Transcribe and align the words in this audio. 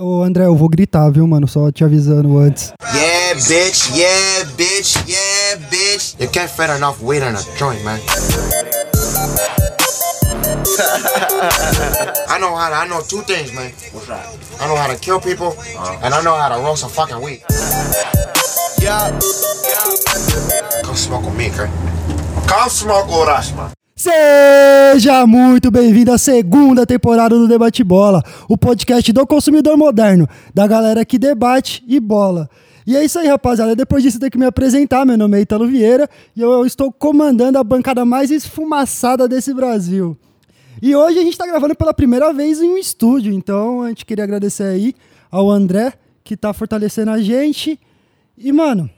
Ô, 0.00 0.22
André, 0.22 0.44
eu 0.44 0.54
vou 0.54 0.68
gritar, 0.68 1.10
viu, 1.10 1.26
mano? 1.26 1.48
Só 1.48 1.72
te 1.72 1.82
avisando 1.82 2.38
antes. 2.38 2.72
Yeah, 2.94 3.34
bitch. 3.34 3.90
Yeah, 3.96 4.44
bitch. 4.56 4.94
Yeah, 5.08 5.56
bitch. 5.68 6.14
You 6.20 6.28
can't 6.28 6.48
fit 6.48 6.70
enough 6.70 7.02
weight 7.02 7.24
on 7.24 7.34
a 7.34 7.42
joint, 7.58 7.82
man. 7.82 7.98
I 12.28 12.38
know 12.38 12.54
how 12.54 12.68
to, 12.68 12.76
I 12.76 12.86
know 12.86 13.02
two 13.02 13.22
things, 13.22 13.52
man. 13.52 13.72
What's 13.92 14.06
that? 14.06 14.24
I 14.60 14.68
know 14.68 14.76
how 14.76 14.86
to 14.86 14.94
kill 15.00 15.18
people, 15.18 15.56
and 16.04 16.14
I 16.14 16.22
know 16.22 16.36
how 16.36 16.48
to 16.48 16.60
roast 16.62 16.84
a 16.84 16.88
fucking 16.88 17.20
weed. 17.20 17.42
Yeah. 18.80 19.10
Come 20.84 20.94
smoke 20.94 21.24
with 21.24 21.34
me, 21.36 21.50
okay? 21.50 21.68
Come 22.46 22.70
smoke 22.70 23.08
with 23.08 23.28
us, 23.28 23.52
man. 23.52 23.72
Seja 23.98 25.26
muito 25.26 25.72
bem-vindo 25.72 26.12
à 26.12 26.18
segunda 26.18 26.86
temporada 26.86 27.36
do 27.36 27.48
Debate 27.48 27.82
Bola, 27.82 28.22
o 28.48 28.56
podcast 28.56 29.12
do 29.12 29.26
consumidor 29.26 29.76
moderno, 29.76 30.28
da 30.54 30.68
galera 30.68 31.04
que 31.04 31.18
debate 31.18 31.82
e 31.84 31.98
bola. 31.98 32.48
E 32.86 32.94
é 32.94 33.04
isso 33.04 33.18
aí, 33.18 33.26
rapaziada. 33.26 33.74
Depois 33.74 34.04
disso, 34.04 34.20
tem 34.20 34.30
que 34.30 34.38
me 34.38 34.46
apresentar. 34.46 35.04
Meu 35.04 35.18
nome 35.18 35.36
é 35.36 35.40
Italo 35.40 35.66
Vieira 35.66 36.08
e 36.36 36.40
eu, 36.40 36.64
estou 36.64 36.92
comandando 36.92 37.58
a 37.58 37.64
bancada 37.64 38.04
mais 38.04 38.30
esfumaçada 38.30 39.26
desse 39.26 39.52
Brasil. 39.52 40.16
E 40.80 40.94
hoje 40.94 41.18
a 41.18 41.22
gente 41.22 41.32
está 41.32 41.44
gravando 41.44 41.74
pela 41.74 41.92
primeira 41.92 42.32
vez 42.32 42.62
em 42.62 42.68
um 42.68 42.78
estúdio, 42.78 43.32
então 43.32 43.82
a 43.82 43.88
gente 43.88 44.06
queria 44.06 44.22
agradecer 44.22 44.62
aí 44.62 44.94
ao 45.28 45.50
André, 45.50 45.94
que 46.22 46.34
está 46.34 46.52
fortalecendo 46.52 47.10
a 47.10 47.20
gente. 47.20 47.76
E, 48.38 48.52
mano, 48.52 48.88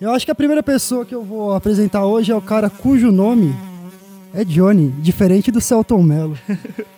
eu 0.00 0.10
acho 0.10 0.24
que 0.24 0.32
a 0.32 0.34
primeira 0.34 0.60
pessoa 0.60 1.06
que 1.06 1.14
eu 1.14 1.22
vou 1.22 1.54
apresentar 1.54 2.04
hoje 2.04 2.32
é 2.32 2.34
o 2.34 2.42
cara 2.42 2.68
cujo 2.68 3.12
nome 3.12 3.54
é 4.34 4.44
Johnny, 4.44 4.88
diferente 4.98 5.50
do 5.50 5.60
Celton 5.60 6.02
Mello. 6.02 6.38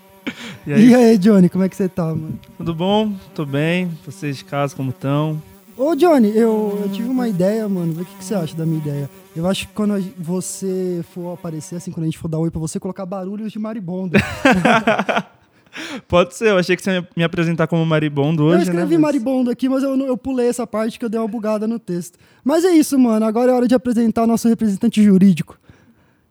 E 0.66 0.72
aí, 0.72 0.88
E 0.88 0.94
aí, 0.94 1.18
Johnny, 1.18 1.50
como 1.50 1.62
é 1.64 1.68
que 1.68 1.76
você 1.76 1.86
tá, 1.86 2.06
mano? 2.06 2.38
tudo 2.56 2.74
bom? 2.74 3.12
Tô 3.34 3.44
bem. 3.44 3.90
Vocês 4.06 4.38
de 4.38 4.44
casa 4.46 4.74
como 4.74 4.88
estão? 4.88 5.40
Ô, 5.76 5.94
Johnny, 5.94 6.28
eu, 6.34 6.80
eu 6.82 6.88
tive 6.90 7.06
uma 7.06 7.28
ideia, 7.28 7.68
mano. 7.68 7.92
O 7.92 8.04
que, 8.04 8.14
que 8.16 8.24
você 8.24 8.34
acha 8.34 8.56
da 8.56 8.64
minha 8.64 8.78
ideia. 8.78 9.10
Eu 9.36 9.46
acho 9.46 9.68
que 9.68 9.74
quando 9.74 10.02
você 10.18 11.04
for 11.12 11.34
aparecer, 11.34 11.76
assim, 11.76 11.90
quando 11.90 12.04
a 12.04 12.06
gente 12.06 12.16
for 12.16 12.28
dar 12.28 12.38
oi 12.38 12.50
pra 12.50 12.58
você, 12.58 12.80
colocar 12.80 13.04
barulhos 13.04 13.52
de 13.52 13.58
maribondo. 13.58 14.16
Pode 16.08 16.34
ser, 16.34 16.48
eu 16.48 16.56
achei 16.58 16.76
que 16.76 16.82
você 16.82 16.92
ia 16.92 17.08
me 17.16 17.24
apresentar 17.24 17.66
como 17.66 17.84
maribondo 17.84 18.44
hoje, 18.44 18.58
eu 18.58 18.62
escrevi 18.62 18.94
né? 18.94 18.98
Mas- 18.98 19.00
maribondo 19.00 19.50
aqui, 19.50 19.68
mas 19.68 19.82
eu, 19.82 19.94
eu 20.06 20.16
pulei 20.16 20.48
essa 20.48 20.66
parte 20.66 20.98
que 20.98 21.04
eu 21.04 21.08
dei 21.10 21.20
uma 21.20 21.28
bugada 21.28 21.66
no 21.66 21.78
texto. 21.78 22.16
Mas 22.44 22.64
é 22.64 22.70
isso, 22.70 22.98
mano. 22.98 23.26
Agora 23.26 23.50
é 23.50 23.54
hora 23.54 23.68
de 23.68 23.74
apresentar 23.74 24.22
o 24.22 24.26
nosso 24.26 24.48
representante 24.48 25.02
jurídico. 25.02 25.58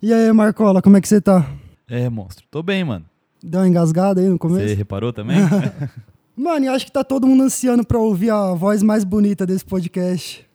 E 0.04 0.14
aí, 0.14 0.30
Marcola, 0.34 0.82
como 0.82 0.98
é 0.98 1.02
que 1.02 1.08
você 1.08 1.22
tá? 1.22 1.50
É, 1.88 2.10
monstro. 2.10 2.44
Tô 2.52 2.62
bem, 2.62 2.84
mano. 2.84 3.06
Deu 3.42 3.62
uma 3.62 3.68
engasgada 3.70 4.20
aí 4.20 4.28
no 4.28 4.38
começo? 4.38 4.68
Você 4.68 4.74
reparou 4.74 5.14
também? 5.14 5.38
Mano, 6.36 6.66
e 6.66 6.68
acho 6.68 6.88
que 6.88 6.92
tá 6.92 7.06
todo 7.06 7.26
mundo 7.26 7.44
ansiando 7.44 7.86
pra 7.86 7.98
ouvir 7.98 8.32
a 8.32 8.54
voz 8.54 8.84
mais 8.84 9.06
bonita 9.06 9.46
desse 9.46 9.64
podcast. 9.64 10.46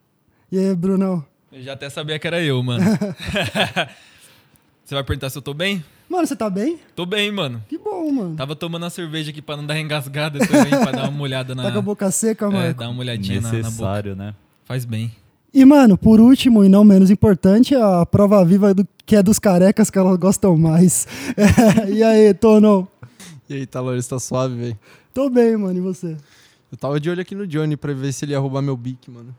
E 0.53 0.59
aí, 0.59 0.77
Brunão? 0.77 1.25
Eu 1.51 1.63
já 1.63 1.73
até 1.73 1.89
sabia 1.89 2.19
que 2.19 2.27
era 2.27 2.43
eu, 2.43 2.63
mano. 2.63 2.85
Você 4.85 4.95
vai 4.95 5.03
perguntar 5.03 5.31
se 5.31 5.39
eu 5.39 5.43
tô 5.43 5.55
bem? 5.55 5.83
Mano, 6.11 6.27
você 6.27 6.37
tá 6.37 6.51
bem? 6.51 6.79
Tô 6.95 7.07
bem, 7.07 7.33
mano. 7.33 7.65
Que 7.69 7.79
bom, 7.79 8.13
mano. 8.13 8.37
Tava 8.37 8.55
tomando 8.55 8.85
a 8.85 8.91
cerveja 8.91 9.31
aqui 9.31 9.41
pra 9.41 9.57
não 9.57 9.65
dar 9.65 9.81
engasgada 9.81 10.39
também, 10.47 10.71
pra 10.71 10.91
dar 10.91 11.09
uma 11.09 11.21
olhada 11.25 11.55
na. 11.55 11.63
Tá 11.63 11.73
com 11.73 11.79
a 11.79 11.83
boca 11.83 12.11
seca, 12.11 12.47
é, 12.47 12.51
Marco? 12.51 12.81
dar 12.81 12.91
uma 12.91 13.01
olhadinha 13.01 13.41
na, 13.41 13.49
na 13.49 13.57
boca. 13.57 13.67
Necessário, 13.67 14.15
né? 14.15 14.35
Faz 14.65 14.85
bem. 14.85 15.11
E, 15.53 15.65
mano, 15.65 15.97
por 15.97 16.21
último 16.21 16.65
e 16.65 16.69
não 16.69 16.85
menos 16.85 17.11
importante, 17.11 17.75
a 17.75 18.05
prova 18.05 18.45
viva 18.45 18.75
do, 18.75 18.87
que 19.07 19.17
é 19.17 19.23
dos 19.23 19.39
carecas 19.39 19.91
que 19.91 19.99
elas 19.99 20.17
gostam 20.19 20.57
mais. 20.57 21.07
É, 21.37 21.91
e 21.91 22.03
aí, 22.03 22.35
Tono? 22.35 22.87
E 23.49 23.55
aí, 23.55 23.67
Talores, 23.67 24.07
tá 24.07 24.19
suave, 24.19 24.55
velho? 24.57 24.79
Tô 25.15 25.31
bem, 25.31 25.57
mano, 25.57 25.79
e 25.79 25.81
você? 25.81 26.17
Eu 26.71 26.77
tava 26.77 27.01
de 27.01 27.09
olho 27.09 27.21
aqui 27.23 27.35
no 27.35 27.47
Johnny 27.47 27.77
pra 27.77 27.93
ver 27.95 28.13
se 28.13 28.25
ele 28.25 28.33
ia 28.33 28.39
roubar 28.39 28.61
meu 28.61 28.77
bique, 28.77 29.11
mano. 29.11 29.35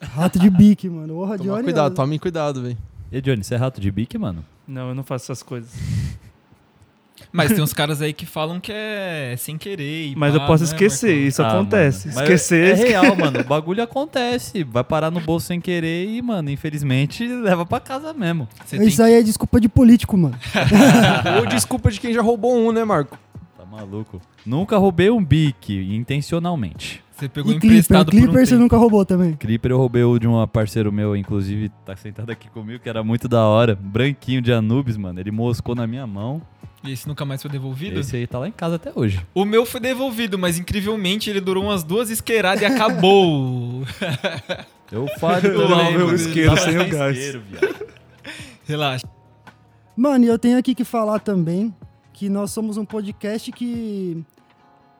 Rato 0.00 0.38
de 0.38 0.48
bique, 0.48 0.88
mano. 0.88 1.14
Porra, 1.14 1.36
Toma 1.38 1.50
Johnny. 1.50 1.64
cuidado, 1.64 1.92
ó. 1.92 1.94
tome 1.94 2.18
cuidado, 2.20 2.62
velho. 2.62 2.78
E 3.10 3.20
Johnny, 3.20 3.42
você 3.42 3.54
é 3.54 3.58
rato 3.58 3.80
de 3.80 3.90
bique, 3.90 4.16
mano? 4.16 4.44
Não, 4.66 4.90
eu 4.90 4.94
não 4.94 5.02
faço 5.02 5.24
essas 5.32 5.42
coisas. 5.42 5.70
Mas 7.30 7.52
tem 7.52 7.62
uns 7.62 7.72
caras 7.72 8.00
aí 8.00 8.12
que 8.12 8.24
falam 8.24 8.58
que 8.58 8.72
é 8.72 9.34
sem 9.38 9.58
querer. 9.58 10.08
e 10.12 10.16
Mas 10.16 10.34
pá, 10.34 10.40
eu 10.42 10.46
posso 10.46 10.64
né, 10.64 10.70
esquecer, 10.70 11.08
Marcão? 11.10 11.26
isso 11.28 11.42
Ah, 11.42 11.48
acontece. 11.52 12.08
mano. 12.08 12.20
Esquecer. 12.22 12.70
É 12.78 12.88
real, 12.88 13.16
mano. 13.16 13.40
O 13.40 13.44
bagulho 13.44 13.82
acontece. 13.82 14.64
Vai 14.64 14.82
parar 14.82 15.10
no 15.10 15.20
bolso 15.20 15.46
sem 15.46 15.60
querer 15.60 16.08
e, 16.08 16.22
mano, 16.22 16.50
infelizmente, 16.50 17.26
leva 17.26 17.66
pra 17.66 17.80
casa 17.80 18.12
mesmo. 18.14 18.48
Você 18.64 18.78
tem 18.78 18.88
Isso 18.88 19.02
aí 19.02 19.14
é 19.14 19.22
desculpa 19.22 19.60
de 19.60 19.68
político, 19.68 20.16
mano. 20.16 20.36
Ou 21.40 21.46
desculpa 21.46 21.90
de 21.90 22.00
quem 22.00 22.12
já 22.14 22.22
roubou 22.22 22.56
um, 22.56 22.72
né, 22.72 22.84
Marco? 22.84 23.18
Tá 23.56 23.64
maluco? 23.64 24.20
Nunca 24.46 24.78
roubei 24.78 25.10
um 25.10 25.22
bique, 25.22 25.94
intencionalmente. 25.94 27.02
Você 27.12 27.28
pegou 27.28 27.50
E 27.52 27.54
Clipper, 27.58 27.70
emprestado 27.70 28.10
por 28.10 28.14
um 28.16 28.20
Clipper 28.22 28.46
você 28.46 28.50
tempo. 28.52 28.62
nunca 28.62 28.76
roubou 28.76 29.04
também. 29.04 29.32
Clipper 29.34 29.72
eu 29.72 29.76
roubei 29.78 30.04
o 30.04 30.18
de 30.18 30.28
um 30.28 30.46
parceiro 30.46 30.92
meu, 30.92 31.16
inclusive 31.16 31.68
tá 31.84 31.96
sentado 31.96 32.30
aqui 32.30 32.48
comigo, 32.48 32.78
que 32.80 32.88
era 32.88 33.02
muito 33.02 33.28
da 33.28 33.44
hora. 33.44 33.74
Branquinho 33.74 34.40
de 34.40 34.52
Anubis, 34.52 34.96
mano. 34.96 35.18
Ele 35.18 35.30
moscou 35.32 35.74
na 35.74 35.86
minha 35.86 36.06
mão. 36.06 36.40
E 36.84 36.92
esse 36.92 37.08
nunca 37.08 37.24
mais 37.24 37.42
foi 37.42 37.50
devolvido? 37.50 37.98
Esse 38.00 38.16
aí 38.16 38.26
tá 38.26 38.38
lá 38.38 38.46
em 38.48 38.52
casa 38.52 38.76
até 38.76 38.92
hoje. 38.94 39.24
O 39.34 39.44
meu 39.44 39.66
foi 39.66 39.80
devolvido, 39.80 40.38
mas 40.38 40.58
incrivelmente 40.58 41.28
ele 41.28 41.40
durou 41.40 41.64
umas 41.64 41.82
duas 41.82 42.08
isqueiradas 42.08 42.62
e 42.62 42.64
acabou. 42.66 43.82
Eu 44.90 45.06
falo 45.18 45.46
Eu 45.46 45.68
lembro 45.76 46.06
o 46.06 46.14
isqueiro 46.14 46.54
Tava 46.54 46.62
sem 46.70 46.78
o 46.78 46.88
gás. 46.88 47.16
isqueiro. 47.16 47.42
Relaxa. 48.64 49.06
Mano, 49.94 50.24
e 50.24 50.28
eu 50.28 50.38
tenho 50.38 50.56
aqui 50.56 50.74
que 50.74 50.84
falar 50.84 51.18
também 51.18 51.74
que 52.14 52.28
nós 52.30 52.52
somos 52.52 52.76
um 52.78 52.84
podcast 52.86 53.52
que 53.52 54.24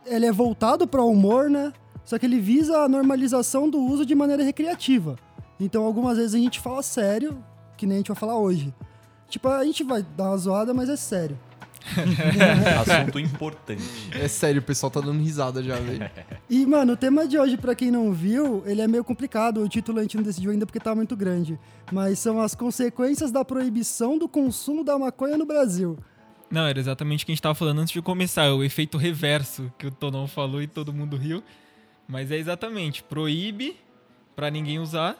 ele 0.04 0.26
é 0.26 0.32
voltado 0.32 0.86
para 0.86 1.00
o 1.00 1.10
humor, 1.10 1.48
né? 1.48 1.72
Só 2.04 2.18
que 2.18 2.26
ele 2.26 2.38
visa 2.38 2.78
a 2.78 2.88
normalização 2.88 3.68
do 3.70 3.78
uso 3.78 4.04
de 4.04 4.14
maneira 4.14 4.42
recreativa. 4.42 5.16
Então, 5.58 5.84
algumas 5.84 6.18
vezes 6.18 6.34
a 6.34 6.38
gente 6.38 6.60
fala 6.60 6.82
sério, 6.82 7.42
que 7.76 7.86
nem 7.86 7.96
a 7.96 7.98
gente 8.00 8.08
vai 8.08 8.16
falar 8.16 8.38
hoje. 8.38 8.74
Tipo, 9.28 9.48
a 9.48 9.64
gente 9.64 9.84
vai 9.84 10.02
dar 10.16 10.24
uma 10.30 10.36
zoada, 10.36 10.74
mas 10.74 10.88
é 10.88 10.96
sério. 10.96 11.38
Assunto 12.81 13.19
importante. 13.19 13.82
É 14.12 14.28
sério, 14.28 14.60
o 14.60 14.65
pessoal 14.65 14.91
tá 14.91 15.00
dando 15.00 15.21
risada 15.22 15.62
já, 15.62 15.76
velho. 15.76 16.10
E, 16.50 16.65
mano, 16.65 16.94
o 16.94 16.97
tema 16.97 17.28
de 17.28 17.38
hoje, 17.38 17.59
pra 17.59 17.75
quem 17.75 17.91
não 17.91 18.10
viu, 18.12 18.62
ele 18.65 18.81
é 18.81 18.88
meio 18.88 19.04
complicado. 19.04 19.62
O 19.62 19.69
título 19.69 19.99
a 19.99 20.03
gente 20.03 20.16
não 20.16 20.25
decidiu 20.25 20.50
ainda 20.50 20.65
porque 20.65 20.81
tá 20.81 20.94
muito 20.94 21.15
grande. 21.15 21.59
Mas 21.93 22.19
são 22.19 22.41
as 22.41 22.54
consequências 22.54 23.31
da 23.31 23.44
proibição 23.44 24.16
do 24.16 24.26
consumo 24.26 24.82
da 24.82 24.99
maconha 24.99 25.37
no 25.37 25.44
Brasil. 25.44 25.99
Não, 26.50 26.66
era 26.66 26.78
exatamente 26.78 27.22
o 27.22 27.26
que 27.26 27.32
a 27.32 27.34
gente 27.34 27.43
tava 27.43 27.54
falando 27.54 27.81
antes 27.81 27.93
de 27.93 28.00
começar, 28.00 28.50
o 28.55 28.65
efeito 28.65 28.97
reverso 28.97 29.70
que 29.76 29.87
o 29.87 29.91
Tonão 29.91 30.26
falou 30.26 30.62
e 30.62 30.66
todo 30.66 30.91
mundo 30.93 31.16
riu. 31.16 31.43
Mas 32.09 32.31
é 32.31 32.38
exatamente, 32.38 33.03
proíbe 33.03 33.76
pra 34.34 34.50
ninguém 34.50 34.78
usar, 34.78 35.15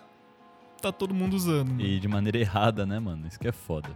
tá 0.81 0.91
todo 0.91 1.12
mundo 1.12 1.35
usando. 1.35 1.69
mano. 1.69 1.83
E 1.83 2.00
de 2.00 2.09
maneira 2.09 2.39
errada, 2.39 2.87
né, 2.87 2.99
mano? 2.99 3.27
Isso 3.27 3.39
que 3.39 3.47
é 3.47 3.53
foda. 3.53 3.91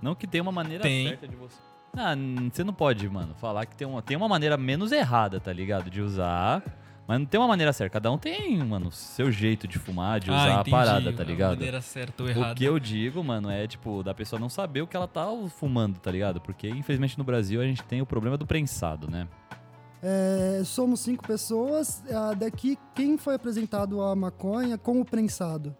Não 0.00 0.14
que 0.14 0.26
tenha 0.26 0.42
uma 0.42 0.52
maneira 0.52 0.82
Tem. 0.82 1.08
certa 1.08 1.26
de 1.26 1.34
você. 1.34 1.56
Ah, 1.96 2.14
você 2.52 2.62
não 2.62 2.72
pode, 2.72 3.08
mano, 3.08 3.34
falar 3.40 3.66
que 3.66 3.76
tem 3.76 3.86
uma, 3.86 4.00
tem 4.02 4.16
uma 4.16 4.28
maneira 4.28 4.56
menos 4.56 4.92
errada, 4.92 5.40
tá 5.40 5.52
ligado? 5.52 5.90
De 5.90 6.00
usar. 6.00 6.62
Mas 7.06 7.18
não 7.20 7.26
tem 7.26 7.40
uma 7.40 7.48
maneira 7.48 7.72
certa. 7.72 7.94
Cada 7.94 8.12
um 8.12 8.18
tem, 8.18 8.58
mano, 8.62 8.92
seu 8.92 9.32
jeito 9.32 9.66
de 9.66 9.78
fumar, 9.78 10.20
de 10.20 10.30
usar 10.30 10.38
a 10.38 10.44
Ah, 10.58 10.60
entendi, 10.60 10.70
parada, 10.70 11.12
tá 11.12 11.22
a 11.22 11.26
ligado? 11.26 11.50
maneira 11.56 11.80
certa 11.80 12.22
ou 12.22 12.28
O 12.28 12.30
errada. 12.30 12.54
que 12.54 12.64
eu 12.64 12.78
digo, 12.78 13.24
mano, 13.24 13.50
é 13.50 13.66
tipo, 13.66 14.02
da 14.02 14.12
pessoa 14.12 14.38
não 14.38 14.50
saber 14.50 14.82
o 14.82 14.86
que 14.86 14.94
ela 14.94 15.08
tá 15.08 15.26
fumando, 15.58 15.98
tá 15.98 16.10
ligado? 16.10 16.38
Porque, 16.38 16.68
infelizmente, 16.68 17.16
no 17.16 17.24
Brasil 17.24 17.62
a 17.62 17.64
gente 17.64 17.82
tem 17.82 18.02
o 18.02 18.06
problema 18.06 18.36
do 18.36 18.46
prensado, 18.46 19.10
né? 19.10 19.26
É, 20.02 20.60
somos 20.66 21.00
cinco 21.00 21.26
pessoas. 21.26 22.04
Ah, 22.12 22.34
daqui, 22.34 22.78
quem 22.94 23.16
foi 23.16 23.34
apresentado 23.34 24.02
a 24.02 24.14
maconha 24.14 24.76
como 24.76 25.02
prensado? 25.04 25.74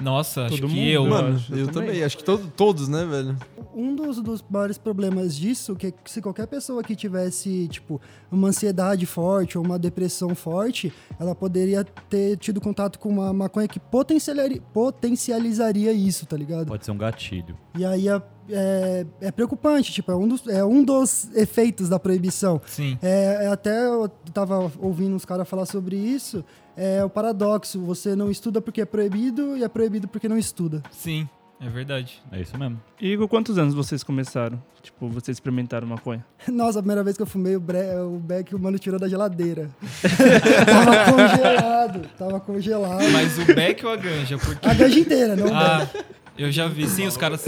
Nossa, 0.00 0.46
acho 0.46 0.56
Todo 0.60 0.68
que 0.70 0.74
mundo, 0.76 0.86
eu. 0.88 1.04
eu 1.04 1.10
Mano, 1.10 1.36
acho, 1.36 1.52
eu, 1.52 1.58
eu 1.58 1.66
também. 1.66 1.88
também. 1.90 2.04
Acho 2.04 2.16
que 2.16 2.24
todo- 2.24 2.48
todos, 2.56 2.88
né, 2.88 3.04
velho? 3.04 3.36
Um 3.80 3.94
dos, 3.94 4.20
dos 4.20 4.44
maiores 4.48 4.76
problemas 4.76 5.34
disso, 5.34 5.74
que 5.74 5.86
é 5.86 5.90
que 5.90 6.10
se 6.10 6.20
qualquer 6.20 6.46
pessoa 6.46 6.82
que 6.82 6.94
tivesse, 6.94 7.66
tipo, 7.68 7.98
uma 8.30 8.48
ansiedade 8.48 9.06
forte 9.06 9.56
ou 9.56 9.64
uma 9.64 9.78
depressão 9.78 10.34
forte, 10.34 10.92
ela 11.18 11.34
poderia 11.34 11.82
ter 11.82 12.36
tido 12.36 12.60
contato 12.60 12.98
com 12.98 13.08
uma 13.08 13.32
maconha 13.32 13.66
que 13.66 13.80
potencializaria 13.80 15.92
isso, 15.92 16.26
tá 16.26 16.36
ligado? 16.36 16.66
Pode 16.66 16.84
ser 16.84 16.90
um 16.90 16.98
gatilho. 16.98 17.56
E 17.74 17.84
aí 17.84 18.08
é, 18.08 18.22
é, 18.50 19.06
é 19.20 19.30
preocupante, 19.30 19.92
tipo, 19.92 20.12
é 20.12 20.16
um, 20.16 20.28
dos, 20.28 20.46
é 20.46 20.62
um 20.62 20.84
dos 20.84 21.34
efeitos 21.34 21.88
da 21.88 21.98
proibição. 21.98 22.60
Sim. 22.66 22.98
É, 23.00 23.44
é 23.44 23.46
até 23.48 23.86
eu 23.86 24.08
tava 24.32 24.70
ouvindo 24.78 25.14
uns 25.14 25.24
caras 25.24 25.48
falar 25.48 25.64
sobre 25.64 25.96
isso, 25.96 26.44
é 26.76 27.02
o 27.04 27.10
paradoxo, 27.10 27.80
você 27.80 28.14
não 28.14 28.30
estuda 28.30 28.60
porque 28.60 28.82
é 28.82 28.84
proibido 28.84 29.56
e 29.56 29.64
é 29.64 29.68
proibido 29.68 30.06
porque 30.06 30.28
não 30.28 30.36
estuda. 30.36 30.82
Sim, 30.90 31.26
é 31.60 31.68
verdade. 31.68 32.22
É 32.32 32.40
isso 32.40 32.56
mesmo. 32.58 32.80
E 33.00 33.16
com 33.16 33.28
quantos 33.28 33.58
anos 33.58 33.74
vocês 33.74 34.02
começaram? 34.02 34.60
Tipo, 34.82 35.08
vocês 35.08 35.36
experimentaram 35.36 35.86
maconha? 35.86 36.24
Nossa, 36.48 36.78
a 36.78 36.82
primeira 36.82 37.04
vez 37.04 37.16
que 37.16 37.22
eu 37.22 37.26
fumei, 37.26 37.54
o, 37.56 37.60
bre... 37.60 37.78
o 38.00 38.18
beck 38.18 38.54
o 38.54 38.58
mano 38.58 38.78
tirou 38.78 38.98
da 38.98 39.08
geladeira. 39.08 39.70
tava 40.66 41.12
congelado, 41.12 42.08
tava 42.18 42.40
congelado. 42.40 43.10
Mas 43.12 43.38
o 43.38 43.44
Beck 43.54 43.84
ou 43.84 43.92
a 43.92 43.96
Ganja? 43.96 44.38
Porque. 44.38 44.66
A 44.66 44.74
ganja 44.74 44.98
inteira, 44.98 45.36
não 45.36 45.46
o 45.48 45.54
Ah, 45.54 45.78
beck. 45.92 46.04
eu 46.38 46.50
já 46.50 46.66
vi. 46.66 46.88
Sim, 46.88 47.06
os 47.06 47.16
caras. 47.16 47.44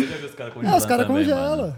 Ah, 0.64 0.76
os 0.76 0.84
caras 0.86 1.06
congelam. 1.06 1.74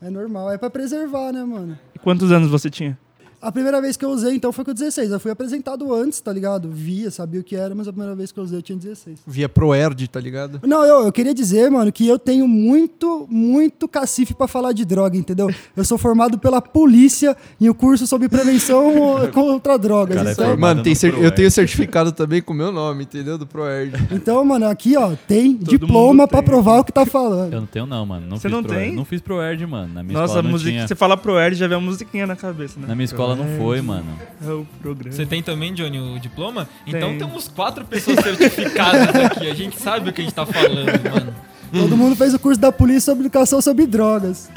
É 0.00 0.10
normal, 0.10 0.52
é 0.52 0.58
pra 0.58 0.68
preservar, 0.70 1.32
né, 1.32 1.42
mano? 1.42 1.78
E 1.94 1.98
quantos 1.98 2.30
anos 2.30 2.50
você 2.50 2.68
tinha? 2.68 2.98
A 3.44 3.52
primeira 3.52 3.78
vez 3.78 3.94
que 3.94 4.04
eu 4.04 4.08
usei, 4.08 4.34
então, 4.34 4.50
foi 4.52 4.64
com 4.64 4.72
16. 4.72 5.10
Eu 5.10 5.20
fui 5.20 5.30
apresentado 5.30 5.92
antes, 5.94 6.18
tá 6.18 6.32
ligado? 6.32 6.70
Via, 6.70 7.10
sabia 7.10 7.40
o 7.40 7.44
que 7.44 7.54
era, 7.54 7.74
mas 7.74 7.86
a 7.86 7.92
primeira 7.92 8.16
vez 8.16 8.32
que 8.32 8.40
eu 8.40 8.44
usei 8.44 8.56
eu 8.58 8.62
tinha 8.62 8.78
16. 8.78 9.18
Via 9.26 9.50
Proerd, 9.50 10.08
tá 10.08 10.18
ligado? 10.18 10.60
Não, 10.66 10.82
eu, 10.84 11.04
eu 11.04 11.12
queria 11.12 11.34
dizer, 11.34 11.70
mano, 11.70 11.92
que 11.92 12.08
eu 12.08 12.18
tenho 12.18 12.48
muito, 12.48 13.26
muito 13.30 13.86
cacife 13.86 14.32
pra 14.32 14.48
falar 14.48 14.72
de 14.72 14.82
droga, 14.86 15.18
entendeu? 15.18 15.50
Eu 15.76 15.84
sou 15.84 15.98
formado 15.98 16.38
pela 16.38 16.62
polícia 16.62 17.36
em 17.60 17.68
o 17.68 17.74
curso 17.74 18.06
sobre 18.06 18.30
prevenção 18.30 18.94
contra 19.32 19.78
drogas. 19.78 20.16
Cara, 20.16 20.30
é 20.30 20.32
então, 20.32 20.56
Mano, 20.56 20.82
tem 20.82 20.94
eu 20.94 21.12
Proerd. 21.12 21.36
tenho 21.36 21.50
certificado 21.50 22.12
também 22.12 22.40
com 22.40 22.54
o 22.54 22.56
meu 22.56 22.72
nome, 22.72 23.04
entendeu? 23.04 23.36
Do 23.36 23.46
Proerd. 23.46 23.92
então, 24.10 24.42
mano, 24.42 24.66
aqui, 24.66 24.96
ó, 24.96 25.12
tem 25.28 25.50
mundo 25.50 25.64
diploma 25.68 26.26
pra 26.26 26.40
tem. 26.40 26.48
provar 26.48 26.80
o 26.80 26.84
que 26.84 26.92
tá 26.92 27.04
falando. 27.04 27.52
Eu 27.52 27.60
não 27.60 27.66
tenho 27.66 27.84
não, 27.84 28.06
mano. 28.06 28.26
Não 28.26 28.36
Você 28.38 28.48
fiz 28.48 28.52
não 28.52 28.62
pro 28.62 28.72
tem? 28.72 28.86
Erd. 28.86 28.96
Não 28.96 29.04
fiz 29.04 29.20
pro 29.20 29.42
Erd, 29.42 29.66
mano. 29.66 29.92
Na 29.92 30.02
minha 30.02 30.18
Nossa, 30.18 30.32
escola 30.32 30.48
a 30.48 30.50
música, 30.50 30.70
tinha. 30.70 30.88
você 30.88 30.94
fala 30.94 31.16
pro 31.16 31.38
Erd, 31.38 31.56
já 31.56 31.68
vem 31.68 31.76
uma 31.76 31.84
musiquinha 31.90 32.26
na 32.26 32.36
cabeça, 32.36 32.80
né? 32.80 32.86
Na 32.86 32.94
minha 32.94 33.04
escola 33.04 33.33
não 33.36 33.58
foi, 33.58 33.80
mano. 33.80 34.18
É 34.42 34.50
o 34.50 34.66
programa. 34.80 35.14
Você 35.14 35.26
tem 35.26 35.42
também, 35.42 35.72
Johnny, 35.72 35.98
o 35.98 36.18
diploma? 36.18 36.68
Então 36.86 37.10
Tem. 37.10 37.18
temos 37.18 37.48
quatro 37.48 37.84
pessoas 37.84 38.20
certificadas 38.20 39.14
aqui. 39.14 39.50
A 39.50 39.54
gente 39.54 39.80
sabe 39.80 40.10
o 40.10 40.12
que 40.12 40.20
a 40.20 40.24
gente 40.24 40.34
tá 40.34 40.46
falando, 40.46 41.10
mano. 41.10 41.34
Todo 41.72 41.96
mundo 41.96 42.14
fez 42.14 42.32
o 42.32 42.38
curso 42.38 42.60
da 42.60 42.70
polícia 42.70 43.12
sobre 43.12 43.24
educação 43.24 43.60
sobre 43.60 43.86
drogas. 43.86 44.48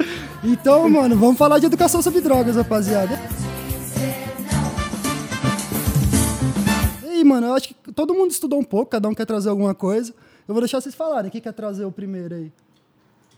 Então, 0.43 0.87
mano, 0.87 1.17
vamos 1.17 1.37
falar 1.37 1.57
de 1.57 1.65
educação 1.65 2.01
sobre 2.01 2.21
drogas, 2.21 2.55
rapaziada. 2.55 3.19
E 7.03 7.07
aí, 7.07 7.23
mano, 7.23 7.47
eu 7.47 7.53
acho 7.55 7.69
que 7.69 7.91
todo 7.91 8.13
mundo 8.13 8.31
estudou 8.31 8.59
um 8.59 8.63
pouco, 8.63 8.91
cada 8.91 9.09
um 9.09 9.15
quer 9.15 9.25
trazer 9.25 9.49
alguma 9.49 9.73
coisa. 9.73 10.13
Eu 10.47 10.53
vou 10.53 10.61
deixar 10.61 10.79
vocês 10.79 10.93
falarem. 10.93 11.31
Quem 11.31 11.41
quer 11.41 11.53
trazer 11.53 11.85
o 11.85 11.91
primeiro 11.91 12.35
aí? 12.35 12.51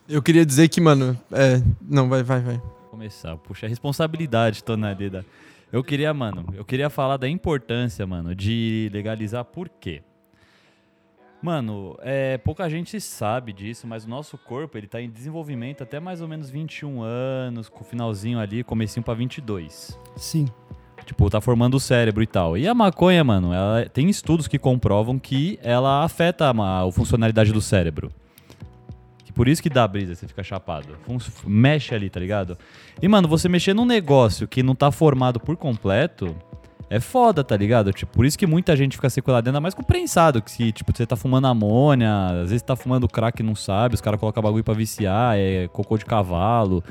Eu 0.10 0.22
queria 0.22 0.46
dizer 0.46 0.68
que, 0.68 0.82
mano, 0.82 1.18
é. 1.32 1.62
Não, 1.88 2.10
vai, 2.10 2.22
vai, 2.22 2.42
vai. 2.42 2.62
Começar. 3.00 3.38
Puxa, 3.38 3.66
a 3.66 3.70
responsabilidade, 3.70 4.62
Tonalida. 4.62 5.26
Eu 5.72 5.82
queria, 5.82 6.14
mano, 6.14 6.46
eu 6.54 6.66
queria 6.66 6.90
falar 6.90 7.16
da 7.16 7.30
importância, 7.30 8.06
mano, 8.06 8.36
de 8.36 8.90
legalizar 8.92 9.46
por 9.46 9.70
quê? 9.70 10.02
Mano, 11.42 11.98
é, 12.02 12.38
pouca 12.38 12.70
gente 12.70 13.00
sabe 13.00 13.54
disso, 13.54 13.88
mas 13.88 14.04
o 14.04 14.10
nosso 14.10 14.38
corpo, 14.38 14.78
ele 14.78 14.88
tá 14.88 15.02
em 15.02 15.10
desenvolvimento 15.10 15.82
até 15.82 15.98
mais 15.98 16.20
ou 16.20 16.28
menos 16.28 16.50
21 16.50 17.02
anos, 17.02 17.70
com 17.70 17.80
o 17.80 17.86
finalzinho 17.86 18.38
ali, 18.38 18.66
comecinho 18.66 19.04
pra 19.04 19.14
22. 19.14 19.98
Sim. 20.18 20.48
Tipo, 21.06 21.30
tá 21.30 21.40
formando 21.40 21.76
o 21.76 21.80
cérebro 21.80 22.22
e 22.22 22.28
tal. 22.28 22.58
E 22.58 22.68
a 22.68 22.74
maconha, 22.74 23.24
mano, 23.24 23.54
ela 23.54 23.88
tem 23.88 24.10
estudos 24.10 24.50
que 24.50 24.60
comprovam 24.60 25.18
que 25.18 25.58
ela 25.64 26.04
afeta 26.04 26.52
a, 26.52 26.84
a 26.84 26.92
funcionalidade 26.92 27.54
do 27.54 27.62
cérebro. 27.62 28.12
Por 29.40 29.48
isso 29.48 29.64
que 29.64 29.70
dá 29.70 29.88
brisa, 29.88 30.16
você 30.16 30.28
fica 30.28 30.44
chapado. 30.44 30.98
Mexe 31.48 31.96
ali, 31.96 32.10
tá 32.10 32.20
ligado? 32.20 32.58
E, 33.02 33.08
mano, 33.08 33.26
você 33.26 33.48
mexer 33.48 33.74
num 33.74 33.86
negócio 33.86 34.46
que 34.46 34.62
não 34.62 34.76
tá 34.76 34.92
formado 34.92 35.40
por 35.40 35.56
completo 35.56 36.36
é 36.90 37.00
foda, 37.00 37.42
tá 37.42 37.56
ligado? 37.56 37.94
Tipo, 37.94 38.12
por 38.12 38.26
isso 38.26 38.38
que 38.38 38.46
muita 38.46 38.76
gente 38.76 38.98
fica 38.98 39.10
sequelada, 39.10 39.50
ainda 39.50 39.62
mais 39.62 39.74
com 39.74 39.82
prensado, 39.82 40.42
que 40.42 40.52
se, 40.52 40.74
tipo, 40.74 40.92
você 40.94 41.06
tá 41.06 41.16
fumando 41.16 41.48
amônia, 41.48 42.42
às 42.44 42.50
vezes 42.50 42.62
tá 42.62 42.76
fumando 42.76 43.08
crack 43.08 43.42
e 43.42 43.46
não 43.46 43.56
sabe, 43.56 43.96
os 43.96 44.02
caras 44.02 44.20
colocam 44.20 44.44
bagulho 44.44 44.62
pra 44.62 44.74
viciar, 44.74 45.38
é 45.38 45.70
cocô 45.70 45.98
de 45.98 46.04
cavalo. 46.04 46.84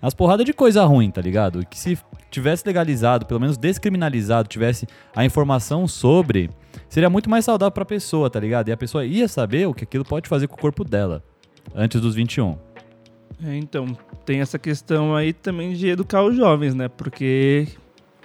As 0.00 0.14
porradas 0.14 0.46
de 0.46 0.52
coisa 0.52 0.84
ruim, 0.84 1.10
tá 1.10 1.20
ligado? 1.20 1.66
Que 1.66 1.76
se 1.76 1.98
tivesse 2.30 2.64
legalizado, 2.64 3.26
pelo 3.26 3.40
menos 3.40 3.56
descriminalizado, 3.56 4.48
tivesse 4.48 4.86
a 5.12 5.24
informação 5.24 5.88
sobre, 5.88 6.50
seria 6.88 7.10
muito 7.10 7.28
mais 7.28 7.44
saudável 7.44 7.72
pra 7.72 7.84
pessoa, 7.84 8.30
tá 8.30 8.38
ligado? 8.38 8.68
E 8.68 8.72
a 8.72 8.76
pessoa 8.76 9.04
ia 9.04 9.26
saber 9.26 9.66
o 9.66 9.74
que 9.74 9.82
aquilo 9.82 10.04
pode 10.04 10.28
fazer 10.28 10.46
com 10.46 10.54
o 10.54 10.60
corpo 10.60 10.84
dela 10.84 11.24
antes 11.74 12.00
dos 12.00 12.14
21. 12.14 12.56
É, 13.44 13.56
então, 13.56 13.96
tem 14.26 14.40
essa 14.40 14.58
questão 14.58 15.14
aí 15.14 15.32
também 15.32 15.72
de 15.72 15.88
educar 15.88 16.22
os 16.22 16.36
jovens, 16.36 16.74
né? 16.74 16.88
Porque 16.88 17.66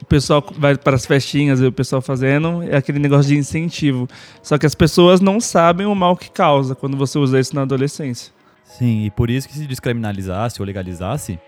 o 0.02 0.06
pessoal 0.06 0.44
vai 0.58 0.78
para 0.78 0.96
as 0.96 1.06
festinhas 1.06 1.62
e 1.62 1.66
o 1.66 1.72
pessoal 1.72 2.02
fazendo 2.02 2.62
é 2.64 2.76
aquele 2.76 3.00
negócio 3.00 3.30
de 3.30 3.38
incentivo. 3.38 4.08
Só 4.44 4.58
que 4.58 4.66
as 4.66 4.76
pessoas 4.76 5.22
não 5.22 5.40
sabem 5.40 5.88
o 5.88 5.96
mal 5.96 6.18
que 6.18 6.30
causa 6.30 6.76
quando 6.76 6.98
você 6.98 7.18
usa 7.18 7.40
isso 7.40 7.56
na 7.56 7.62
adolescência. 7.62 8.34
Sim, 8.66 9.06
e 9.06 9.12
por 9.12 9.30
isso 9.30 9.48
que 9.48 9.54
se 9.54 9.66
descriminalizasse 9.66 10.62
ou 10.62 10.66
legalizasse, 10.66 11.40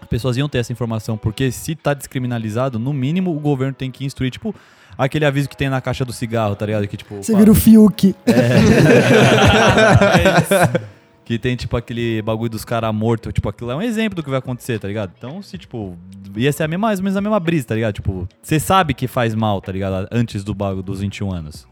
as 0.00 0.06
pessoas 0.06 0.36
iam 0.36 0.48
ter 0.48 0.58
essa 0.58 0.72
informação, 0.72 1.16
porque 1.18 1.50
se 1.50 1.74
tá 1.74 1.92
descriminalizado, 1.94 2.78
no 2.78 2.92
mínimo 2.92 3.34
o 3.34 3.40
governo 3.40 3.74
tem 3.74 3.90
que 3.90 4.04
instruir, 4.04 4.30
tipo, 4.30 4.54
aquele 4.96 5.24
aviso 5.24 5.48
que 5.48 5.56
tem 5.56 5.68
na 5.68 5.80
caixa 5.80 6.04
do 6.04 6.12
cigarro, 6.12 6.54
tá 6.54 6.66
ligado? 6.66 6.86
Que 6.86 6.96
tipo, 6.96 7.16
Você 7.16 7.32
fala- 7.32 7.38
vira 7.40 7.50
o 7.50 7.54
Fiuk. 7.54 8.14
Que 11.28 11.38
tem, 11.38 11.54
tipo, 11.56 11.76
aquele 11.76 12.22
bagulho 12.22 12.48
dos 12.48 12.64
caras 12.64 12.94
mortos. 12.94 13.34
Tipo, 13.34 13.50
aquilo 13.50 13.70
é 13.70 13.76
um 13.76 13.82
exemplo 13.82 14.16
do 14.16 14.22
que 14.22 14.30
vai 14.30 14.38
acontecer, 14.38 14.78
tá 14.78 14.88
ligado? 14.88 15.12
Então, 15.14 15.42
se, 15.42 15.58
tipo, 15.58 15.94
ia 16.34 16.50
ser 16.50 16.62
a 16.62 16.68
mesma, 16.68 16.86
mais 16.86 17.00
ou 17.00 17.02
menos 17.02 17.18
a 17.18 17.20
mesma 17.20 17.38
brisa, 17.38 17.66
tá 17.66 17.74
ligado? 17.74 17.92
Tipo, 17.92 18.26
você 18.42 18.58
sabe 18.58 18.94
que 18.94 19.06
faz 19.06 19.34
mal, 19.34 19.60
tá 19.60 19.70
ligado? 19.70 20.08
Antes 20.10 20.42
do 20.42 20.54
bagulho 20.54 20.82
dos 20.82 21.00
21 21.00 21.30
anos. 21.30 21.68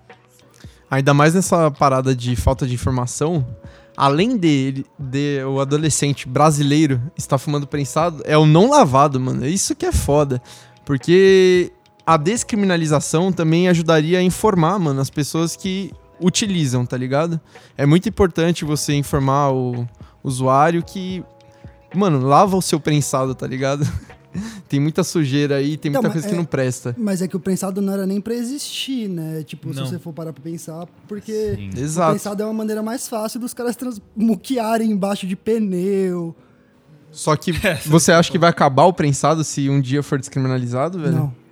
Ainda 0.90 1.14
mais 1.14 1.32
nessa 1.32 1.70
parada 1.70 2.14
de 2.14 2.36
falta 2.36 2.66
de 2.66 2.74
informação, 2.74 3.46
além 3.96 4.36
de, 4.36 4.84
de 4.98 5.42
o 5.44 5.58
adolescente 5.58 6.28
brasileiro 6.28 7.00
estar 7.16 7.38
fumando 7.38 7.66
prensado, 7.66 8.22
é 8.26 8.36
o 8.36 8.44
não 8.44 8.68
lavado, 8.68 9.18
mano. 9.18 9.42
É 9.42 9.48
Isso 9.48 9.74
que 9.74 9.86
é 9.86 9.92
foda. 9.92 10.38
Porque 10.84 11.72
a 12.06 12.18
descriminalização 12.18 13.32
também 13.32 13.68
ajudaria 13.70 14.18
a 14.18 14.22
informar, 14.22 14.78
mano, 14.78 15.00
as 15.00 15.08
pessoas 15.08 15.56
que 15.56 15.92
utilizam, 16.20 16.84
tá 16.86 16.96
ligado? 16.96 17.40
É 17.76 17.84
muito 17.86 18.08
importante 18.08 18.64
você 18.64 18.94
informar 18.94 19.52
o 19.52 19.86
usuário 20.22 20.82
que, 20.82 21.22
mano, 21.94 22.20
lava 22.26 22.56
o 22.56 22.62
seu 22.62 22.80
prensado, 22.80 23.34
tá 23.34 23.46
ligado? 23.46 23.86
tem 24.68 24.78
muita 24.80 25.02
sujeira 25.04 25.56
aí, 25.56 25.76
tem 25.76 25.88
Então, 25.90 26.02
muita 26.02 26.12
coisa 26.12 26.28
que 26.28 26.34
é- 26.34 26.36
não 26.36 26.44
presta. 26.44 26.94
Mas 26.98 27.22
é 27.22 27.28
que 27.28 27.36
o 27.36 27.40
prensado 27.40 27.80
não 27.80 27.92
era 27.92 28.06
nem 28.06 28.20
pra 28.20 28.34
existir, 28.34 29.08
né? 29.08 29.42
Tipo, 29.42 29.68
Não. 29.72 29.74
se 29.86 29.92
você 29.92 29.98
for 29.98 30.12
parar 30.12 30.32
pra 30.32 30.42
pensar, 30.42 30.86
porque 31.08 31.54
Sim. 31.54 31.70
o 31.74 31.78
Exato. 31.80 32.10
prensado 32.10 32.42
é 32.42 32.46
uma 32.46 32.52
maneira 32.54 32.82
mais 32.82 33.08
fácil 33.08 33.40
dos 33.40 33.54
caras 33.54 33.76
trans- 33.76 34.00
muquearem 34.16 34.90
embaixo 34.90 35.26
de 35.26 35.34
pneu. 35.36 36.34
Só 37.10 37.34
que 37.36 37.50
você 37.86 38.12
acha 38.12 38.30
que 38.30 38.38
vai 38.38 38.50
acabar 38.50 38.84
o 38.84 38.92
prensado 38.92 39.42
se 39.42 39.70
um 39.70 39.80
dia 39.80 40.02
for 40.02 40.18
descriminalizado, 40.18 40.98
velho? 40.98 41.14
Não. 41.14 41.45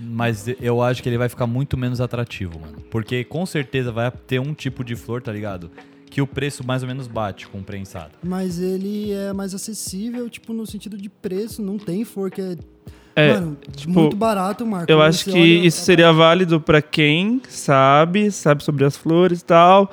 Mas 0.00 0.46
eu 0.60 0.82
acho 0.82 1.02
que 1.02 1.08
ele 1.08 1.18
vai 1.18 1.28
ficar 1.28 1.46
muito 1.46 1.76
menos 1.76 2.00
atrativo, 2.00 2.58
mano. 2.60 2.78
Porque 2.90 3.22
com 3.24 3.46
certeza 3.46 3.92
vai 3.92 4.10
ter 4.10 4.40
um 4.40 4.52
tipo 4.52 4.82
de 4.84 4.96
flor, 4.96 5.22
tá 5.22 5.30
ligado? 5.32 5.70
Que 6.10 6.20
o 6.20 6.26
preço 6.26 6.64
mais 6.66 6.82
ou 6.82 6.88
menos 6.88 7.06
bate 7.06 7.46
com 7.48 7.58
o 7.58 7.62
prensado. 7.62 8.12
Mas 8.22 8.58
ele 8.60 9.12
é 9.12 9.32
mais 9.32 9.54
acessível, 9.54 10.28
tipo, 10.28 10.52
no 10.52 10.66
sentido 10.66 10.96
de 10.96 11.08
preço. 11.08 11.62
Não 11.62 11.78
tem 11.78 12.04
flor 12.04 12.30
que 12.30 12.40
é, 12.40 12.56
É, 13.16 13.34
mano, 13.34 13.56
tipo, 13.76 13.92
muito 13.92 14.16
barato, 14.16 14.66
Marco. 14.66 14.90
Eu 14.90 15.00
acho 15.00 15.24
que 15.24 15.30
olha 15.32 15.66
isso 15.66 15.80
a- 15.80 15.84
seria 15.84 16.12
válido 16.12 16.60
pra 16.60 16.82
quem 16.82 17.40
sabe, 17.48 18.30
sabe 18.32 18.62
sobre 18.64 18.84
as 18.84 18.96
flores 18.96 19.40
e 19.40 19.44
tal. 19.44 19.90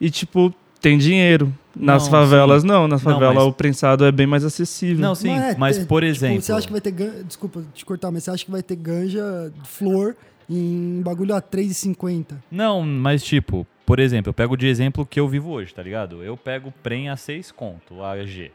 E, 0.00 0.10
tipo, 0.10 0.54
tem 0.80 0.96
dinheiro. 0.98 1.52
Nas 1.74 2.04
Não, 2.04 2.10
favelas, 2.10 2.62
não. 2.64 2.86
Nas 2.86 3.02
Não, 3.02 3.12
favelas, 3.12 3.34
mas- 3.36 3.44
o 3.46 3.52
prensado 3.52 4.04
é 4.04 4.12
bem 4.12 4.26
mais 4.26 4.44
acessível. 4.44 5.00
Não, 5.06 5.14
sim, 5.14 5.30
é, 5.30 5.56
mas 5.56 5.78
é, 5.78 5.84
por 5.84 6.02
tipo, 6.02 6.10
exemplo. 6.10 6.42
Você 6.42 6.52
acha 6.52 6.66
que 6.66 6.72
vai 6.72 6.80
ter 6.80 6.90
ganja. 6.90 7.24
Desculpa 7.24 7.62
te 7.72 7.84
cortar, 7.84 8.10
mas 8.10 8.24
você 8.24 8.30
acha 8.30 8.44
que 8.44 8.50
vai 8.50 8.62
ter 8.62 8.76
ganja, 8.76 9.52
flor, 9.64 10.14
em 10.48 11.00
bagulho 11.02 11.34
a 11.34 11.40
3,50? 11.40 12.36
Não, 12.50 12.82
mas 12.82 13.22
tipo, 13.22 13.66
por 13.86 13.98
exemplo, 13.98 14.30
eu 14.30 14.34
pego 14.34 14.56
de 14.56 14.66
exemplo 14.66 15.06
que 15.06 15.18
eu 15.18 15.26
vivo 15.26 15.50
hoje, 15.50 15.72
tá 15.74 15.82
ligado? 15.82 16.22
Eu 16.22 16.36
pego 16.36 16.68
o 16.68 16.72
Prem 16.82 17.08
a 17.08 17.16
6 17.16 17.50
conto, 17.50 18.02
a 18.02 18.22
G. 18.24 18.50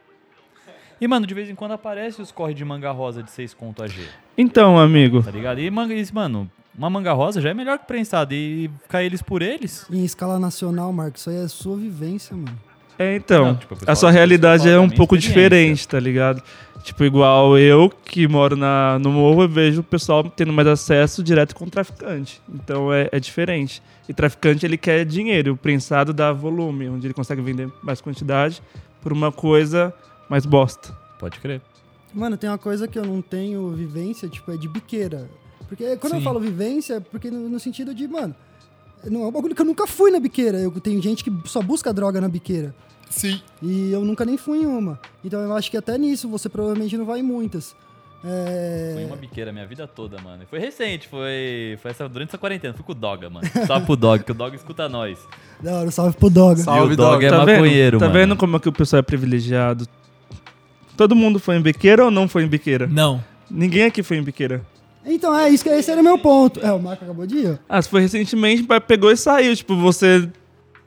E, 1.00 1.08
mano, 1.08 1.28
de 1.28 1.34
vez 1.34 1.50
em 1.50 1.56
quando 1.56 1.74
aparece 1.74 2.22
os 2.22 2.32
corre 2.32 2.54
de 2.56 2.66
manga 2.66 2.92
rosa 2.92 3.22
de 3.22 3.30
6 3.32 3.54
conto 3.54 3.84
a 3.84 3.88
G, 3.88 4.02
Então, 4.38 4.80
amigo, 4.80 5.22
tá 5.22 5.30
ligado? 5.32 5.60
E, 5.60 5.70
manga, 5.70 5.94
mano, 6.14 6.50
uma 6.78 6.90
manga 6.90 7.14
rosa 7.14 7.40
já 7.42 7.50
é 7.50 7.54
melhor 7.54 7.78
que 7.80 7.86
prensado. 7.86 8.34
E 8.34 8.70
ficar 8.84 9.04
eles 9.04 9.22
por 9.22 9.42
eles. 9.42 9.86
Em 9.92 10.04
escala 10.04 10.40
nacional, 10.40 10.92
Marco, 10.94 11.18
isso 11.18 11.30
aí 11.30 11.38
é 11.38 11.48
sua 11.48 11.76
vivência, 11.78 12.36
mano. 12.36 12.67
É 12.98 13.16
então. 13.16 13.46
Não, 13.46 13.56
tipo, 13.56 13.76
eu 13.76 13.80
a 13.86 13.96
sua 13.96 14.10
eu 14.10 14.14
realidade 14.14 14.68
é 14.68 14.80
um 14.80 14.90
pouco 14.90 15.18
diferente, 15.18 15.88
tá 15.88 16.00
ligado? 16.00 16.42
Tipo, 16.84 17.04
igual 17.04 17.58
eu, 17.58 17.90
que 17.90 18.28
moro 18.28 18.56
na, 18.56 18.98
no 19.00 19.12
morro, 19.12 19.44
eu 19.44 19.50
vejo 19.50 19.82
o 19.82 19.84
pessoal 19.84 20.24
tendo 20.24 20.54
mais 20.54 20.68
acesso 20.68 21.22
direto 21.22 21.54
com 21.54 21.66
o 21.66 21.70
traficante. 21.70 22.42
Então 22.54 22.94
é, 22.94 23.10
é 23.12 23.20
diferente. 23.20 23.82
E 24.08 24.14
traficante, 24.14 24.66
ele 24.66 24.78
quer 24.78 25.04
dinheiro. 25.04 25.54
O 25.54 25.58
prensado 25.58 26.14
dá 26.14 26.32
volume, 26.32 26.88
onde 26.88 27.08
ele 27.08 27.14
consegue 27.14 27.42
vender 27.42 27.70
mais 27.84 28.00
quantidade 28.00 28.62
por 29.02 29.12
uma 29.12 29.32
coisa 29.32 29.94
mais 30.30 30.46
bosta. 30.46 30.94
Pode 31.20 31.40
crer. 31.40 31.62
Mano, 32.14 32.38
tem 32.38 32.50
uma 32.50 32.58
coisa 32.58 32.88
que 32.88 32.98
eu 32.98 33.06
não 33.06 33.22
tenho 33.22 33.70
vivência, 33.72 34.30
tipo, 34.30 34.52
é 34.52 34.58
de 34.58 34.68
biqueira. 34.68 35.30
Porque 35.68 35.98
quando 35.98 36.14
eu 36.14 36.20
Sim. 36.20 36.24
falo 36.24 36.40
vivência, 36.40 36.96
é 36.96 37.00
porque 37.00 37.30
no, 37.30 37.50
no 37.50 37.60
sentido 37.60 37.94
de, 37.94 38.08
mano, 38.08 38.34
não 39.06 39.24
é 39.24 39.28
um 39.28 39.32
bagulho 39.32 39.56
que 39.56 39.62
eu 39.62 39.66
nunca 39.66 39.86
fui 39.88 40.12
na 40.12 40.20
biqueira. 40.20 40.58
Eu 40.60 40.72
tenho 40.72 41.02
gente 41.02 41.24
que 41.24 41.32
só 41.46 41.62
busca 41.62 41.94
droga 41.94 42.20
na 42.20 42.28
biqueira. 42.28 42.74
Sim. 43.10 43.42
E 43.62 43.92
eu 43.92 44.04
nunca 44.04 44.26
nem 44.26 44.38
fui 44.38 44.60
em 44.60 44.66
uma. 44.66 45.00
Então 45.24 45.40
eu 45.42 45.54
acho 45.56 45.72
que 45.72 45.78
até 45.78 45.98
nisso 45.98 46.28
você 46.28 46.50
provavelmente 46.50 46.98
não 46.98 47.06
vai 47.06 47.20
em 47.20 47.24
muitas. 47.24 47.76
É... 48.24 48.92
Foi 48.96 49.06
uma 49.06 49.16
biqueira 49.16 49.52
a 49.52 49.54
minha 49.54 49.66
vida 49.66 49.88
toda, 49.88 50.20
mano. 50.22 50.44
E 50.44 50.46
Foi 50.46 50.60
recente, 50.60 51.08
foi, 51.08 51.78
foi 51.82 51.92
essa, 51.92 52.10
durante 52.10 52.30
essa 52.30 52.38
quarentena. 52.38 52.74
Fui 52.74 52.84
com 52.84 52.92
o 52.92 52.96
Doga, 52.96 53.30
mano. 53.30 53.48
Só 53.66 53.80
pro 53.80 53.96
Dog, 53.96 54.24
que 54.24 54.32
o 54.32 54.36
Dog 54.36 54.56
escuta 54.56 54.90
nós. 54.90 55.20
Da 55.62 55.80
hora, 55.80 55.92
salve 55.92 56.18
pro 56.18 56.30
Doga. 56.30 56.62
Salve, 56.62 56.92
e 56.92 56.94
o 56.94 56.98
Dog 56.98 57.24
é 57.24 57.30
tá 57.30 57.46
maconheiro, 57.46 58.00
vendo? 58.00 58.08
Tá 58.08 58.14
vendo 58.14 58.36
como 58.36 58.58
é 58.58 58.60
que 58.60 58.70
o 58.70 58.74
pessoal 58.74 59.00
é 59.00 59.04
privilegiado? 59.04 59.88
Todo 60.96 61.16
mundo 61.16 61.40
foi 61.40 61.58
em 61.58 61.62
biqueira 61.62 62.06
ou 62.06 62.12
não 62.12 62.28
foi 62.28 62.44
em 62.44 62.48
biqueira? 62.48 62.88
Não. 62.88 63.24
Ninguém 63.50 63.84
aqui 63.84 64.02
foi 64.02 64.18
em 64.18 64.24
biqueira. 64.24 64.66
Então, 65.08 65.36
é 65.38 65.50
isso 65.50 65.64
que 65.64 65.70
esse 65.70 65.90
era 65.90 66.02
o 66.02 66.04
meu 66.04 66.18
ponto. 66.18 66.60
É, 66.60 66.72
o 66.72 66.80
Marco 66.80 67.04
acabou 67.04 67.26
de 67.26 67.38
ir. 67.38 67.60
Ah, 67.68 67.82
se 67.82 67.90
foi 67.90 68.02
recentemente, 68.02 68.66
mas 68.68 68.84
pegou 68.86 69.12
e 69.12 69.18
saiu. 69.18 69.56
Tipo, 69.56 69.76
você. 69.78 70.30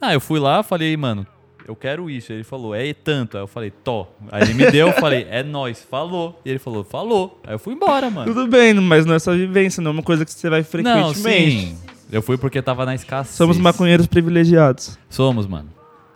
Ah, 0.01 0.13
eu 0.15 0.21
fui 0.21 0.39
lá, 0.39 0.63
falei, 0.63 0.97
mano, 0.97 1.27
eu 1.67 1.75
quero 1.77 2.09
isso. 2.11 2.33
Ele 2.33 2.45
falou, 2.45 2.75
é 2.75 2.93
tanto. 2.93 3.37
Aí 3.37 3.43
eu 3.43 3.47
falei, 3.47 3.71
tô. 3.71 4.07
Aí 4.31 4.43
ele 4.43 4.55
me 4.55 4.71
deu, 4.71 4.89
eu 4.89 4.93
falei, 4.95 5.27
é 5.31 5.43
nóis, 5.43 5.87
falou. 5.89 6.41
E 6.45 6.51
ele 6.51 6.59
falou, 6.59 6.85
falou. 6.85 7.41
Aí 7.47 7.55
eu 7.55 7.59
fui 7.59 7.75
embora, 7.75 8.11
mano. 8.11 8.33
Tudo 8.33 8.47
bem, 8.47 8.75
mas 8.75 9.07
não 9.07 9.15
é 9.15 9.19
só 9.19 9.33
vivência, 9.33 9.81
não 9.83 9.91
é 9.91 9.95
uma 9.95 10.03
coisa 10.03 10.25
que 10.25 10.33
você 10.33 10.51
vai 10.51 10.61
Não, 10.61 10.65
frequentemente. 10.67 11.67
sim. 11.69 11.79
Eu 12.13 12.23
fui 12.23 12.37
porque 12.37 12.61
tava 12.61 12.85
na 12.85 12.95
escassez. 12.95 13.37
Somos 13.37 13.57
maconheiros 13.57 14.07
privilegiados. 14.07 14.99
Somos, 15.09 15.47
mano. 15.47 15.69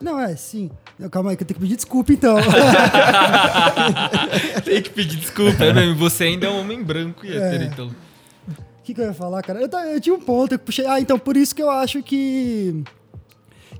Não, 0.04 0.20
é, 0.20 0.36
sim. 0.36 0.70
Não, 0.98 1.08
Calma 1.08 1.30
aí, 1.30 1.36
que 1.36 1.42
eu 1.42 1.46
tenho 1.46 1.56
que 1.56 1.62
pedir 1.64 1.76
desculpa, 1.76 2.12
então. 2.12 2.36
Tem 4.64 4.82
que 4.82 4.90
pedir 4.90 5.16
desculpa, 5.16 5.64
é 5.64 5.72
mesmo. 5.72 5.94
Você 5.96 6.24
ainda 6.24 6.46
é 6.46 6.50
um 6.50 6.60
homem 6.60 6.82
branco 6.82 7.24
e 7.24 7.34
hétero, 7.34 7.62
É. 7.62 7.66
então. 7.66 7.86
O 7.88 8.82
que, 8.84 8.92
que 8.92 9.00
eu 9.00 9.06
ia 9.06 9.14
falar, 9.14 9.40
cara? 9.42 9.62
Eu, 9.62 9.68
eu 9.94 10.00
tinha 10.00 10.14
um 10.14 10.20
ponto, 10.20 10.52
eu 10.52 10.58
puxei. 10.58 10.86
Ah, 10.86 11.00
então 11.00 11.18
por 11.18 11.38
isso 11.38 11.54
que 11.54 11.62
eu 11.62 11.70
acho 11.70 12.02
que. 12.02 12.84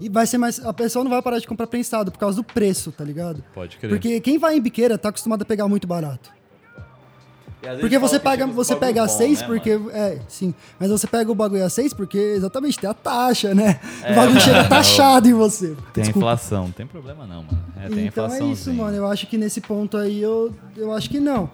E 0.00 0.08
vai 0.08 0.26
ser 0.26 0.38
mais. 0.38 0.64
A 0.64 0.72
pessoa 0.72 1.04
não 1.04 1.10
vai 1.10 1.20
parar 1.20 1.38
de 1.38 1.46
comprar 1.46 1.66
prensado 1.66 2.10
por 2.10 2.18
causa 2.18 2.36
do 2.38 2.44
preço, 2.44 2.90
tá 2.90 3.04
ligado? 3.04 3.44
Pode 3.54 3.76
crer. 3.76 3.90
Porque 3.90 4.18
quem 4.20 4.38
vai 4.38 4.56
em 4.56 4.62
biqueira 4.62 4.96
tá 4.96 5.10
acostumado 5.10 5.42
a 5.42 5.44
pegar 5.44 5.68
muito 5.68 5.86
barato. 5.86 6.30
Porque 7.80 7.98
você 7.98 8.20
chega 8.20 8.46
uns 8.46 8.54
você 8.54 8.76
pega 8.76 9.02
a 9.02 9.06
bom, 9.06 9.12
6 9.12 9.40
né, 9.40 9.46
porque. 9.46 9.76
mano? 9.76 9.90
É, 9.90 10.18
sim. 10.28 10.54
Mas 10.78 10.90
você 10.90 11.06
pega 11.06 11.30
o 11.30 11.34
bagulho 11.34 11.64
a 11.64 11.68
6 11.68 11.92
porque 11.94 12.18
exatamente 12.18 12.78
tem 12.78 12.88
a 12.88 12.94
taxa, 12.94 13.54
né? 13.54 13.80
É, 14.02 14.12
o 14.12 14.14
bagulho 14.16 14.40
chega 14.40 14.64
taxado 14.68 15.28
em 15.28 15.32
você. 15.32 15.76
Tem 15.92 16.04
Desculpa. 16.04 16.18
inflação, 16.18 16.64
não 16.64 16.72
tem 16.72 16.86
problema 16.86 17.26
não, 17.26 17.42
mano. 17.42 17.64
É, 17.76 17.88
tem 17.88 18.06
Então 18.06 18.26
é 18.26 18.44
isso, 18.44 18.72
mano. 18.72 18.96
Eu 18.96 19.06
acho 19.06 19.26
que 19.26 19.38
nesse 19.38 19.60
ponto 19.60 19.96
aí 19.96 20.20
eu, 20.20 20.52
eu 20.76 20.92
acho 20.92 21.08
que 21.08 21.20
não. 21.20 21.50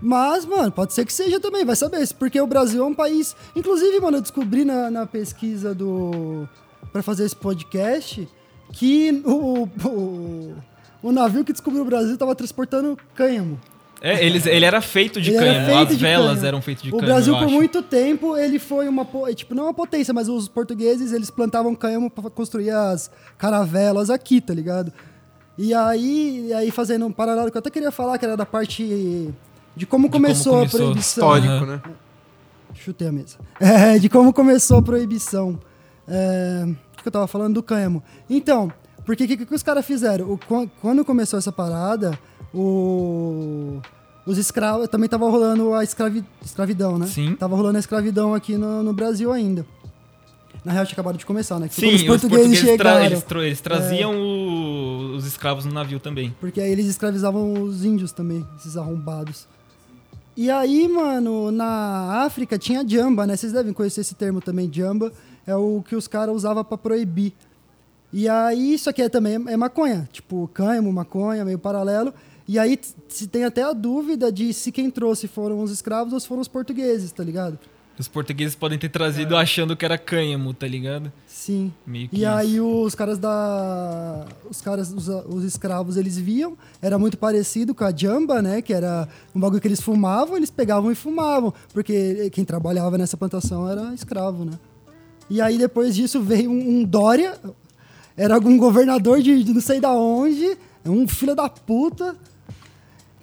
Mas, 0.00 0.44
mano, 0.44 0.70
pode 0.70 0.92
ser 0.92 1.06
que 1.06 1.12
seja 1.12 1.40
também, 1.40 1.64
vai 1.64 1.76
saber. 1.76 2.06
Porque 2.14 2.40
o 2.40 2.46
Brasil 2.46 2.82
é 2.82 2.86
um 2.86 2.94
país. 2.94 3.34
Inclusive, 3.54 3.98
mano, 4.00 4.18
eu 4.18 4.22
descobri 4.22 4.64
na, 4.64 4.90
na 4.90 5.06
pesquisa 5.06 5.74
do. 5.74 6.48
pra 6.92 7.02
fazer 7.02 7.24
esse 7.24 7.36
podcast 7.36 8.28
que 8.72 9.22
o, 9.24 9.68
o, 9.88 10.54
o 11.02 11.12
navio 11.12 11.44
que 11.44 11.52
descobriu 11.52 11.82
o 11.82 11.86
Brasil 11.86 12.16
tava 12.18 12.34
transportando 12.34 12.98
cânhamo. 13.14 13.58
É, 14.08 14.24
eles, 14.24 14.46
ele 14.46 14.64
era 14.64 14.80
feito 14.80 15.20
de 15.20 15.30
Ele 15.32 15.38
feito 15.66 15.90
As 15.92 15.98
de 15.98 16.04
velas 16.04 16.44
eram 16.44 16.62
feitas 16.62 16.82
de 16.82 16.90
o 16.90 16.92
cânhamo. 16.92 17.06
Brasil, 17.12 17.32
eu 17.34 17.38
por 17.40 17.46
acho. 17.46 17.54
muito 17.54 17.82
tempo, 17.82 18.36
ele 18.36 18.58
foi 18.58 18.88
uma. 18.88 19.04
po- 19.04 19.32
Tipo, 19.34 19.54
não 19.54 19.64
uma 19.64 19.74
potência, 19.74 20.12
mas 20.14 20.28
os 20.28 20.48
portugueses, 20.48 21.12
eles 21.12 21.30
plantavam 21.30 21.74
cânhamo 21.74 22.08
pra 22.10 22.30
construir 22.30 22.70
as 22.70 23.10
caravelas 23.36 24.08
aqui, 24.10 24.40
tá 24.40 24.54
ligado? 24.54 24.92
E 25.58 25.72
aí, 25.74 26.46
e 26.48 26.52
aí 26.54 26.70
fazendo 26.70 27.06
um 27.06 27.10
paralelo 27.12 27.50
que 27.50 27.56
eu 27.56 27.60
até 27.60 27.70
queria 27.70 27.90
falar, 27.90 28.18
que 28.18 28.24
era 28.24 28.36
da 28.36 28.44
parte 28.46 29.30
de 29.74 29.86
como 29.86 30.08
como 30.08 30.22
começou, 30.24 30.54
a 30.54 30.58
começou. 30.58 30.80
proibição. 30.80 31.36
Histórico, 31.36 31.66
né? 31.66 31.82
Chutei 32.74 33.08
a 33.08 33.12
mesa. 33.12 33.38
É, 33.58 33.98
de 33.98 34.08
como 34.08 34.32
começou 34.32 34.78
a 34.78 34.82
proibição. 34.82 35.58
É, 36.06 36.64
o 36.98 37.02
que 37.02 37.08
eu 37.08 37.12
tava 37.12 37.26
falando? 37.26 37.54
Do 37.54 37.62
cânhamo. 37.62 38.02
Então, 38.28 38.70
porque 39.04 39.24
o 39.24 39.26
que, 39.28 39.46
que 39.46 39.54
os 39.54 39.62
caras 39.62 39.84
fizeram? 39.86 40.30
O- 40.30 40.38
quan- 40.46 40.68
quando 40.82 41.04
começou 41.04 41.38
essa 41.38 41.50
parada, 41.50 42.18
o, 42.54 43.80
os 44.26 44.36
escravos. 44.38 44.88
Também 44.88 45.08
tava 45.08 45.28
rolando 45.30 45.72
a 45.72 45.82
escravi, 45.84 46.24
escravidão, 46.44 46.98
né? 46.98 47.06
Sim. 47.06 47.34
Tava 47.36 47.56
rolando 47.56 47.76
a 47.76 47.80
escravidão 47.80 48.34
aqui 48.34 48.56
no, 48.56 48.82
no 48.82 48.92
Brasil 48.92 49.32
ainda. 49.32 49.64
Na 50.64 50.72
real, 50.72 50.84
tinha 50.84 50.94
acabado 50.94 51.16
de 51.16 51.24
começar, 51.24 51.60
né? 51.60 51.68
Que 51.68 51.74
Sim, 51.76 51.94
os 51.94 52.02
portugueses, 52.02 52.58
tra- 52.60 52.68
chegaram. 52.70 53.04
eles, 53.04 53.22
tro- 53.22 53.42
eles 53.42 53.60
traziam 53.60 54.12
o- 54.16 55.14
os 55.14 55.24
escravos 55.24 55.64
no 55.64 55.72
navio 55.72 56.00
também. 56.00 56.34
Porque 56.40 56.60
aí 56.60 56.70
eles 56.72 56.86
escravizavam 56.86 57.62
os 57.62 57.84
índios 57.84 58.10
também, 58.10 58.44
esses 58.58 58.76
arrombados. 58.76 59.46
E 60.36 60.50
aí, 60.50 60.88
mano, 60.88 61.50
na 61.52 62.24
África 62.24 62.58
tinha 62.58 62.86
jamba, 62.86 63.26
né? 63.26 63.36
Vocês 63.36 63.52
devem 63.52 63.72
conhecer 63.72 64.00
esse 64.00 64.14
termo 64.16 64.40
também, 64.40 64.68
jamba. 64.72 65.12
É 65.46 65.54
o 65.54 65.82
que 65.88 65.94
os 65.94 66.08
caras 66.08 66.34
usavam 66.34 66.64
pra 66.64 66.76
proibir. 66.76 67.32
E 68.12 68.28
aí, 68.28 68.74
isso 68.74 68.90
aqui 68.90 69.02
é 69.02 69.08
também 69.08 69.34
é 69.46 69.56
maconha. 69.56 70.08
Tipo, 70.12 70.50
cânhamo, 70.52 70.92
maconha, 70.92 71.44
meio 71.44 71.58
paralelo. 71.60 72.12
E 72.48 72.58
aí 72.58 72.78
se 73.08 73.26
tem 73.26 73.44
até 73.44 73.62
a 73.62 73.72
dúvida 73.72 74.30
de 74.30 74.52
se 74.52 74.70
quem 74.70 74.90
trouxe 74.90 75.26
foram 75.26 75.62
os 75.62 75.70
escravos 75.70 76.12
ou 76.12 76.20
se 76.20 76.28
foram 76.28 76.42
os 76.42 76.48
portugueses, 76.48 77.10
tá 77.10 77.24
ligado? 77.24 77.58
Os 77.98 78.08
portugueses 78.08 78.54
podem 78.54 78.78
ter 78.78 78.90
trazido 78.90 79.34
achando 79.36 79.74
que 79.74 79.82
era 79.82 79.96
cânhamo, 79.96 80.52
tá 80.52 80.66
ligado? 80.66 81.10
Sim. 81.26 81.72
E 81.88 82.04
isso. 82.12 82.28
aí 82.28 82.60
os 82.60 82.94
caras 82.94 83.18
da. 83.18 84.26
Os 84.50 84.60
caras, 84.60 84.92
os, 84.92 85.08
os 85.08 85.44
escravos, 85.44 85.96
eles 85.96 86.18
viam, 86.18 86.58
era 86.82 86.98
muito 86.98 87.16
parecido 87.16 87.74
com 87.74 87.84
a 87.84 87.90
jamba, 87.90 88.42
né? 88.42 88.60
Que 88.60 88.74
era 88.74 89.08
um 89.34 89.40
bagulho 89.40 89.62
que 89.62 89.68
eles 89.68 89.80
fumavam, 89.80 90.36
eles 90.36 90.50
pegavam 90.50 90.92
e 90.92 90.94
fumavam. 90.94 91.54
Porque 91.72 92.28
quem 92.30 92.44
trabalhava 92.44 92.98
nessa 92.98 93.16
plantação 93.16 93.66
era 93.66 93.94
escravo, 93.94 94.44
né? 94.44 94.58
E 95.30 95.40
aí 95.40 95.56
depois 95.56 95.94
disso 95.94 96.20
veio 96.20 96.50
um, 96.50 96.80
um 96.80 96.84
Dória, 96.84 97.40
era 98.14 98.34
algum 98.34 98.58
governador 98.58 99.22
de, 99.22 99.42
de 99.42 99.54
não 99.54 99.60
sei 99.60 99.80
da 99.80 99.92
onde, 99.92 100.56
um 100.84 101.08
filho 101.08 101.34
da 101.34 101.48
puta, 101.48 102.14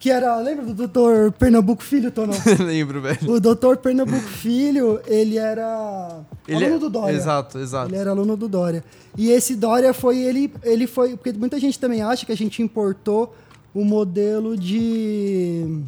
que 0.04 0.12
era. 0.12 0.36
Lembra 0.40 0.66
do 0.66 0.74
doutor 0.74 1.32
Pernambuco 1.32 1.82
Filho, 1.82 2.12
Tonão? 2.12 2.36
Lembro, 2.60 3.02
velho. 3.02 3.32
o 3.32 3.40
doutor 3.40 3.78
Pernambuco 3.78 4.28
Filho, 4.28 5.00
ele 5.08 5.38
era. 5.38 6.20
Ele 6.46 6.58
aluno 6.66 6.76
é- 6.76 6.80
do 6.80 6.90
Dória. 6.90 7.16
Exato, 7.16 7.58
exato. 7.58 7.90
Ele 7.90 7.96
era 7.96 8.10
aluno 8.10 8.36
do 8.36 8.50
Dória. 8.50 8.84
E 9.18 9.30
esse 9.32 9.56
Dória 9.56 9.94
foi 9.94 10.18
ele, 10.18 10.54
ele 10.62 10.88
foi, 10.88 11.16
porque 11.16 11.32
muita 11.32 11.58
gente 11.58 11.80
também 11.80 12.02
acha 12.02 12.26
que 12.26 12.34
a 12.34 12.36
gente 12.36 12.62
importou 12.62 13.34
o 13.74 13.86
modelo 13.86 14.58
de 14.58 15.82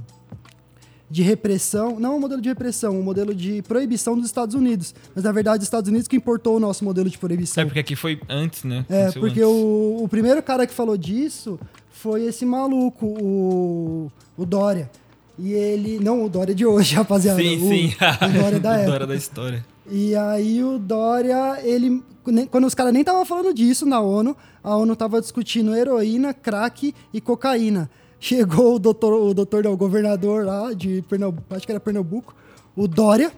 de 1.11 1.21
repressão, 1.21 1.99
não 1.99 2.17
o 2.17 2.19
modelo 2.19 2.41
de 2.41 2.49
repressão, 2.49 2.99
o 2.99 3.03
modelo 3.03 3.33
de 3.35 3.61
proibição 3.61 4.15
dos 4.17 4.25
Estados 4.25 4.55
Unidos. 4.55 4.95
Mas 5.13 5.23
na 5.23 5.31
verdade, 5.31 5.59
os 5.59 5.65
Estados 5.65 5.89
Unidos 5.89 6.07
que 6.07 6.15
importou 6.15 6.55
o 6.55 6.59
nosso 6.59 6.83
modelo 6.83 7.09
de 7.09 7.17
proibição. 7.17 7.61
É 7.61 7.65
porque 7.65 7.79
aqui 7.79 7.95
foi 7.95 8.19
antes, 8.27 8.63
né? 8.63 8.85
É, 8.89 9.01
Aconteceu 9.03 9.21
porque 9.21 9.41
antes. 9.41 9.53
o, 9.53 10.03
o 10.03 10.07
primeiro 10.09 10.41
cara 10.41 10.65
que 10.65 10.73
falou 10.73 10.97
disso 10.97 11.59
foi 12.05 12.25
esse 12.25 12.45
maluco, 12.45 13.07
o, 13.19 14.11
o 14.37 14.45
Dória. 14.45 14.91
E 15.39 15.53
ele. 15.53 15.99
Não 15.99 16.23
o 16.23 16.29
Dória 16.29 16.53
de 16.53 16.63
hoje, 16.63 16.93
rapaziada. 16.95 17.41
Sim, 17.41 17.55
o, 17.55 17.67
sim. 17.67 17.93
O 17.97 18.41
Dória 18.41 18.59
da 18.59 18.73
época. 18.77 18.91
Dória 18.91 19.07
da 19.07 19.15
história. 19.15 19.65
E 19.89 20.15
aí 20.15 20.63
o 20.63 20.77
Dória, 20.77 21.59
ele. 21.63 22.03
Quando 22.51 22.65
os 22.65 22.75
caras 22.75 22.93
nem 22.93 23.01
estavam 23.01 23.25
falando 23.25 23.51
disso 23.55 23.87
na 23.87 23.99
ONU, 24.01 24.37
a 24.63 24.75
ONU 24.75 24.95
tava 24.95 25.19
discutindo 25.19 25.75
heroína, 25.75 26.31
crack 26.31 26.93
e 27.11 27.19
cocaína. 27.19 27.89
Chegou 28.19 28.75
o 28.75 28.79
doutor, 28.79 29.13
o 29.13 29.33
doutor, 29.33 29.63
não, 29.63 29.73
o 29.73 29.77
governador 29.77 30.45
lá 30.45 30.73
de 30.73 31.03
Pernambuco, 31.09 31.55
acho 31.55 31.65
que 31.65 31.71
era 31.71 31.79
Pernambuco, 31.79 32.35
o 32.75 32.87
Dória, 32.87 33.31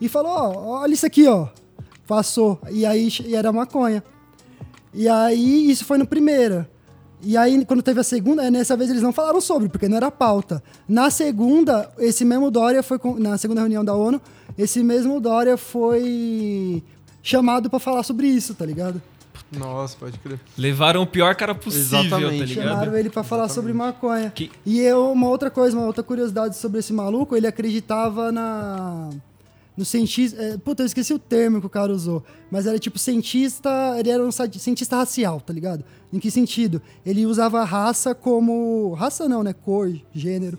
e 0.00 0.08
falou: 0.08 0.30
ó, 0.30 0.80
olha 0.80 0.94
isso 0.94 1.06
aqui, 1.06 1.26
ó. 1.26 1.48
Passou. 2.06 2.60
E 2.70 2.86
aí 2.86 3.08
e 3.24 3.34
era 3.34 3.52
maconha. 3.52 4.02
E 4.94 5.08
aí, 5.08 5.70
isso 5.70 5.84
foi 5.84 5.98
no 5.98 6.06
primeiro. 6.06 6.66
E 7.22 7.36
aí, 7.36 7.64
quando 7.64 7.82
teve 7.82 8.00
a 8.00 8.04
segunda, 8.04 8.50
nessa 8.50 8.76
vez 8.76 8.90
eles 8.90 9.02
não 9.02 9.12
falaram 9.12 9.40
sobre, 9.40 9.68
porque 9.68 9.88
não 9.88 9.96
era 9.96 10.10
pauta. 10.10 10.62
Na 10.88 11.08
segunda, 11.10 11.88
esse 11.98 12.24
mesmo 12.24 12.50
Dória 12.50 12.82
foi. 12.82 12.98
com- 12.98 13.14
Na 13.18 13.38
segunda 13.38 13.60
reunião 13.60 13.84
da 13.84 13.94
ONU, 13.94 14.20
esse 14.58 14.82
mesmo 14.82 15.20
Dória 15.20 15.56
foi 15.56 16.82
chamado 17.22 17.70
pra 17.70 17.78
falar 17.78 18.02
sobre 18.02 18.26
isso, 18.26 18.54
tá 18.54 18.66
ligado? 18.66 19.00
Nossa, 19.56 19.96
pode 19.98 20.18
crer. 20.18 20.40
Levaram 20.58 21.02
o 21.02 21.06
pior 21.06 21.34
cara 21.36 21.54
possível, 21.54 22.00
Exatamente. 22.06 22.38
tá 22.40 22.44
ligado? 22.46 22.68
Chamaram 22.68 22.96
ele 22.96 23.10
pra 23.10 23.22
falar 23.22 23.48
sobre 23.48 23.72
maconha. 23.72 24.30
Que- 24.34 24.50
E 24.64 24.80
eu, 24.80 25.12
uma 25.12 25.28
outra 25.28 25.50
coisa, 25.50 25.76
uma 25.76 25.86
outra 25.86 26.02
curiosidade 26.02 26.56
sobre 26.56 26.80
esse 26.80 26.92
maluco, 26.92 27.36
ele 27.36 27.46
acreditava 27.46 28.32
na. 28.32 29.10
No 29.76 29.84
cientista. 29.84 30.40
É, 30.40 30.56
puta, 30.58 30.82
eu 30.82 30.86
esqueci 30.86 31.14
o 31.14 31.18
termo 31.18 31.60
que 31.60 31.66
o 31.66 31.70
cara 31.70 31.92
usou. 31.92 32.22
Mas 32.50 32.66
era 32.66 32.78
tipo 32.78 32.98
cientista. 32.98 33.70
Ele 33.98 34.10
era 34.10 34.22
um 34.22 34.30
cientista 34.30 34.96
racial, 34.96 35.40
tá 35.40 35.52
ligado? 35.52 35.84
Em 36.12 36.18
que 36.18 36.30
sentido? 36.30 36.80
Ele 37.04 37.24
usava 37.26 37.64
raça 37.64 38.14
como. 38.14 38.92
Raça 38.94 39.28
não, 39.28 39.42
né? 39.42 39.52
Cor, 39.52 39.90
gênero. 40.14 40.58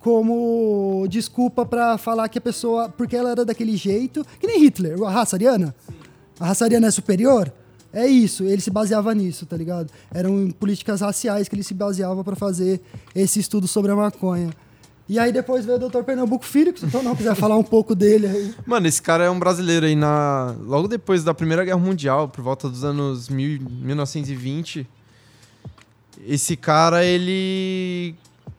Como 0.00 1.06
desculpa 1.08 1.64
pra 1.64 1.98
falar 1.98 2.28
que 2.28 2.38
a 2.38 2.40
pessoa. 2.40 2.88
Porque 2.88 3.16
ela 3.16 3.30
era 3.30 3.44
daquele 3.44 3.76
jeito. 3.76 4.24
Que 4.40 4.46
nem 4.46 4.60
Hitler, 4.60 5.02
a 5.02 5.10
raça 5.10 5.36
ariana. 5.36 5.74
A 6.40 6.46
raça 6.46 6.64
ariana 6.64 6.86
é 6.86 6.90
superior? 6.90 7.52
É 7.94 8.08
isso, 8.08 8.42
ele 8.42 8.60
se 8.60 8.72
baseava 8.72 9.14
nisso, 9.14 9.46
tá 9.46 9.56
ligado? 9.56 9.88
Eram 10.12 10.50
políticas 10.50 11.00
raciais 11.00 11.48
que 11.48 11.54
ele 11.54 11.62
se 11.62 11.72
baseava 11.72 12.24
pra 12.24 12.34
fazer 12.34 12.80
esse 13.14 13.38
estudo 13.38 13.68
sobre 13.68 13.92
a 13.92 13.94
maconha. 13.94 14.50
E 15.08 15.18
aí 15.18 15.32
depois 15.32 15.66
veio 15.66 15.76
o 15.76 15.88
Dr. 15.88 16.02
Pernambuco 16.02 16.44
Filho, 16.44 16.72
que 16.72 16.80
se 16.80 16.96
o 16.96 17.02
não 17.02 17.14
quiser 17.14 17.34
falar 17.34 17.56
um 17.56 17.62
pouco 17.62 17.94
dele 17.94 18.26
aí. 18.26 18.54
Mano, 18.66 18.86
esse 18.86 19.02
cara 19.02 19.24
é 19.24 19.30
um 19.30 19.38
brasileiro 19.38 19.84
aí 19.84 19.94
na. 19.94 20.54
Logo 20.60 20.88
depois 20.88 21.22
da 21.22 21.34
Primeira 21.34 21.64
Guerra 21.64 21.78
Mundial, 21.78 22.28
por 22.28 22.42
volta 22.42 22.68
dos 22.70 22.84
anos 22.84 23.28
mil, 23.28 23.60
1920. 23.60 24.86
Esse 26.26 26.56
cara, 26.56 27.04
ele. 27.04 28.14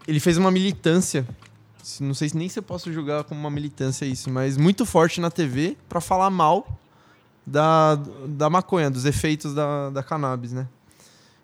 Ele 0.07 0.19
fez 0.19 0.37
uma 0.37 0.51
militância. 0.51 1.25
Não 1.99 2.13
sei 2.13 2.29
se 2.29 2.37
nem 2.37 2.47
se 2.47 2.59
eu 2.59 2.63
posso 2.63 2.93
julgar 2.93 3.23
como 3.23 3.39
uma 3.39 3.49
militância 3.49 4.05
isso, 4.05 4.29
mas 4.29 4.57
muito 4.57 4.85
forte 4.85 5.19
na 5.21 5.31
TV 5.31 5.75
pra 5.87 6.01
falar 6.01 6.29
mal 6.29 6.79
da, 7.45 7.95
da 8.27 8.49
maconha, 8.49 8.89
dos 8.89 9.05
efeitos 9.05 9.53
da, 9.53 9.89
da 9.91 10.01
cannabis, 10.01 10.51
né? 10.51 10.67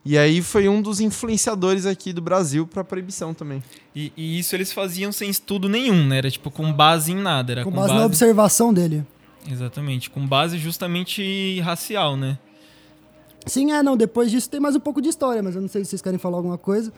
E 0.04 0.18
aí 0.18 0.42
foi 0.42 0.68
um 0.68 0.82
dos 0.82 1.00
influenciadores 1.00 1.86
aqui 1.86 2.12
do 2.12 2.22
Brasil 2.22 2.66
pra 2.66 2.84
proibição 2.84 3.34
também. 3.36 3.62
E, 3.96 4.12
e 4.18 4.40
isso 4.40 4.56
eles 4.56 4.72
faziam 4.74 5.12
sem 5.12 5.30
estudo 5.30 5.70
nenhum, 5.70 6.08
né? 6.08 6.18
Era 6.18 6.32
tipo 6.32 6.50
com 6.50 6.74
base 6.74 7.12
em 7.12 7.16
nada. 7.16 7.52
Era 7.52 7.64
Com 7.64 7.70
com, 7.72 7.78
base 7.78 7.94
na 7.94 8.06
observação 8.06 8.74
dele. 8.74 9.06
Exatamente, 9.50 10.10
com 10.10 10.26
base 10.26 10.58
justamente 10.58 11.60
racial, 11.62 12.18
né? 12.18 12.38
Sim, 13.46 13.72
é, 13.72 13.82
não. 13.84 13.96
Depois 13.98 14.30
disso 14.32 14.50
tem 14.50 14.60
mais 14.60 14.76
um 14.76 14.80
pouco 14.80 15.02
de 15.02 15.10
história, 15.10 15.42
mas 15.44 15.56
eu 15.56 15.62
não 15.62 15.68
sei 15.70 15.84
se 15.84 15.92
vocês 15.92 16.02
querem 16.02 16.18
falar 16.20 16.38
alguma 16.38 16.58
coisa. 16.58 16.92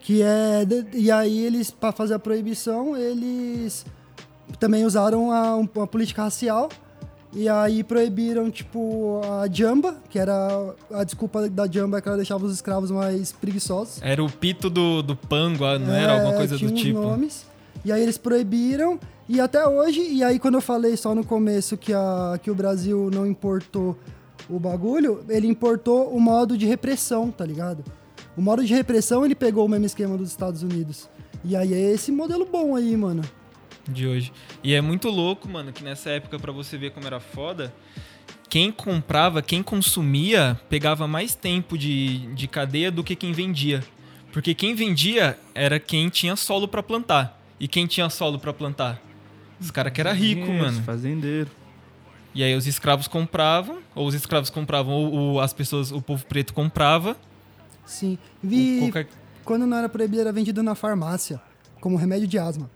Que 0.00 0.22
é. 0.22 0.64
de- 0.66 0.86
e 0.94 1.10
aí 1.10 1.38
eles, 1.44 1.70
pra 1.70 1.92
fazer 1.92 2.14
a 2.14 2.18
proibição, 2.18 2.96
eles 2.96 3.84
também 4.60 4.84
usaram 4.84 5.30
a, 5.32 5.56
um- 5.56 5.68
uma 5.74 5.86
política 5.86 6.22
racial. 6.22 6.68
E 7.32 7.46
aí 7.48 7.84
proibiram, 7.84 8.50
tipo, 8.50 9.20
a 9.22 9.46
jamba, 9.52 9.96
que 10.08 10.18
era. 10.18 10.74
A 10.90 11.04
desculpa 11.04 11.48
da 11.48 11.66
jamba 11.70 11.98
é 11.98 12.00
que 12.00 12.08
ela 12.08 12.16
deixava 12.16 12.44
os 12.46 12.52
escravos 12.54 12.90
mais 12.90 13.32
preguiçosos. 13.32 14.00
Era 14.00 14.24
o 14.24 14.30
pito 14.30 14.70
do, 14.70 15.02
do 15.02 15.14
pango, 15.14 15.64
ah, 15.64 15.78
não 15.78 15.92
era? 15.92 16.14
Alguma 16.14 16.34
É, 16.34 16.36
coisa 16.38 16.56
do 16.56 16.70
tipo. 16.72 17.00
Nomes, 17.00 17.44
e 17.84 17.92
aí 17.92 18.02
eles 18.02 18.16
proibiram. 18.16 18.98
E 19.28 19.40
até 19.40 19.66
hoje, 19.66 20.00
e 20.00 20.24
aí 20.24 20.38
quando 20.38 20.54
eu 20.54 20.62
falei 20.62 20.96
só 20.96 21.14
no 21.14 21.22
começo 21.22 21.76
que, 21.76 21.92
a, 21.92 22.40
que 22.42 22.50
o 22.50 22.54
Brasil 22.54 23.10
não 23.12 23.26
importou 23.26 23.94
o 24.48 24.58
bagulho, 24.58 25.20
ele 25.28 25.46
importou 25.46 26.08
o 26.08 26.18
modo 26.18 26.56
de 26.56 26.64
repressão, 26.64 27.30
tá 27.30 27.44
ligado? 27.44 27.84
O 28.38 28.40
modo 28.40 28.64
de 28.64 28.72
repressão 28.72 29.22
ele 29.26 29.34
pegou 29.34 29.66
o 29.66 29.68
mesmo 29.68 29.84
esquema 29.84 30.16
dos 30.16 30.30
Estados 30.30 30.62
Unidos. 30.62 31.10
E 31.44 31.54
aí 31.54 31.74
é 31.74 31.92
esse 31.92 32.10
modelo 32.10 32.46
bom 32.50 32.74
aí, 32.74 32.96
mano. 32.96 33.22
De 33.88 34.06
hoje. 34.06 34.32
E 34.62 34.74
é 34.74 34.80
muito 34.80 35.08
louco, 35.08 35.48
mano, 35.48 35.72
que 35.72 35.82
nessa 35.82 36.10
época, 36.10 36.38
pra 36.38 36.52
você 36.52 36.76
ver 36.76 36.90
como 36.92 37.06
era 37.06 37.18
foda, 37.20 37.72
quem 38.48 38.70
comprava, 38.72 39.42
quem 39.42 39.62
consumia, 39.62 40.58
pegava 40.68 41.06
mais 41.06 41.34
tempo 41.34 41.76
de, 41.76 42.26
de 42.34 42.46
cadeia 42.48 42.90
do 42.90 43.02
que 43.04 43.14
quem 43.16 43.32
vendia. 43.32 43.82
Porque 44.32 44.54
quem 44.54 44.74
vendia 44.74 45.38
era 45.54 45.80
quem 45.80 46.08
tinha 46.08 46.36
solo 46.36 46.68
pra 46.68 46.82
plantar. 46.82 47.40
E 47.58 47.66
quem 47.66 47.86
tinha 47.86 48.08
solo 48.08 48.38
pra 48.38 48.52
plantar? 48.52 49.00
Os 49.60 49.70
caras 49.70 49.92
que 49.92 50.00
era 50.00 50.12
rico, 50.12 50.42
Isso, 50.42 50.52
mano. 50.52 50.82
Fazendeiro. 50.82 51.50
E 52.34 52.42
aí 52.44 52.54
os 52.54 52.66
escravos 52.66 53.08
compravam, 53.08 53.78
ou 53.94 54.06
os 54.06 54.14
escravos 54.14 54.48
compravam, 54.50 54.92
ou, 54.94 55.12
ou 55.12 55.40
as 55.40 55.52
pessoas, 55.52 55.90
o 55.90 56.00
povo 56.00 56.24
preto 56.26 56.54
comprava. 56.54 57.16
Sim. 57.84 58.16
Vi, 58.42 58.78
qualquer- 58.80 59.08
quando 59.44 59.66
não 59.66 59.76
era 59.76 59.88
proibido, 59.88 60.20
era 60.20 60.30
vendido 60.32 60.62
na 60.62 60.74
farmácia, 60.74 61.40
como 61.80 61.96
remédio 61.96 62.28
de 62.28 62.38
asma. 62.38 62.70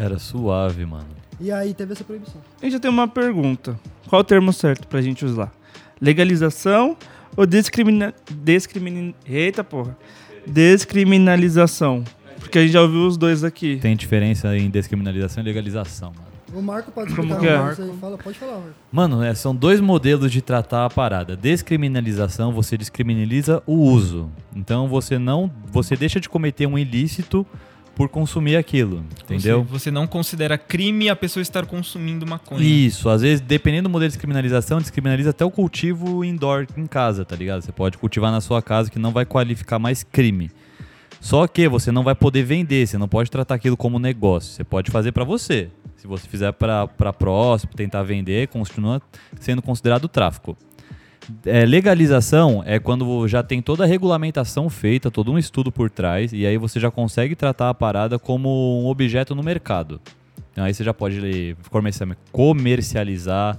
Era 0.00 0.18
suave, 0.18 0.86
mano. 0.86 1.04
E 1.38 1.52
aí 1.52 1.74
teve 1.74 1.92
essa 1.92 2.02
proibição. 2.02 2.40
A 2.58 2.64
gente 2.64 2.72
já 2.72 2.80
tem 2.80 2.90
uma 2.90 3.06
pergunta. 3.06 3.78
Qual 4.08 4.22
o 4.22 4.24
termo 4.24 4.50
certo 4.50 4.88
pra 4.88 5.02
gente 5.02 5.26
usar? 5.26 5.52
Legalização 6.00 6.96
ou 7.36 7.44
discrimina... 7.44 8.14
discrimin... 8.30 9.14
Eita 9.26 9.62
porra. 9.62 9.94
Descriminalização. 10.46 12.02
Porque 12.38 12.58
a 12.58 12.62
gente 12.62 12.72
já 12.72 12.80
ouviu 12.80 13.06
os 13.06 13.18
dois 13.18 13.44
aqui. 13.44 13.76
Tem 13.76 13.94
diferença 13.94 14.56
em 14.56 14.70
descriminalização 14.70 15.42
e 15.42 15.46
legalização, 15.46 16.12
mano. 16.16 16.30
O 16.52 16.62
Marco 16.62 16.90
pode 16.90 17.14
Como 17.14 17.34
explicar 17.34 17.74
que 17.74 17.80
é? 17.80 17.84
aí. 17.84 17.92
Fala, 18.00 18.16
pode 18.16 18.38
falar, 18.38 18.54
Marco. 18.54 18.74
Mano, 18.90 19.22
é, 19.22 19.34
são 19.34 19.54
dois 19.54 19.80
modelos 19.80 20.32
de 20.32 20.40
tratar 20.40 20.86
a 20.86 20.90
parada. 20.90 21.36
Descriminalização, 21.36 22.52
você 22.52 22.78
descriminaliza 22.78 23.62
o 23.66 23.74
uso. 23.74 24.30
Então 24.56 24.88
você 24.88 25.18
não, 25.18 25.50
você 25.70 25.94
deixa 25.94 26.18
de 26.18 26.28
cometer 26.28 26.66
um 26.66 26.78
ilícito 26.78 27.46
por 28.00 28.08
consumir 28.08 28.56
aquilo, 28.56 29.04
entendeu? 29.22 29.62
Você, 29.62 29.72
você 29.72 29.90
não 29.90 30.06
considera 30.06 30.56
crime 30.56 31.10
a 31.10 31.14
pessoa 31.14 31.42
estar 31.42 31.66
consumindo 31.66 32.26
maconha. 32.26 32.62
Isso, 32.62 33.10
às 33.10 33.20
vezes, 33.20 33.42
dependendo 33.42 33.90
do 33.90 33.92
modelo 33.92 34.08
de 34.08 34.14
descriminalização, 34.14 34.78
descriminaliza 34.78 35.28
até 35.28 35.44
o 35.44 35.50
cultivo 35.50 36.24
indoor 36.24 36.66
em 36.78 36.86
casa, 36.86 37.26
tá 37.26 37.36
ligado? 37.36 37.60
Você 37.60 37.72
pode 37.72 37.98
cultivar 37.98 38.32
na 38.32 38.40
sua 38.40 38.62
casa 38.62 38.90
que 38.90 38.98
não 38.98 39.12
vai 39.12 39.26
qualificar 39.26 39.78
mais 39.78 40.02
crime. 40.02 40.50
Só 41.20 41.46
que 41.46 41.68
você 41.68 41.92
não 41.92 42.02
vai 42.02 42.14
poder 42.14 42.42
vender, 42.42 42.86
você 42.86 42.96
não 42.96 43.06
pode 43.06 43.30
tratar 43.30 43.56
aquilo 43.56 43.76
como 43.76 43.98
negócio. 43.98 44.54
Você 44.54 44.64
pode 44.64 44.90
fazer 44.90 45.12
pra 45.12 45.22
você. 45.22 45.68
Se 45.94 46.06
você 46.06 46.26
fizer 46.26 46.50
pra 46.52 46.88
próximo, 47.12 47.74
tentar 47.74 48.02
vender, 48.02 48.48
continua 48.48 49.02
sendo 49.38 49.60
considerado 49.60 50.08
tráfico. 50.08 50.56
É, 51.44 51.64
legalização 51.64 52.62
é 52.66 52.78
quando 52.78 53.26
já 53.28 53.42
tem 53.42 53.62
toda 53.62 53.84
a 53.84 53.86
regulamentação 53.86 54.68
feita, 54.68 55.10
todo 55.10 55.30
um 55.30 55.38
estudo 55.38 55.70
por 55.70 55.90
trás, 55.90 56.32
e 56.32 56.46
aí 56.46 56.56
você 56.56 56.80
já 56.80 56.90
consegue 56.90 57.34
tratar 57.34 57.68
a 57.68 57.74
parada 57.74 58.18
como 58.18 58.82
um 58.82 58.86
objeto 58.86 59.34
no 59.34 59.42
mercado. 59.42 60.00
Então 60.52 60.64
aí 60.64 60.74
você 60.74 60.82
já 60.82 60.92
pode 60.92 61.56
comercia- 61.70 62.16
comercializar, 62.32 63.58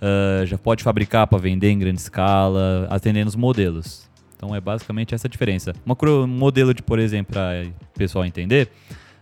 ah, 0.00 0.44
já 0.46 0.56
pode 0.56 0.82
fabricar 0.82 1.26
para 1.26 1.38
vender 1.38 1.70
em 1.70 1.78
grande 1.78 2.00
escala, 2.00 2.86
atendendo 2.88 3.28
os 3.28 3.36
modelos. 3.36 4.08
Então 4.36 4.54
é 4.54 4.60
basicamente 4.60 5.14
essa 5.14 5.26
a 5.26 5.30
diferença. 5.30 5.74
Um 5.86 6.26
modelo 6.26 6.72
de, 6.72 6.82
por 6.82 6.98
exemplo, 6.98 7.34
para 7.34 7.66
o 7.66 7.98
pessoal 7.98 8.24
entender, 8.24 8.70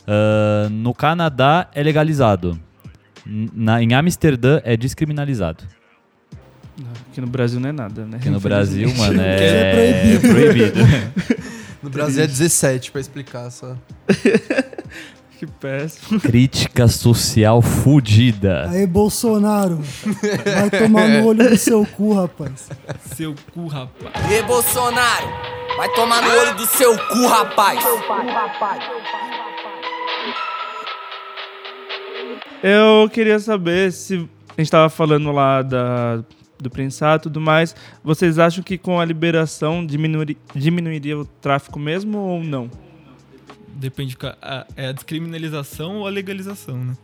ah, 0.07 0.69
no 0.71 0.95
Canadá 0.95 1.69
é 1.75 1.83
legalizado. 1.83 2.59
Na, 3.27 3.83
em 3.83 3.93
Amsterdã 3.93 4.61
é 4.65 4.77
descriminalizado. 4.77 5.65
Aqui 7.11 7.21
no 7.21 7.27
Brasil 7.27 7.59
não 7.61 7.69
é 7.69 7.73
nada, 7.73 8.05
né? 8.05 8.19
Aqui 8.19 8.31
no 8.31 8.39
Brasil, 8.41 8.93
mano, 8.95 9.21
É 9.21 10.15
é, 10.15 10.19
proibido. 10.19 10.27
é 10.27 10.33
proibido. 10.33 11.49
No 11.81 11.91
Brasil 11.91 12.25
é 12.25 12.27
17, 12.27 12.91
pra 12.91 13.01
explicar 13.01 13.51
só. 13.51 13.77
Que 15.39 15.47
péssimo. 15.47 16.21
Crítica 16.21 16.89
social 16.89 17.63
fudida. 17.63 18.69
Aí, 18.69 18.85
Bolsonaro, 18.89 19.79
vai 20.45 20.69
tomar 20.69 21.07
no 21.09 21.27
olho 21.29 21.49
do 21.51 21.57
seu 21.57 21.87
cu, 21.87 22.13
rapaz. 22.15 22.69
Seu 23.15 23.37
cu, 23.55 23.69
rapaz. 23.69 24.13
E 24.33 24.43
Bolsonaro, 24.43 25.29
vai 25.77 25.89
tomar 25.93 26.23
no 26.23 26.29
olho 26.29 26.57
do 26.57 26.67
seu 26.67 26.99
cu, 26.99 27.27
rapaz. 27.29 27.85
Eu 32.61 33.09
queria 33.09 33.39
saber 33.39 33.93
se 33.93 34.29
a 34.57 34.61
gente 34.61 34.71
tava 34.73 34.89
falando 34.89 35.31
lá 35.31 35.63
da, 35.63 36.25
do 36.61 36.69
prensado 36.71 37.21
e 37.21 37.25
tudo 37.25 37.41
mais. 37.41 37.75
Vocês 38.03 38.39
acham 38.39 38.63
que 38.63 38.77
com 38.79 38.99
a 39.01 39.05
liberação 39.05 39.85
diminuiria, 39.87 40.37
diminuiria 40.55 41.19
o 41.19 41.25
tráfico 41.25 41.79
mesmo 41.79 42.19
ou 42.19 42.43
não? 42.43 42.71
Depende 43.75 44.17
a, 44.43 44.67
é 44.77 44.89
a 44.89 44.93
descriminalização 44.93 45.99
ou 45.99 46.07
a 46.07 46.11
legalização, 46.11 46.77
né? 46.85 46.97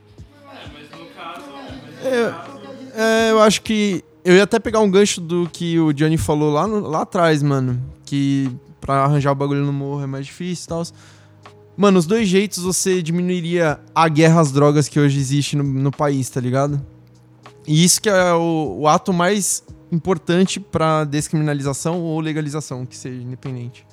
É, 2.97 3.31
eu 3.31 3.40
acho 3.40 3.62
que. 3.62 4.03
Eu 4.25 4.35
ia 4.37 4.45
até 4.45 4.59
pegar 4.59 4.81
um 4.81 4.90
gancho 4.90 5.21
do 5.21 5.49
que 5.53 5.79
o 5.79 5.93
Johnny 5.93 6.17
falou 6.17 6.51
lá, 6.53 6.67
no- 6.67 6.81
lá 6.88 7.03
atrás, 7.03 7.43
mano. 7.43 7.81
Que 8.07 8.51
pra 8.81 9.05
arranjar 9.05 9.33
o 9.33 9.35
bagulho 9.35 9.64
no 9.64 9.73
morro 9.73 10.03
é 10.03 10.07
mais 10.07 10.27
difícil 10.27 10.64
e 10.64 10.69
tal. 10.69 10.83
Mano, 11.77 11.99
os 11.99 12.07
dois 12.07 12.27
jeitos 12.29 12.62
você 12.62 13.03
diminuiria 13.03 13.79
a 13.95 14.09
guerra 14.09 14.40
às 14.40 14.53
drogas 14.53 14.88
que 14.88 14.99
hoje 14.99 15.19
existe 15.19 15.57
no, 15.57 15.64
no 15.64 15.90
país, 15.90 16.29
tá 16.31 16.40
ligado? 16.40 16.81
E 17.66 17.85
isso 17.85 18.00
que 18.00 18.09
é 18.09 18.33
o, 18.33 18.79
o 18.81 18.88
ato 18.88 19.12
mais 19.12 19.64
importante 19.90 20.59
pra 20.59 21.05
descriminalização 21.05 22.00
ou 22.00 22.20
legalização, 22.20 22.85
que 22.85 22.96
seja 22.96 23.22
independente. 23.22 23.87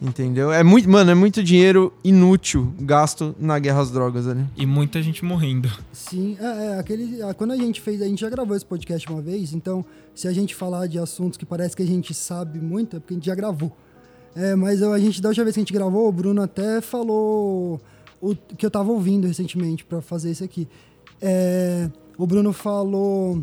Entendeu? 0.00 0.52
É 0.52 0.62
muito, 0.62 0.88
mano, 0.88 1.10
é 1.10 1.14
muito 1.14 1.42
dinheiro 1.42 1.92
inútil 2.04 2.72
gasto 2.78 3.34
na 3.38 3.58
guerra 3.58 3.80
às 3.80 3.90
drogas, 3.90 4.26
velho. 4.26 4.48
E 4.56 4.64
muita 4.64 5.02
gente 5.02 5.24
morrendo. 5.24 5.68
Sim, 5.92 6.36
é, 6.40 6.66
é, 6.66 6.78
aquele, 6.78 7.20
ah, 7.22 7.34
quando 7.34 7.50
a 7.50 7.56
gente 7.56 7.80
fez, 7.80 8.00
a 8.00 8.06
gente 8.06 8.20
já 8.20 8.30
gravou 8.30 8.56
esse 8.56 8.64
podcast 8.64 9.10
uma 9.10 9.20
vez, 9.20 9.52
então 9.52 9.84
se 10.14 10.28
a 10.28 10.32
gente 10.32 10.54
falar 10.54 10.86
de 10.86 11.00
assuntos 11.00 11.36
que 11.36 11.44
parece 11.44 11.74
que 11.74 11.82
a 11.82 11.86
gente 11.86 12.14
sabe 12.14 12.60
muito, 12.60 12.96
é 12.96 13.00
porque 13.00 13.14
a 13.14 13.16
gente 13.16 13.26
já 13.26 13.34
gravou. 13.34 13.76
É, 14.36 14.54
mas 14.54 14.80
a 14.82 14.98
gente, 15.00 15.20
da 15.20 15.30
última 15.30 15.44
vez 15.44 15.54
que 15.54 15.60
a 15.60 15.62
gente 15.62 15.72
gravou, 15.72 16.08
o 16.08 16.12
Bruno 16.12 16.42
até 16.42 16.80
falou 16.80 17.80
o 18.20 18.36
que 18.36 18.64
eu 18.64 18.70
tava 18.70 18.92
ouvindo 18.92 19.26
recentemente 19.26 19.84
pra 19.84 20.00
fazer 20.00 20.30
isso 20.30 20.44
aqui. 20.44 20.68
É, 21.20 21.90
o 22.18 22.26
Bruno 22.26 22.52
falou 22.52 23.42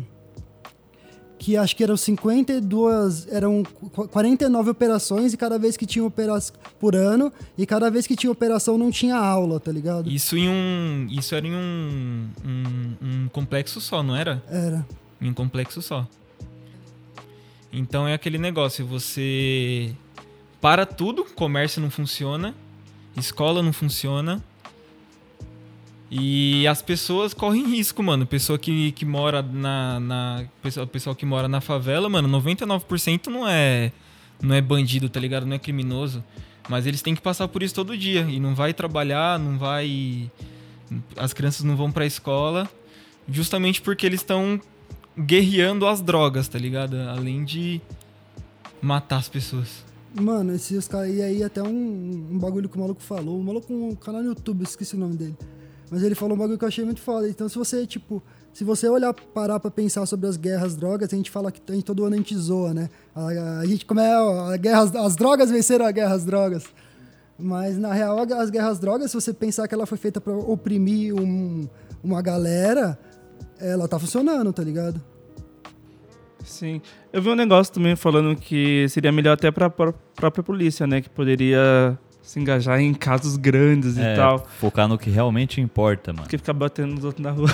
que 1.38 1.56
acho 1.56 1.76
que 1.76 1.82
eram 1.84 1.96
52, 1.96 3.26
eram 3.30 3.62
qu- 3.62 4.08
49 4.08 4.70
operações 4.70 5.32
e 5.32 5.36
cada 5.36 5.58
vez 5.58 5.76
que 5.76 5.84
tinha 5.86 6.04
operação 6.04 6.54
por 6.80 6.94
ano 6.96 7.32
e 7.58 7.66
cada 7.66 7.90
vez 7.90 8.06
que 8.06 8.16
tinha 8.16 8.30
operação 8.30 8.76
não 8.78 8.90
tinha 8.90 9.16
aula, 9.16 9.58
tá 9.60 9.70
ligado? 9.72 10.08
Isso 10.10 10.36
em 10.36 10.48
um. 10.48 11.06
Isso 11.10 11.34
era 11.34 11.46
em 11.46 11.54
um, 11.54 12.28
um, 12.44 12.96
um 13.24 13.28
complexo 13.28 13.80
só, 13.80 14.02
não 14.02 14.14
era? 14.16 14.42
Era. 14.48 14.86
Em 15.20 15.28
um 15.30 15.34
complexo 15.34 15.80
só. 15.82 16.06
Então 17.72 18.06
é 18.08 18.14
aquele 18.14 18.38
negócio, 18.38 18.86
você 18.86 19.94
para 20.60 20.86
tudo, 20.86 21.24
comércio 21.24 21.80
não 21.82 21.90
funciona, 21.90 22.54
escola 23.16 23.62
não 23.62 23.72
funciona. 23.72 24.42
E 26.10 26.66
as 26.68 26.80
pessoas 26.80 27.34
correm 27.34 27.66
risco, 27.68 28.02
mano. 28.02 28.26
Pessoa 28.26 28.58
que, 28.58 28.92
que 28.92 29.04
mora 29.04 29.42
na. 29.42 29.98
na 29.98 30.44
pessoa, 30.62 30.86
pessoal 30.86 31.16
que 31.16 31.26
mora 31.26 31.48
na 31.48 31.60
favela, 31.60 32.08
mano, 32.08 32.28
99% 32.40 33.26
não 33.26 33.46
é. 33.46 33.92
Não 34.40 34.54
é 34.54 34.60
bandido, 34.60 35.08
tá 35.08 35.18
ligado? 35.18 35.46
Não 35.46 35.56
é 35.56 35.58
criminoso. 35.58 36.22
Mas 36.68 36.86
eles 36.86 37.02
têm 37.02 37.14
que 37.14 37.22
passar 37.22 37.48
por 37.48 37.62
isso 37.62 37.74
todo 37.74 37.96
dia. 37.96 38.20
E 38.22 38.38
não 38.38 38.54
vai 38.54 38.72
trabalhar, 38.72 39.38
não 39.38 39.58
vai. 39.58 40.30
As 41.16 41.32
crianças 41.32 41.64
não 41.64 41.76
vão 41.76 41.90
pra 41.90 42.06
escola. 42.06 42.68
Justamente 43.28 43.82
porque 43.82 44.06
eles 44.06 44.20
estão 44.20 44.60
guerreando 45.18 45.86
as 45.86 46.00
drogas, 46.00 46.46
tá 46.46 46.58
ligado? 46.58 46.96
Além 47.08 47.44
de 47.44 47.80
matar 48.80 49.16
as 49.16 49.28
pessoas. 49.28 49.84
Mano, 50.14 50.54
esses 50.54 50.86
caras. 50.86 51.12
E 51.12 51.20
aí, 51.20 51.42
até 51.42 51.62
um, 51.62 52.28
um 52.30 52.38
bagulho 52.38 52.68
que 52.68 52.76
o 52.76 52.80
maluco 52.80 53.02
falou. 53.02 53.40
O 53.40 53.42
maluco 53.42 53.66
com 53.66 53.88
um 53.90 53.94
canal 53.96 54.22
no 54.22 54.28
YouTube, 54.28 54.62
esqueci 54.62 54.94
o 54.94 54.98
nome 54.98 55.16
dele. 55.16 55.36
Mas 55.90 56.02
ele 56.02 56.14
falou 56.14 56.34
um 56.34 56.38
bagulho 56.38 56.58
que 56.58 56.64
eu 56.64 56.68
achei 56.68 56.84
muito 56.84 57.00
foda. 57.00 57.28
Então, 57.28 57.48
se 57.48 57.56
você, 57.56 57.86
tipo. 57.86 58.22
Se 58.52 58.64
você 58.64 58.88
olhar, 58.88 59.12
parar 59.12 59.60
pra 59.60 59.70
pensar 59.70 60.06
sobre 60.06 60.26
as 60.26 60.38
guerras 60.38 60.74
drogas, 60.74 61.12
a 61.12 61.16
gente 61.16 61.30
fala 61.30 61.52
que 61.52 61.60
gente, 61.74 61.84
todo 61.84 62.04
ano 62.06 62.14
a 62.14 62.16
gente 62.16 62.34
zoa, 62.34 62.72
né? 62.72 62.88
A, 63.14 63.58
a 63.60 63.66
gente, 63.66 63.84
como 63.84 64.00
é, 64.00 64.14
a 64.54 64.56
guerra, 64.56 64.80
as 65.04 65.14
drogas 65.14 65.50
venceram 65.50 65.84
a 65.84 65.90
guerra 65.90 66.14
às 66.14 66.24
drogas. 66.24 66.64
Mas, 67.38 67.76
na 67.76 67.92
real, 67.92 68.18
as 68.18 68.48
guerras 68.48 68.78
drogas, 68.78 69.10
se 69.10 69.14
você 69.14 69.34
pensar 69.34 69.68
que 69.68 69.74
ela 69.74 69.84
foi 69.84 69.98
feita 69.98 70.22
pra 70.22 70.32
oprimir 70.32 71.14
um- 71.14 71.68
uma 72.02 72.22
galera, 72.22 72.98
ela 73.60 73.86
tá 73.86 73.98
funcionando, 73.98 74.50
tá 74.54 74.62
ligado? 74.64 75.02
Sim. 76.44 76.80
Eu 77.12 77.20
vi 77.20 77.28
um 77.28 77.34
negócio 77.34 77.72
também 77.74 77.94
falando 77.96 78.34
que 78.36 78.88
seria 78.88 79.10
melhor 79.12 79.32
até 79.32 79.50
pra 79.50 79.68
pró- 79.68 79.92
própria 80.14 80.42
polícia, 80.42 80.86
né? 80.86 81.00
Que 81.02 81.10
poderia 81.10 81.98
se 82.26 82.40
engajar 82.40 82.80
em 82.80 82.92
casos 82.92 83.36
grandes 83.36 83.96
É, 83.96 84.12
e 84.12 84.16
tal. 84.16 84.44
focar 84.58 84.88
no 84.88 84.98
que 84.98 85.08
realmente 85.08 85.60
importa, 85.60 86.12
mano. 86.12 86.24
Porque 86.24 86.36
ficar 86.36 86.52
batendo 86.52 86.94
nos 86.96 87.04
outros 87.04 87.22
na 87.24 87.30
rua. 87.30 87.48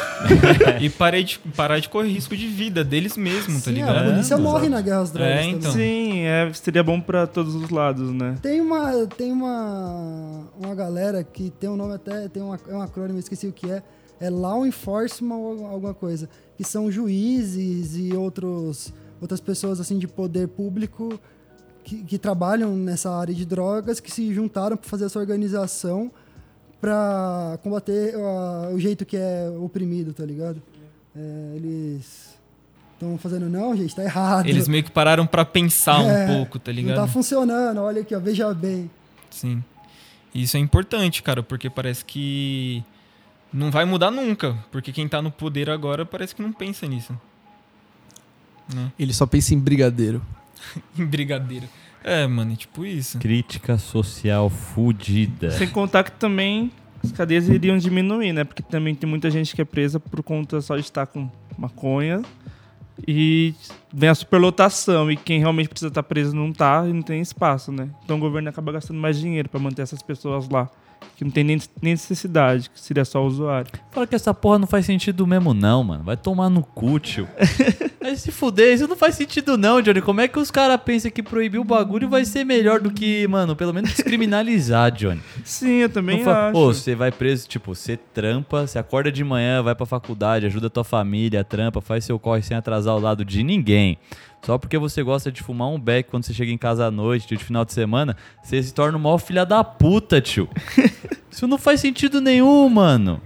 E 0.81 0.89
parei 0.89 1.23
de, 1.25 1.39
parar 1.55 1.79
de 1.79 1.91
correr 1.91 2.09
risco 2.09 2.35
de 2.35 2.47
vida 2.49 2.83
deles 2.83 3.15
mesmos, 3.17 3.63
tá 3.63 3.71
Sim, 3.71 3.73
ligado? 3.77 3.99
a 3.99 4.11
polícia 4.13 4.35
É, 4.35 4.39
morre 4.39 4.67
exato. 4.67 4.71
na 4.71 4.81
guerra 4.81 5.01
às 5.03 5.11
drogas. 5.11 5.31
É, 5.37 5.45
então. 5.45 5.73
Sim, 5.73 6.21
é, 6.21 6.51
seria 6.55 6.83
bom 6.83 6.99
pra 7.01 7.27
todos 7.27 7.55
os 7.55 7.69
lados, 7.69 8.11
né? 8.15 8.37
Tem 8.41 8.61
uma, 8.63 9.07
tem 9.09 9.31
uma, 9.31 10.49
uma 10.59 10.75
galera 10.75 11.23
que 11.23 11.51
tem 11.51 11.69
um 11.69 11.77
nome 11.77 11.95
até, 11.95 12.29
tem 12.29 12.43
um, 12.43 12.53
ac- 12.53 12.69
é 12.71 12.75
um 12.75 12.81
acrônimo, 12.83 13.17
eu 13.19 13.21
esqueci 13.21 13.47
o 13.47 13.53
que 13.53 13.71
é, 13.71 13.83
é 14.19 14.31
Law 14.31 14.65
Enforcement 14.67 15.37
ou 15.37 15.67
alguma 15.67 15.93
coisa, 15.93 16.29
que 16.57 16.65
são 16.65 16.91
juízes 16.91 17.97
e 17.97 18.15
outros, 18.15 18.93
outras 19.21 19.41
pessoas 19.41 19.81
assim 19.81 19.99
de 19.99 20.09
poder 20.09 20.49
público 20.49 21.21
que, 21.85 22.03
que 22.03 22.19
trabalham 22.19 22.75
nessa 22.77 23.11
área 23.11 23.35
de 23.35 23.45
drogas, 23.45 24.01
que 24.01 24.11
se 24.11 24.33
juntaram 24.35 24.77
para 24.77 24.89
fazer 24.89 25.07
essa 25.07 25.19
organização 25.19 26.11
para 26.81 27.59
combater 27.63 28.15
ah, 28.17 28.71
o 28.73 28.79
jeito 28.79 29.05
que 29.07 29.17
é 29.17 29.49
oprimido, 29.61 30.13
tá 30.13 30.25
ligado? 30.25 30.61
É, 31.15 31.53
eles 31.57 32.37
estão 32.95 33.17
fazendo, 33.19 33.49
não, 33.49 33.77
gente, 33.77 33.95
tá 33.95 34.03
errado. 34.03 34.49
Eles 34.49 34.67
meio 34.67 34.83
que 34.83 34.91
pararam 34.91 35.27
pra 35.27 35.45
pensar 35.45 36.01
um 36.01 36.11
É, 36.11 36.27
pouco, 36.27 36.59
tá 36.59 36.71
Não 36.73 36.77
ligado? 36.77 36.97
tá 36.97 37.07
funcionando, 37.07 37.81
olha 37.81 38.03
aqui, 38.03 38.15
ó, 38.15 38.21
veja 38.21 38.53
bem. 38.55 38.91
Sim. 39.31 39.63
E 40.35 40.43
Isso 40.43 40.57
é 40.57 40.61
importante, 40.61 41.23
cara, 41.23 41.43
porque 41.43 41.69
parece 41.69 42.05
que 42.05 42.83
não 43.53 43.71
vai 43.71 43.85
mudar 43.85 44.11
nunca. 44.11 44.57
Porque 44.71 44.93
quem 44.93 45.07
tá 45.07 45.21
no 45.21 45.31
poder 45.31 45.69
agora 45.69 46.07
parece 46.07 46.35
que 46.35 46.43
não 46.43 46.53
pensa 46.53 46.87
nisso. 46.87 47.13
Né? 48.75 48.91
Ele 48.99 49.13
só 49.13 49.27
pensa 49.27 49.55
em 49.55 49.59
brigadeiro. 49.59 50.25
Em 50.99 51.05
brigadeiro. 51.05 51.67
É, 52.05 52.27
mano, 52.27 52.53
é 52.53 52.57
tipo 52.57 52.85
isso. 52.85 53.19
Crítica 53.19 53.79
social 53.79 54.51
fudida. 54.51 55.51
Sem 55.53 55.69
contar 55.69 56.05
que 56.05 56.13
também 56.13 56.71
as 57.03 57.13
cadeias 57.13 57.49
iriam 57.49 57.77
diminuir, 57.79 58.33
né? 58.33 58.45
Porque 58.45 58.63
também 58.63 58.95
tem 58.95 59.09
muita 59.09 59.31
gente 59.31 59.55
que 59.55 59.63
é 59.63 59.65
presa 59.65 60.01
por 60.01 60.23
conta 60.23 60.61
só 60.61 60.77
de 60.77 60.83
estar 60.83 61.07
com 61.07 61.31
maconha. 61.57 62.23
E 63.07 63.55
vem 63.93 64.09
a 64.09 64.15
superlotação. 64.15 65.11
E 65.11 65.17
quem 65.17 65.39
realmente 65.39 65.69
precisa 65.69 65.89
estar 65.89 66.03
preso 66.03 66.35
não 66.35 66.53
tá 66.53 66.85
e 66.89 66.93
não 66.93 67.03
tem 67.03 67.21
espaço, 67.21 67.73
né? 67.73 67.89
Então 68.05 68.17
o 68.17 68.21
governo 68.21 68.49
acaba 68.49 68.73
gastando 68.73 68.99
mais 68.99 69.19
dinheiro 69.19 69.49
pra 69.49 69.61
manter 69.61 69.83
essas 69.83 70.03
pessoas 70.03 70.49
lá. 70.49 70.69
Que 71.17 71.25
não 71.25 71.31
tem 71.31 71.45
nem 71.45 71.61
necessidade, 71.81 72.71
que 72.71 72.81
seria 72.81 73.05
só 73.05 73.23
o 73.23 73.27
usuário. 73.27 73.71
Fala 73.91 74.07
que 74.07 74.15
essa 74.15 74.33
porra 74.33 74.59
não 74.59 74.67
faz 74.67 74.87
sentido 74.87 75.27
mesmo, 75.27 75.53
não, 75.55 75.85
mano. 75.85 76.03
Vai 76.05 76.17
tomar 76.17 76.49
no 76.49 76.63
cu, 76.63 76.99
tio. 76.99 77.29
Vai 78.03 78.17
se 78.17 78.33
fuder, 78.33 78.75
isso 78.75 78.89
não 78.89 78.97
faz 78.97 79.15
sentido, 79.15 79.57
não, 79.57 79.81
Johnny. 79.81 80.03
Como 80.03 80.21
é 80.21 80.27
que 80.27 80.37
os 80.39 80.51
caras 80.51 80.81
pensam 80.85 81.09
que 81.09 81.23
proibir 81.23 81.61
o 81.61 81.65
bagulho 81.65 82.09
vai 82.09 82.25
ser 82.25 82.43
melhor 82.45 82.81
do 82.81 82.91
que, 82.91 83.29
mano, 83.29 83.55
pelo 83.55 83.73
menos 83.73 83.91
descriminalizar, 83.91 84.91
Johnny? 84.91 85.21
Sim, 85.45 85.75
eu 85.83 85.89
também 85.89 86.25
fa- 86.25 86.47
acho. 86.49 86.53
Pô, 86.53 86.67
você 86.75 86.97
vai 86.97 87.13
preso, 87.13 87.47
tipo, 87.49 87.73
você 87.75 87.97
trampa, 87.97 88.67
você 88.67 88.77
acorda 88.79 89.13
de 89.13 89.23
manhã, 89.23 89.63
vai 89.63 89.75
pra 89.77 89.87
faculdade, 89.87 90.47
ajuda 90.47 90.69
tua 90.69 90.83
família, 90.83 91.45
trampa, 91.45 91.81
faz 91.81 92.05
seu 92.05 92.19
corre 92.19 92.43
sem 92.43 92.57
atrasar 92.57 92.97
o 92.97 93.01
lado 93.01 93.25
de 93.25 93.45
ninguém. 93.45 93.97
Só 94.45 94.59
porque 94.59 94.77
você 94.77 95.03
gosta 95.03 95.31
de 95.31 95.43
fumar 95.43 95.69
um 95.69 95.79
beck 95.79 96.11
quando 96.11 96.25
você 96.25 96.35
chega 96.35 96.51
em 96.51 96.59
casa 96.59 96.87
à 96.87 96.91
noite, 96.91 97.29
de 97.29 97.37
final 97.43 97.65
de 97.65 97.73
semana, 97.73 98.17
você 98.43 98.61
se 98.63 98.75
torna 98.75 98.99
o 98.99 99.01
maior 99.01 99.19
filha 99.19 99.47
da 99.47 99.63
puta, 99.63 100.21
tio. 100.21 100.49
Isso 101.31 101.47
não 101.47 101.57
faz 101.59 101.81
sentido 101.81 102.21
nenhum, 102.21 102.69
mano. 102.69 103.21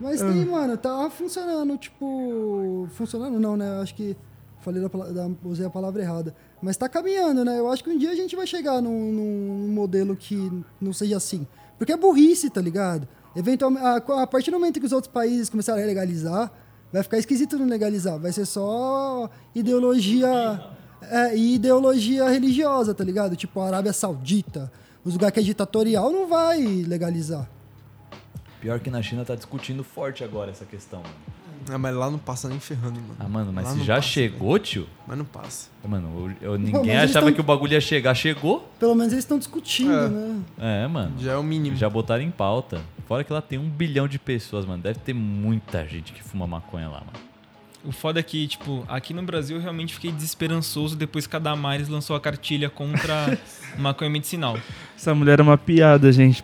Mas 0.00 0.20
tem, 0.20 0.44
mano, 0.44 0.76
tá 0.76 1.08
funcionando, 1.10 1.76
tipo. 1.78 2.86
Funcionando 2.92 3.40
não, 3.40 3.56
né? 3.56 3.68
Eu 3.78 3.80
acho 3.82 3.94
que. 3.94 4.16
Falei 4.60 4.82
da, 4.82 4.88
da- 4.88 5.30
usei 5.44 5.64
a 5.66 5.70
palavra 5.70 6.02
errada. 6.02 6.34
Mas 6.60 6.76
tá 6.76 6.88
caminhando, 6.88 7.44
né? 7.44 7.58
Eu 7.58 7.70
acho 7.70 7.82
que 7.84 7.90
um 7.90 7.96
dia 7.98 8.10
a 8.10 8.14
gente 8.14 8.34
vai 8.36 8.46
chegar 8.46 8.80
num, 8.82 9.12
num 9.12 9.68
modelo 9.72 10.14
que 10.16 10.50
não 10.80 10.92
seja 10.92 11.16
assim. 11.16 11.46
Porque 11.78 11.92
é 11.92 11.96
burrice, 11.96 12.50
tá 12.50 12.60
ligado? 12.60 13.06
Eventualmente, 13.34 13.84
a, 13.86 14.22
a 14.22 14.26
partir 14.26 14.50
do 14.50 14.58
momento 14.58 14.80
que 14.80 14.86
os 14.86 14.92
outros 14.92 15.12
países 15.12 15.48
começarem 15.48 15.82
a 15.84 15.86
legalizar, 15.86 16.52
vai 16.96 17.02
ficar 17.02 17.18
esquisito 17.18 17.58
não 17.58 17.66
legalizar. 17.66 18.18
Vai 18.18 18.32
ser 18.32 18.46
só 18.46 19.30
ideologia. 19.54 20.60
É, 21.02 21.36
ideologia 21.36 22.28
religiosa, 22.28 22.94
tá 22.94 23.04
ligado? 23.04 23.36
Tipo 23.36 23.60
a 23.60 23.66
Arábia 23.66 23.92
Saudita. 23.92 24.72
Os 25.04 25.12
lugares 25.12 25.34
que 25.34 25.40
é 25.40 25.42
ditatorial 25.42 26.10
não 26.10 26.26
vai 26.26 26.58
legalizar. 26.58 27.48
Pior 28.60 28.80
que 28.80 28.90
na 28.90 29.02
China 29.02 29.24
tá 29.24 29.34
discutindo 29.34 29.84
forte 29.84 30.24
agora 30.24 30.50
essa 30.50 30.64
questão. 30.64 31.02
Ah, 31.70 31.78
mas 31.78 31.94
lá 31.94 32.10
não 32.10 32.18
passa 32.18 32.48
nem 32.48 32.60
ferrando, 32.60 33.00
mano. 33.00 33.16
Ah, 33.18 33.28
mano, 33.28 33.52
mas 33.52 33.64
Lá 33.64 33.72
se 33.72 33.84
já 33.84 33.96
passa, 33.96 34.08
chegou, 34.08 34.58
tio? 34.58 34.86
Mas 35.06 35.18
não 35.18 35.24
passa. 35.24 35.68
Mano, 35.86 36.34
eu, 36.40 36.52
eu- 36.52 36.58
ninguém 36.58 36.96
achava 36.96 37.26
tão- 37.26 37.34
que 37.34 37.40
o 37.40 37.44
bagulho 37.44 37.72
ia 37.72 37.80
chegar. 37.80 38.14
Chegou? 38.14 38.68
Pelo 38.78 38.94
menos 38.94 39.12
eles 39.12 39.24
estão 39.24 39.38
discutindo, 39.38 39.92
É. 39.92 40.08
né? 40.08 40.40
É, 40.58 40.86
mano. 40.88 41.12
Já 41.18 41.32
é 41.32 41.36
o 41.36 41.42
mínimo. 41.42 41.76
Já 41.76 41.88
botaram 41.90 42.22
em 42.22 42.30
pauta. 42.30 42.80
Fora 43.08 43.22
que 43.24 43.32
lá 43.32 43.40
tem 43.40 43.58
um 43.58 43.68
bilhão 43.68 44.06
de 44.08 44.18
pessoas, 44.18 44.64
mano. 44.66 44.82
Deve 44.82 44.98
ter 44.98 45.12
muita 45.14 45.86
gente 45.86 46.12
que 46.12 46.22
fuma 46.22 46.46
maconha 46.46 46.88
lá, 46.88 47.00
mano. 47.00 47.26
O 47.84 47.92
foda 47.92 48.18
é 48.18 48.22
que, 48.22 48.48
tipo, 48.48 48.84
aqui 48.88 49.14
no 49.14 49.22
Brasil 49.22 49.56
eu 49.58 49.62
realmente 49.62 49.94
fiquei 49.94 50.10
desesperançoso 50.10 50.96
depois 50.96 51.24
que 51.28 51.36
a 51.36 51.38
Damares 51.38 51.88
lançou 51.88 52.16
a 52.16 52.20
cartilha 52.20 52.68
contra 52.68 53.38
maconha 53.78 54.10
medicinal. 54.10 54.58
Essa 54.96 55.14
mulher 55.14 55.38
é 55.38 55.42
uma 55.42 55.56
piada, 55.56 56.10
gente. 56.10 56.42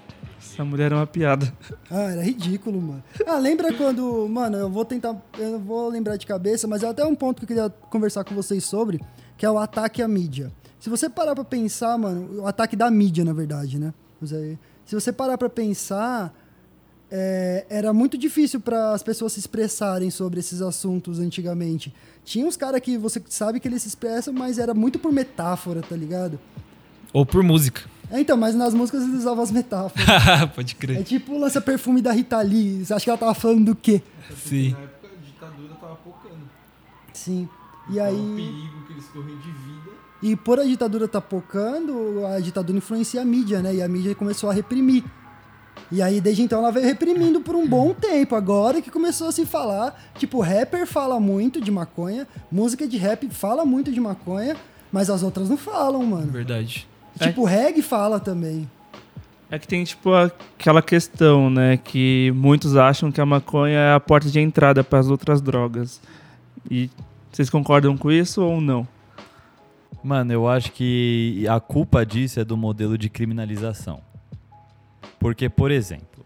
Essa 0.53 0.67
mulher 0.67 0.93
é 0.93 0.95
uma 0.95 1.07
piada. 1.07 1.51
Ah, 1.91 2.11
era 2.13 2.23
ridículo, 2.23 2.81
mano. 2.81 3.03
Ah, 3.27 3.39
lembra 3.39 3.73
quando. 3.73 4.29
Mano, 4.29 4.59
eu 4.59 4.69
vou 4.69 4.85
tentar. 4.85 5.17
Eu 5.39 5.53
não 5.53 5.59
vou 5.59 5.89
lembrar 5.89 6.17
de 6.17 6.27
cabeça, 6.27 6.69
mas 6.69 6.83
é 6.83 6.89
até 6.89 7.03
um 7.05 7.15
ponto 7.15 7.39
que 7.39 7.45
eu 7.45 7.49
queria 7.49 7.71
conversar 7.89 8.23
com 8.23 8.35
vocês 8.35 8.63
sobre, 8.63 9.01
que 9.39 9.47
é 9.47 9.51
o 9.51 9.57
ataque 9.57 10.03
à 10.03 10.09
mídia. 10.09 10.53
Se 10.79 10.91
você 10.91 11.09
parar 11.09 11.35
pra 11.35 11.45
pensar, 11.45 11.97
mano, 11.97 12.43
o 12.43 12.47
ataque 12.47 12.77
da 12.77 12.91
mídia, 12.91 13.25
na 13.25 13.33
verdade, 13.33 13.79
né? 13.79 13.95
Se 14.85 14.95
você 14.95 15.11
parar 15.11 15.39
pra 15.39 15.49
pensar, 15.49 16.35
é, 17.11 17.65
era 17.71 17.93
muito 17.93 18.19
difícil 18.19 18.61
para 18.61 18.93
as 18.93 19.03
pessoas 19.03 19.33
se 19.33 19.41
expressarem 19.41 20.11
sobre 20.11 20.41
esses 20.41 20.61
assuntos 20.61 21.19
antigamente. 21.19 21.95
Tinha 22.25 22.47
uns 22.47 22.57
caras 22.57 22.81
que 22.81 22.99
você 22.99 23.23
sabe 23.29 23.59
que 23.59 23.69
eles 23.69 23.83
se 23.83 23.89
expressam, 23.89 24.35
mas 24.35 24.59
era 24.59 24.75
muito 24.75 24.99
por 24.99 25.13
metáfora, 25.13 25.81
tá 25.81 25.97
ligado? 25.97 26.39
Ou 27.13 27.25
por 27.25 27.43
música. 27.43 27.92
É, 28.13 28.21
então, 28.21 28.37
mas 28.37 28.55
nas 28.55 28.75
músicas 28.75 29.03
eles 29.05 29.21
usavam 29.21 29.43
as 29.43 29.51
metáforas. 29.51 30.07
Pode 30.55 30.75
É 30.75 30.79
crer. 30.79 31.03
tipo 31.03 31.33
o 31.33 31.39
lança-perfume 31.41 32.03
da 32.03 32.13
Rita 32.13 32.39
Lee. 32.43 32.85
Você 32.85 32.93
acha 32.93 33.05
que 33.05 33.09
ela 33.11 33.19
tava 33.19 33.33
falando 33.33 33.65
do 33.65 33.75
quê? 33.75 34.03
Sim. 34.37 34.73
época 34.73 35.09
a 35.19 35.25
ditadura 35.27 35.75
tava 35.81 35.97
focando. 36.05 36.43
Sim. 37.15 37.49
E 37.91 37.99
aí. 37.99 38.15
perigo 38.37 38.87
que 38.87 38.93
eles 38.93 39.07
correm 39.07 39.37
de 39.39 39.51
vida. 39.51 39.91
E 40.23 40.37
por 40.37 40.61
a 40.61 40.65
ditadura 40.65 41.09
tá 41.09 41.21
pocando, 41.23 42.25
a 42.27 42.39
ditadura 42.39 42.77
influencia 42.79 43.23
a 43.23 43.25
mídia, 43.25 43.61
né? 43.63 43.75
E 43.77 43.83
a 43.83 43.89
mídia 43.89 44.15
começou 44.15 44.51
a 44.51 44.53
reprimir. 44.53 45.03
E 45.91 46.01
aí, 46.03 46.21
desde 46.21 46.43
então, 46.43 46.59
ela 46.59 46.71
veio 46.71 46.85
reprimindo 46.87 47.41
por 47.41 47.57
um 47.57 47.67
bom 47.67 47.93
tempo. 47.95 48.35
Agora 48.35 48.81
que 48.83 48.91
começou 48.91 49.29
a 49.29 49.33
se 49.33 49.47
falar. 49.47 49.99
Tipo, 50.19 50.41
rapper 50.41 50.87
fala 50.87 51.19
muito 51.19 51.61
de 51.63 51.71
maconha, 51.71 52.29
música 52.51 52.87
de 52.87 52.99
rap 52.99 53.29
fala 53.31 53.65
muito 53.65 53.91
de 53.91 54.01
maconha, 54.01 54.55
mas 54.93 55.09
as 55.11 55.23
outras 55.23 55.49
não 55.49 55.57
falam, 55.57 56.05
mano. 56.05 56.31
Verdade. 56.31 56.87
Tipo, 57.19 57.45
reggae 57.45 57.83
fala 57.83 58.19
também. 58.19 58.69
É 59.51 59.59
que 59.59 59.69
tem, 59.69 59.85
tipo, 59.85 60.15
aquela 60.15 60.81
questão, 60.81 61.51
né? 61.51 61.77
Que 61.77 62.33
muitos 62.35 62.77
acham 62.77 63.13
que 63.13 63.21
a 63.21 63.27
maconha 63.27 63.79
é 63.79 63.95
a 63.95 64.01
porta 64.01 64.31
de 64.31 64.41
entrada 64.41 64.83
para 64.83 64.99
as 64.99 65.09
outras 65.09 65.43
drogas. 65.43 66.01
E 66.71 66.89
vocês 67.31 67.51
concordam 67.51 67.97
com 67.97 68.11
isso 68.11 68.43
ou 68.43 68.61
não? 68.61 68.89
Mano, 70.03 70.33
eu 70.33 70.49
acho 70.49 70.73
que 70.73 71.47
a 71.49 71.61
culpa 71.61 72.05
disso 72.05 72.41
é 72.41 72.45
do 72.45 72.57
modelo 72.57 72.97
de 72.97 73.09
criminalização. 73.09 74.01
Porque, 75.19 75.49
por 75.49 75.71
exemplo, 75.71 76.25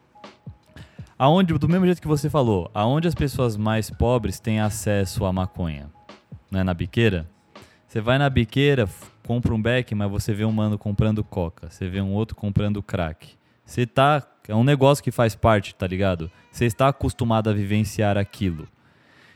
aonde, 1.18 1.52
do 1.52 1.68
mesmo 1.68 1.84
jeito 1.84 2.00
que 2.00 2.08
você 2.08 2.30
falou, 2.30 2.70
aonde 2.72 3.08
as 3.08 3.14
pessoas 3.14 3.56
mais 3.56 3.90
pobres 3.90 4.40
têm 4.40 4.60
acesso 4.60 5.24
à 5.24 5.32
maconha? 5.32 5.90
Não 6.50 6.60
é 6.60 6.64
na 6.64 6.72
biqueira? 6.72 7.28
Você 7.86 8.00
vai 8.00 8.18
na 8.18 8.30
biqueira, 8.30 8.88
compra 9.26 9.52
um 9.54 9.60
beck, 9.60 9.94
mas 9.94 10.10
você 10.10 10.32
vê 10.32 10.44
um 10.44 10.52
mano 10.52 10.78
comprando 10.78 11.24
coca, 11.24 11.68
você 11.70 11.88
vê 11.88 12.00
um 12.00 12.12
outro 12.12 12.36
comprando 12.36 12.82
crack. 12.82 13.28
Você 13.64 13.84
tá. 13.86 14.22
É 14.48 14.54
um 14.54 14.62
negócio 14.62 15.02
que 15.02 15.10
faz 15.10 15.34
parte, 15.34 15.74
tá 15.74 15.86
ligado? 15.86 16.30
Você 16.52 16.66
está 16.66 16.86
acostumado 16.88 17.50
a 17.50 17.52
vivenciar 17.52 18.16
aquilo. 18.16 18.68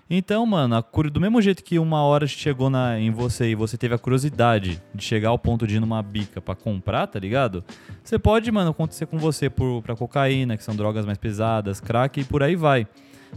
Então, 0.09 0.44
mano, 0.46 0.76
a 0.76 0.83
curi- 0.83 1.11
do 1.11 1.20
mesmo 1.20 1.40
jeito 1.42 1.62
que 1.64 1.79
uma 1.79 2.03
hora 2.03 2.26
chegou 2.26 2.68
na, 2.70 2.98
em 2.98 3.11
você 3.11 3.50
e 3.50 3.55
você 3.55 3.76
teve 3.76 3.94
a 3.94 3.98
curiosidade 3.98 4.83
de 4.94 5.05
chegar 5.05 5.29
ao 5.31 5.38
ponto 5.38 5.66
de 5.66 5.76
ir 5.76 5.81
numa 5.81 6.03
bica 6.03 6.40
pra 6.40 6.55
comprar, 6.55 7.07
tá 7.07 7.18
ligado? 7.18 7.64
Você 8.03 8.18
pode, 8.18 8.50
mano, 8.50 8.70
acontecer 8.70 9.07
com 9.07 9.18
você 9.18 9.48
por, 9.50 9.83
pra 9.83 9.94
cocaína, 9.96 10.57
que 10.57 10.64
são 10.64 10.74
drogas 10.74 11.05
mais 11.07 11.18
pesadas, 11.18 11.81
crack 11.81 12.20
e 12.20 12.24
por 12.24 12.42
aí 12.42 12.57
vai. 12.57 12.87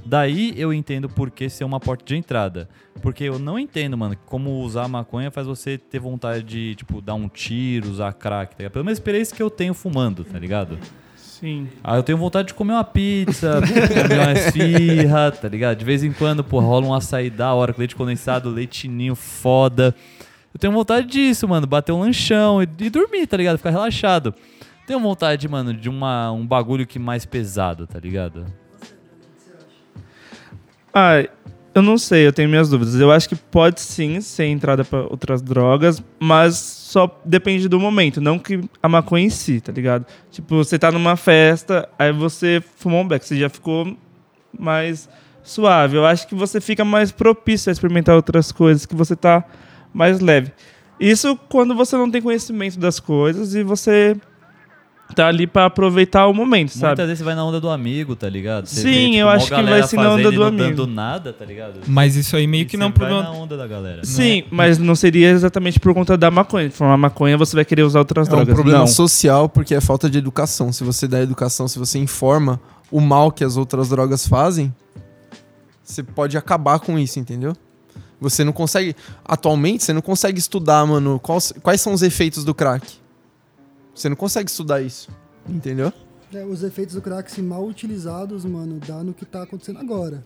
Daí 0.05 0.53
eu 0.57 0.73
entendo 0.73 1.07
por 1.07 1.31
que 1.31 1.49
ser 1.49 1.63
uma 1.63 1.79
porta 1.79 2.03
de 2.03 2.15
entrada. 2.15 2.67
Porque 3.01 3.23
eu 3.23 3.39
não 3.39 3.57
entendo, 3.57 3.97
mano, 3.97 4.15
como 4.25 4.61
usar 4.61 4.87
maconha 4.87 5.31
faz 5.31 5.47
você 5.47 5.77
ter 5.77 5.99
vontade 5.99 6.43
de, 6.43 6.75
tipo, 6.75 7.01
dar 7.01 7.15
um 7.15 7.27
tiro, 7.27 7.89
usar 7.89 8.13
crack, 8.13 8.51
tá 8.51 8.57
ligado? 8.59 8.73
Pelo 8.73 8.85
menos 8.85 8.97
experiência 8.97 9.35
que 9.35 9.43
eu 9.43 9.49
tenho 9.49 9.73
fumando, 9.73 10.23
tá 10.23 10.37
ligado? 10.39 10.77
Sim. 11.15 11.67
Ah, 11.83 11.97
eu 11.97 12.03
tenho 12.03 12.17
vontade 12.17 12.49
de 12.49 12.53
comer 12.53 12.73
uma 12.73 12.83
pizza, 12.83 13.59
comer 14.01 14.19
uma 14.19 14.31
esfirra, 14.31 15.31
tá 15.31 15.49
ligado? 15.49 15.77
De 15.77 15.83
vez 15.83 16.03
em 16.03 16.13
quando, 16.13 16.43
pô, 16.43 16.59
rola 16.59 16.85
um 16.85 16.93
açaí 16.93 17.29
da 17.29 17.53
hora, 17.53 17.73
com 17.73 17.79
leite 17.79 17.95
condensado, 17.95 18.49
leitinho 18.49 19.15
foda. 19.15 19.93
Eu 20.53 20.59
tenho 20.59 20.71
vontade 20.71 21.07
disso, 21.07 21.47
mano, 21.47 21.67
bater 21.67 21.91
um 21.91 21.99
lanchão 21.99 22.61
e, 22.61 22.67
e 22.79 22.89
dormir, 22.89 23.27
tá 23.27 23.35
ligado? 23.35 23.57
Ficar 23.57 23.71
relaxado. 23.71 24.33
Tenho 24.85 24.99
vontade, 24.99 25.47
mano, 25.47 25.73
de 25.73 25.89
uma, 25.89 26.31
um 26.31 26.45
bagulho 26.45 26.85
que 26.85 26.99
mais 26.99 27.25
pesado, 27.25 27.87
tá 27.87 27.99
ligado? 27.99 28.45
Ah, 30.93 31.23
eu 31.73 31.81
não 31.81 31.97
sei, 31.97 32.27
eu 32.27 32.33
tenho 32.33 32.47
minhas 32.47 32.69
dúvidas. 32.69 32.95
Eu 32.95 33.11
acho 33.11 33.27
que 33.27 33.35
pode 33.35 33.81
sim 33.81 34.21
ser 34.21 34.45
entrada 34.45 34.85
para 34.85 35.01
outras 35.01 35.41
drogas, 35.41 36.03
mas 36.19 36.55
só 36.55 37.19
depende 37.25 37.67
do 37.67 37.79
momento, 37.79 38.21
não 38.21 38.37
que 38.37 38.61
a 38.81 38.87
maconha 38.87 39.25
em 39.25 39.29
si, 39.29 39.59
tá 39.59 39.71
ligado? 39.71 40.05
Tipo, 40.29 40.57
você 40.57 40.77
tá 40.77 40.91
numa 40.91 41.15
festa, 41.15 41.89
aí 41.97 42.13
você 42.13 42.61
fumou 42.77 43.01
um 43.01 43.07
beck, 43.07 43.25
você 43.25 43.35
já 43.35 43.49
ficou 43.49 43.97
mais 44.57 45.09
suave. 45.41 45.97
Eu 45.97 46.05
acho 46.05 46.27
que 46.27 46.35
você 46.35 46.61
fica 46.61 46.85
mais 46.85 47.11
propício 47.11 47.71
a 47.71 47.73
experimentar 47.73 48.15
outras 48.15 48.51
coisas, 48.51 48.85
que 48.85 48.95
você 48.95 49.15
tá 49.15 49.43
mais 49.91 50.19
leve. 50.19 50.51
Isso 50.99 51.35
quando 51.49 51.73
você 51.73 51.97
não 51.97 52.09
tem 52.09 52.21
conhecimento 52.21 52.79
das 52.79 52.99
coisas 52.99 53.55
e 53.55 53.63
você 53.63 54.15
tá 55.15 55.27
ali 55.27 55.45
pra 55.45 55.65
aproveitar 55.65 56.25
o 56.27 56.33
momento, 56.33 56.69
sabe? 56.71 56.87
Muitas 56.87 57.05
vezes 57.05 57.19
você 57.19 57.23
vai 57.23 57.35
na 57.35 57.45
onda 57.45 57.61
do 57.61 57.69
amigo, 57.69 58.15
tá 58.15 58.27
ligado? 58.27 58.65
Você 58.65 58.81
Sim, 58.81 59.05
tipo, 59.11 59.15
eu 59.17 59.29
acho 59.29 59.45
que 59.53 59.61
vai 59.63 59.83
ser 59.83 59.95
na 59.97 60.13
onda 60.13 60.31
do 60.31 60.39
não 60.39 60.47
amigo. 60.47 60.69
dando 60.69 60.87
nada, 60.87 61.31
tá 61.31 61.45
ligado? 61.45 61.81
Mas 61.87 62.15
isso 62.15 62.35
aí 62.35 62.47
meio 62.47 62.63
E 62.63 62.65
que 62.65 62.77
não 62.77 62.87
é 62.87 62.89
um 62.89 62.91
você 62.93 62.99
vai 62.99 63.09
problema. 63.09 63.31
na 63.35 63.43
onda 63.43 63.55
da 63.57 63.67
galera. 63.67 64.03
Sim, 64.03 64.43
mas 64.49 64.77
não 64.79 64.95
seria 64.95 65.29
exatamente 65.29 65.79
por 65.79 65.93
conta 65.93 66.17
da 66.17 66.31
maconha. 66.31 66.69
Se 66.71 66.77
for 66.77 66.85
uma 66.85 66.97
maconha, 66.97 67.37
você 67.37 67.55
vai 67.55 67.63
querer 67.65 67.83
usar 67.83 67.99
outras 67.99 68.27
É 68.27 68.31
um 68.31 68.35
drogas. 68.37 68.53
problema 68.55 68.79
não. 68.79 68.87
social 68.87 69.47
porque 69.47 69.75
é 69.75 69.81
falta 69.81 70.09
de 70.09 70.17
educação. 70.17 70.71
Se 70.73 70.83
você 70.83 71.07
dá 71.07 71.21
educação, 71.21 71.67
se 71.67 71.77
você 71.77 71.99
informa 71.99 72.59
o 72.89 72.99
mal 72.99 73.31
que 73.31 73.43
as 73.43 73.55
outras 73.55 73.89
drogas 73.89 74.27
fazem, 74.27 74.73
você 75.83 76.01
pode 76.01 76.37
acabar 76.37 76.79
com 76.79 76.97
isso, 76.97 77.19
entendeu? 77.19 77.53
Você 78.19 78.43
não 78.43 78.53
consegue. 78.53 78.95
Atualmente, 79.25 79.83
você 79.83 79.91
não 79.93 80.01
consegue 80.01 80.39
estudar, 80.39 80.85
mano, 80.87 81.19
quais, 81.19 81.53
quais 81.61 81.81
são 81.81 81.93
os 81.93 82.01
efeitos 82.01 82.43
do 82.45 82.55
crack. 82.55 82.87
Você 83.93 84.09
não 84.09 84.15
consegue 84.15 84.49
estudar 84.49 84.81
isso. 84.81 85.09
Entendeu? 85.47 85.91
É, 86.33 86.43
os 86.43 86.63
efeitos 86.63 86.95
do 86.95 87.01
crack, 87.01 87.31
se 87.31 87.41
mal 87.41 87.65
utilizados, 87.65 88.43
mano, 88.45 88.79
dá 88.85 89.03
no 89.03 89.13
que 89.13 89.25
tá 89.25 89.43
acontecendo 89.43 89.79
agora. 89.79 90.23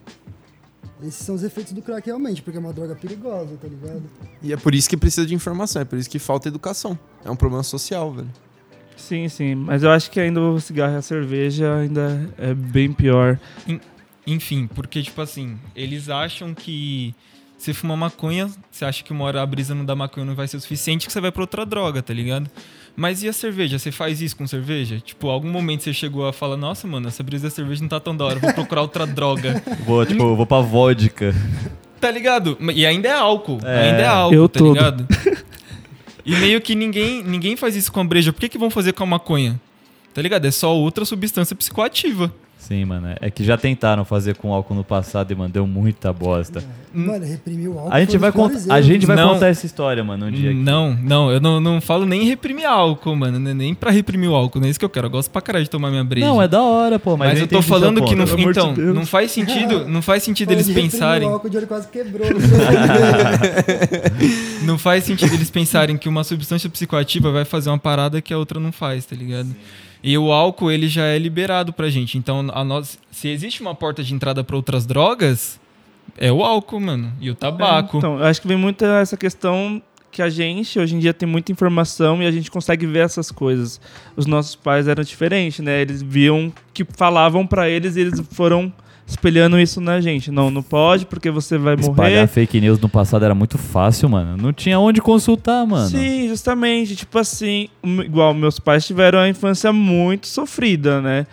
Esses 1.02 1.24
são 1.24 1.34
os 1.34 1.42
efeitos 1.42 1.72
do 1.72 1.82
crack 1.82 2.06
realmente, 2.06 2.42
porque 2.42 2.56
é 2.56 2.60
uma 2.60 2.72
droga 2.72 2.96
perigosa, 2.96 3.56
tá 3.56 3.68
ligado? 3.68 4.02
E 4.42 4.52
é 4.52 4.56
por 4.56 4.74
isso 4.74 4.88
que 4.88 4.96
precisa 4.96 5.26
de 5.26 5.34
informação, 5.34 5.82
é 5.82 5.84
por 5.84 5.98
isso 5.98 6.08
que 6.08 6.18
falta 6.18 6.48
educação. 6.48 6.98
É 7.24 7.30
um 7.30 7.36
problema 7.36 7.62
social, 7.62 8.12
velho. 8.12 8.30
Sim, 8.96 9.28
sim. 9.28 9.54
Mas 9.54 9.82
eu 9.82 9.90
acho 9.90 10.10
que 10.10 10.18
ainda 10.18 10.40
o 10.40 10.58
cigarro 10.60 10.94
e 10.94 10.96
a 10.96 11.02
cerveja 11.02 11.76
ainda 11.76 12.28
é 12.36 12.52
bem 12.52 12.92
pior. 12.92 13.38
Enfim, 14.26 14.66
porque, 14.66 15.02
tipo 15.02 15.20
assim, 15.20 15.58
eles 15.74 16.08
acham 16.08 16.52
que 16.52 17.14
você 17.56 17.72
fuma 17.72 17.96
maconha, 17.96 18.50
você 18.70 18.84
acha 18.84 19.04
que 19.04 19.12
uma 19.12 19.24
hora 19.24 19.40
a 19.40 19.46
brisa 19.46 19.74
não 19.74 19.84
da 19.84 19.94
maconha 19.94 20.26
não 20.26 20.34
vai 20.34 20.48
ser 20.48 20.56
o 20.56 20.60
suficiente, 20.60 21.06
que 21.06 21.12
você 21.12 21.20
vai 21.20 21.30
pra 21.30 21.42
outra 21.42 21.64
droga, 21.64 22.02
tá 22.02 22.12
ligado? 22.12 22.50
Mas 22.98 23.22
e 23.22 23.28
a 23.28 23.32
cerveja? 23.32 23.78
Você 23.78 23.92
faz 23.92 24.20
isso 24.20 24.36
com 24.36 24.44
cerveja? 24.44 24.98
Tipo, 24.98 25.28
algum 25.28 25.48
momento 25.48 25.84
você 25.84 25.92
chegou 25.92 26.26
a 26.26 26.32
falar, 26.32 26.56
nossa, 26.56 26.84
mano, 26.84 27.06
essa 27.06 27.22
brisa 27.22 27.44
da 27.44 27.50
cerveja 27.50 27.80
não 27.80 27.88
tá 27.88 28.00
tão 28.00 28.16
da 28.16 28.24
hora, 28.24 28.40
vou 28.40 28.52
procurar 28.52 28.82
outra 28.82 29.06
droga. 29.06 29.62
Vou, 29.86 30.04
tipo, 30.04 30.34
vou 30.34 30.44
pra 30.44 30.60
vodka. 30.60 31.32
Tá 32.00 32.10
ligado? 32.10 32.58
E 32.74 32.84
ainda 32.84 33.08
é 33.08 33.12
álcool. 33.12 33.60
É, 33.62 33.90
ainda 33.90 34.02
é 34.02 34.06
álcool, 34.06 34.34
eu 34.34 34.48
tá 34.48 34.58
todo. 34.58 34.74
ligado? 34.74 35.06
E 36.26 36.36
meio 36.36 36.60
que 36.60 36.74
ninguém, 36.74 37.22
ninguém 37.22 37.56
faz 37.56 37.74
isso 37.74 37.90
com 37.90 38.00
a 38.00 38.04
breja. 38.04 38.34
Por 38.34 38.40
que, 38.40 38.50
que 38.50 38.58
vão 38.58 38.68
fazer 38.68 38.92
com 38.92 39.02
a 39.02 39.06
maconha? 39.06 39.58
Tá 40.12 40.20
ligado? 40.20 40.44
É 40.44 40.50
só 40.50 40.76
outra 40.76 41.06
substância 41.06 41.56
psicoativa. 41.56 42.30
Sim, 42.58 42.84
mano. 42.84 43.14
É 43.20 43.30
que 43.30 43.44
já 43.44 43.56
tentaram 43.56 44.04
fazer 44.04 44.36
com 44.36 44.52
álcool 44.52 44.74
no 44.74 44.84
passado 44.84 45.30
e, 45.30 45.34
mano, 45.34 45.48
deu 45.48 45.66
muita 45.66 46.12
bosta. 46.12 46.62
Mano, 46.92 47.24
reprimir 47.24 47.68
o 47.70 47.78
álcool. 47.78 47.92
A 47.94 48.00
gente 48.00 48.10
foi 48.10 48.18
vai, 48.18 48.32
contar, 48.32 48.74
a 48.74 48.80
gente 48.80 49.06
vai 49.06 49.16
Não. 49.16 49.34
contar 49.34 49.46
essa 49.46 49.64
história, 49.64 50.02
mano, 50.04 50.26
um 50.26 50.30
dia 50.30 50.50
aqui. 50.50 50.58
Não, 50.58 50.92
não, 50.94 51.30
eu 51.30 51.40
não, 51.40 51.60
não 51.60 51.80
falo 51.80 52.04
nem 52.04 52.24
reprimir 52.24 52.66
álcool, 52.66 53.14
mano. 53.14 53.38
né? 53.38 53.54
Nem 53.54 53.74
pra 53.74 53.90
reprimir 53.90 54.28
o 54.28 54.34
álcool, 54.34 54.58
não 54.60 54.66
é 54.66 54.70
isso 54.70 54.78
que 54.78 54.84
eu 54.84 54.90
quero. 54.90 55.06
Eu 55.06 55.10
gosto 55.10 55.30
pra 55.30 55.40
caralho 55.40 55.64
de 55.64 55.70
tomar 55.70 55.90
minha 55.90 56.04
breja. 56.04 56.26
Não, 56.26 56.42
é 56.42 56.48
da 56.48 56.60
hora, 56.60 56.98
pô. 56.98 57.16
Mas, 57.16 57.30
Mas, 57.30 57.40
eu 57.42 57.48
tô 57.48 57.62
falando 57.62 58.02
que 58.04 58.14
não. 58.14 58.24
De 58.24 58.42
Então, 58.42 58.74
Deus. 58.74 58.94
não 58.94 59.06
faz 59.06 59.30
sentido. 59.30 59.86
Não 59.88 60.02
faz 60.02 60.22
sentido 60.22 60.52
eles 60.52 60.66
de 60.66 60.74
pensarem. 60.74 61.28
O 61.28 61.32
álcool, 61.32 61.46
o 61.46 61.50
Johnny 61.50 61.66
quase 61.66 61.88
quebrou. 61.88 62.26
no. 62.28 62.38
Não 64.66 64.76
faz 64.78 65.04
sentido 65.04 65.32
eles 65.34 65.50
pensarem 65.50 65.96
que 65.96 66.08
uma 66.08 66.24
substância 66.24 66.68
psicoativa 66.68 67.30
vai 67.32 67.44
fazer 67.44 67.70
uma 67.70 67.78
parada 67.78 68.20
que 68.20 68.32
a 68.34 68.38
outra 68.38 68.60
não 68.60 68.72
faz, 68.72 69.04
tá 69.06 69.16
ligado? 69.16 69.48
E 70.02 70.16
o 70.16 70.32
álcool, 70.32 70.70
ele 70.70 70.88
já 70.88 71.04
é 71.04 71.18
liberado 71.18 71.72
pra 71.72 71.88
gente. 71.90 72.16
Então, 72.16 72.46
a 72.52 72.64
nós, 72.64 72.98
se 73.10 73.28
existe 73.28 73.60
uma 73.60 73.74
porta 73.74 74.02
de 74.02 74.14
entrada 74.14 74.44
pra 74.44 74.56
outras 74.56 74.86
drogas, 74.86 75.60
é 76.16 76.30
o 76.30 76.42
álcool, 76.42 76.80
mano. 76.80 77.12
E 77.20 77.30
o 77.30 77.34
tabaco. 77.34 77.96
É, 77.96 77.98
então, 77.98 78.18
eu 78.18 78.24
acho 78.24 78.40
que 78.40 78.48
vem 78.48 78.56
muito 78.56 78.84
essa 78.84 79.16
questão 79.16 79.82
que 80.10 80.22
a 80.22 80.28
gente, 80.28 80.78
hoje 80.78 80.94
em 80.94 80.98
dia, 80.98 81.12
tem 81.12 81.28
muita 81.28 81.52
informação 81.52 82.22
e 82.22 82.26
a 82.26 82.30
gente 82.30 82.50
consegue 82.50 82.86
ver 82.86 83.00
essas 83.00 83.30
coisas. 83.30 83.80
Os 84.16 84.26
nossos 84.26 84.54
pais 84.54 84.88
eram 84.88 85.04
diferentes, 85.04 85.60
né? 85.60 85.80
Eles 85.80 86.02
viam 86.02 86.52
que 86.72 86.84
falavam 86.96 87.46
pra 87.46 87.68
eles 87.68 87.96
e 87.96 88.00
eles 88.00 88.20
foram 88.32 88.72
espelhando 89.08 89.58
isso 89.58 89.80
na 89.80 90.00
gente. 90.00 90.30
Não, 90.30 90.50
não 90.50 90.62
pode 90.62 91.06
porque 91.06 91.30
você 91.30 91.56
vai 91.56 91.74
Espalhar 91.74 92.20
morrer. 92.20 92.26
fake 92.26 92.60
news 92.60 92.78
no 92.78 92.88
passado 92.88 93.24
era 93.24 93.34
muito 93.34 93.56
fácil, 93.56 94.08
mano. 94.08 94.36
Não 94.36 94.52
tinha 94.52 94.78
onde 94.78 95.00
consultar, 95.00 95.66
mano. 95.66 95.88
Sim, 95.88 96.28
justamente. 96.28 96.94
Tipo 96.94 97.18
assim, 97.18 97.68
igual 98.04 98.34
meus 98.34 98.60
pais 98.60 98.86
tiveram 98.86 99.18
a 99.18 99.28
infância 99.28 99.72
muito 99.72 100.28
sofrida, 100.28 101.00
né? 101.00 101.26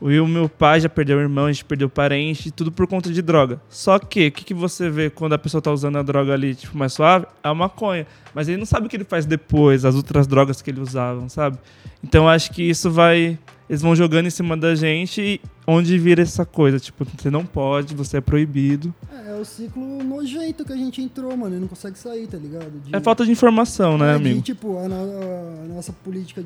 O 0.00 0.10
e 0.10 0.18
o 0.18 0.26
meu 0.26 0.48
pai 0.48 0.80
já 0.80 0.88
perdeu 0.88 1.18
o 1.18 1.20
irmão, 1.20 1.44
a 1.44 1.52
gente 1.52 1.64
perdeu 1.64 1.88
parente, 1.88 2.50
tudo 2.50 2.72
por 2.72 2.86
conta 2.86 3.12
de 3.12 3.20
droga. 3.20 3.60
Só 3.68 3.98
que, 3.98 4.28
o 4.28 4.32
que, 4.32 4.44
que 4.46 4.54
você 4.54 4.88
vê 4.88 5.10
quando 5.10 5.34
a 5.34 5.38
pessoa 5.38 5.60
tá 5.60 5.70
usando 5.70 5.96
a 5.98 6.02
droga 6.02 6.32
ali, 6.32 6.54
tipo, 6.54 6.76
mais 6.76 6.94
suave? 6.94 7.26
É 7.44 7.48
a 7.48 7.54
maconha. 7.54 8.06
Mas 8.34 8.48
ele 8.48 8.56
não 8.56 8.64
sabe 8.64 8.86
o 8.86 8.88
que 8.88 8.96
ele 8.96 9.04
faz 9.04 9.26
depois, 9.26 9.84
as 9.84 9.94
outras 9.94 10.26
drogas 10.26 10.62
que 10.62 10.70
ele 10.70 10.80
usavam, 10.80 11.28
sabe? 11.28 11.58
Então 12.02 12.26
acho 12.26 12.50
que 12.50 12.62
isso 12.62 12.90
vai. 12.90 13.38
Eles 13.70 13.80
vão 13.82 13.94
jogando 13.94 14.26
em 14.26 14.30
cima 14.30 14.56
da 14.56 14.74
gente 14.74 15.40
onde 15.64 15.96
vira 15.96 16.22
essa 16.22 16.44
coisa. 16.44 16.80
Tipo, 16.80 17.04
você 17.04 17.30
não 17.30 17.46
pode, 17.46 17.94
você 17.94 18.16
é 18.16 18.20
proibido. 18.20 18.92
É, 19.24 19.30
é 19.30 19.34
o 19.36 19.44
ciclo 19.44 20.02
nojento 20.02 20.64
que 20.64 20.72
a 20.72 20.76
gente 20.76 21.00
entrou, 21.00 21.36
mano. 21.36 21.56
E 21.56 21.60
não 21.60 21.68
consegue 21.68 21.96
sair, 21.96 22.26
tá 22.26 22.36
ligado? 22.36 22.68
De- 22.84 22.94
É 22.96 22.98
falta 22.98 23.24
de 23.24 23.30
informação, 23.30 23.96
né, 23.96 24.06
É, 24.16 24.18
de, 24.18 24.24
amigo? 24.28 24.42
tipo, 24.42 24.76
a, 24.76 24.86
a 24.86 25.68
nossa 25.72 25.92
política 25.92 26.44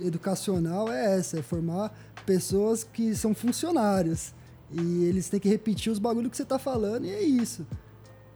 educacional 0.00 0.90
é 0.92 1.16
essa, 1.18 1.38
é 1.38 1.42
formar 1.42 1.92
pessoas 2.26 2.82
que 2.84 3.14
são 3.14 3.34
funcionários. 3.34 4.32
E 4.72 5.04
eles 5.04 5.28
têm 5.28 5.38
que 5.38 5.48
repetir 5.48 5.92
os 5.92 6.00
bagulho 6.00 6.28
que 6.28 6.36
você 6.36 6.44
tá 6.44 6.58
falando 6.58 7.04
e 7.04 7.10
é 7.10 7.22
isso. 7.22 7.64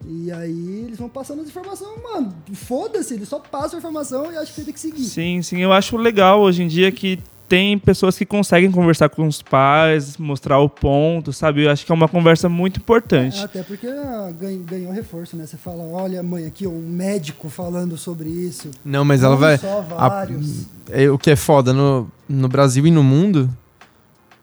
E 0.06 0.30
aí 0.30 0.84
eles 0.86 0.96
vão 0.96 1.08
passando 1.08 1.42
as 1.42 1.48
informações, 1.48 2.00
mano, 2.00 2.32
foda-se, 2.54 3.14
eles 3.14 3.28
só 3.28 3.40
passam 3.40 3.78
a 3.78 3.80
informação 3.80 4.26
e 4.32 4.36
acham 4.36 4.46
que 4.46 4.52
você 4.52 4.64
tem 4.64 4.72
que 4.74 4.78
seguir. 4.78 5.02
Sim, 5.04 5.42
sim. 5.42 5.58
Eu 5.60 5.72
acho 5.72 5.96
legal 5.96 6.40
hoje 6.40 6.62
em 6.62 6.68
dia 6.68 6.92
que 6.92 7.18
tem 7.48 7.78
pessoas 7.78 8.18
que 8.18 8.26
conseguem 8.26 8.70
conversar 8.70 9.08
com 9.08 9.26
os 9.26 9.40
pais, 9.40 10.18
mostrar 10.18 10.58
o 10.58 10.68
ponto, 10.68 11.32
sabe? 11.32 11.64
Eu 11.64 11.70
acho 11.70 11.86
que 11.86 11.90
é 11.90 11.94
uma 11.94 12.06
conversa 12.08 12.48
muito 12.48 12.78
importante. 12.78 13.42
Até 13.42 13.62
porque 13.62 13.86
ah, 13.86 14.30
ganhou, 14.38 14.62
ganhou 14.64 14.92
reforço, 14.92 15.34
né? 15.36 15.46
Você 15.46 15.56
fala, 15.56 15.82
olha, 15.84 16.22
mãe, 16.22 16.44
aqui 16.46 16.66
um 16.66 16.78
médico 16.80 17.48
falando 17.48 17.96
sobre 17.96 18.28
isso. 18.28 18.70
Não, 18.84 19.04
mas 19.04 19.22
ela 19.22 19.32
Não 19.34 19.40
vai. 19.40 19.56
Só 19.56 19.78
a- 19.96 20.08
vários. 20.08 20.66
é, 20.90 21.10
o 21.10 21.16
que 21.18 21.30
é 21.30 21.36
foda, 21.36 21.72
no, 21.72 22.10
no 22.28 22.48
Brasil 22.48 22.86
e 22.86 22.90
no 22.90 23.02
mundo, 23.02 23.48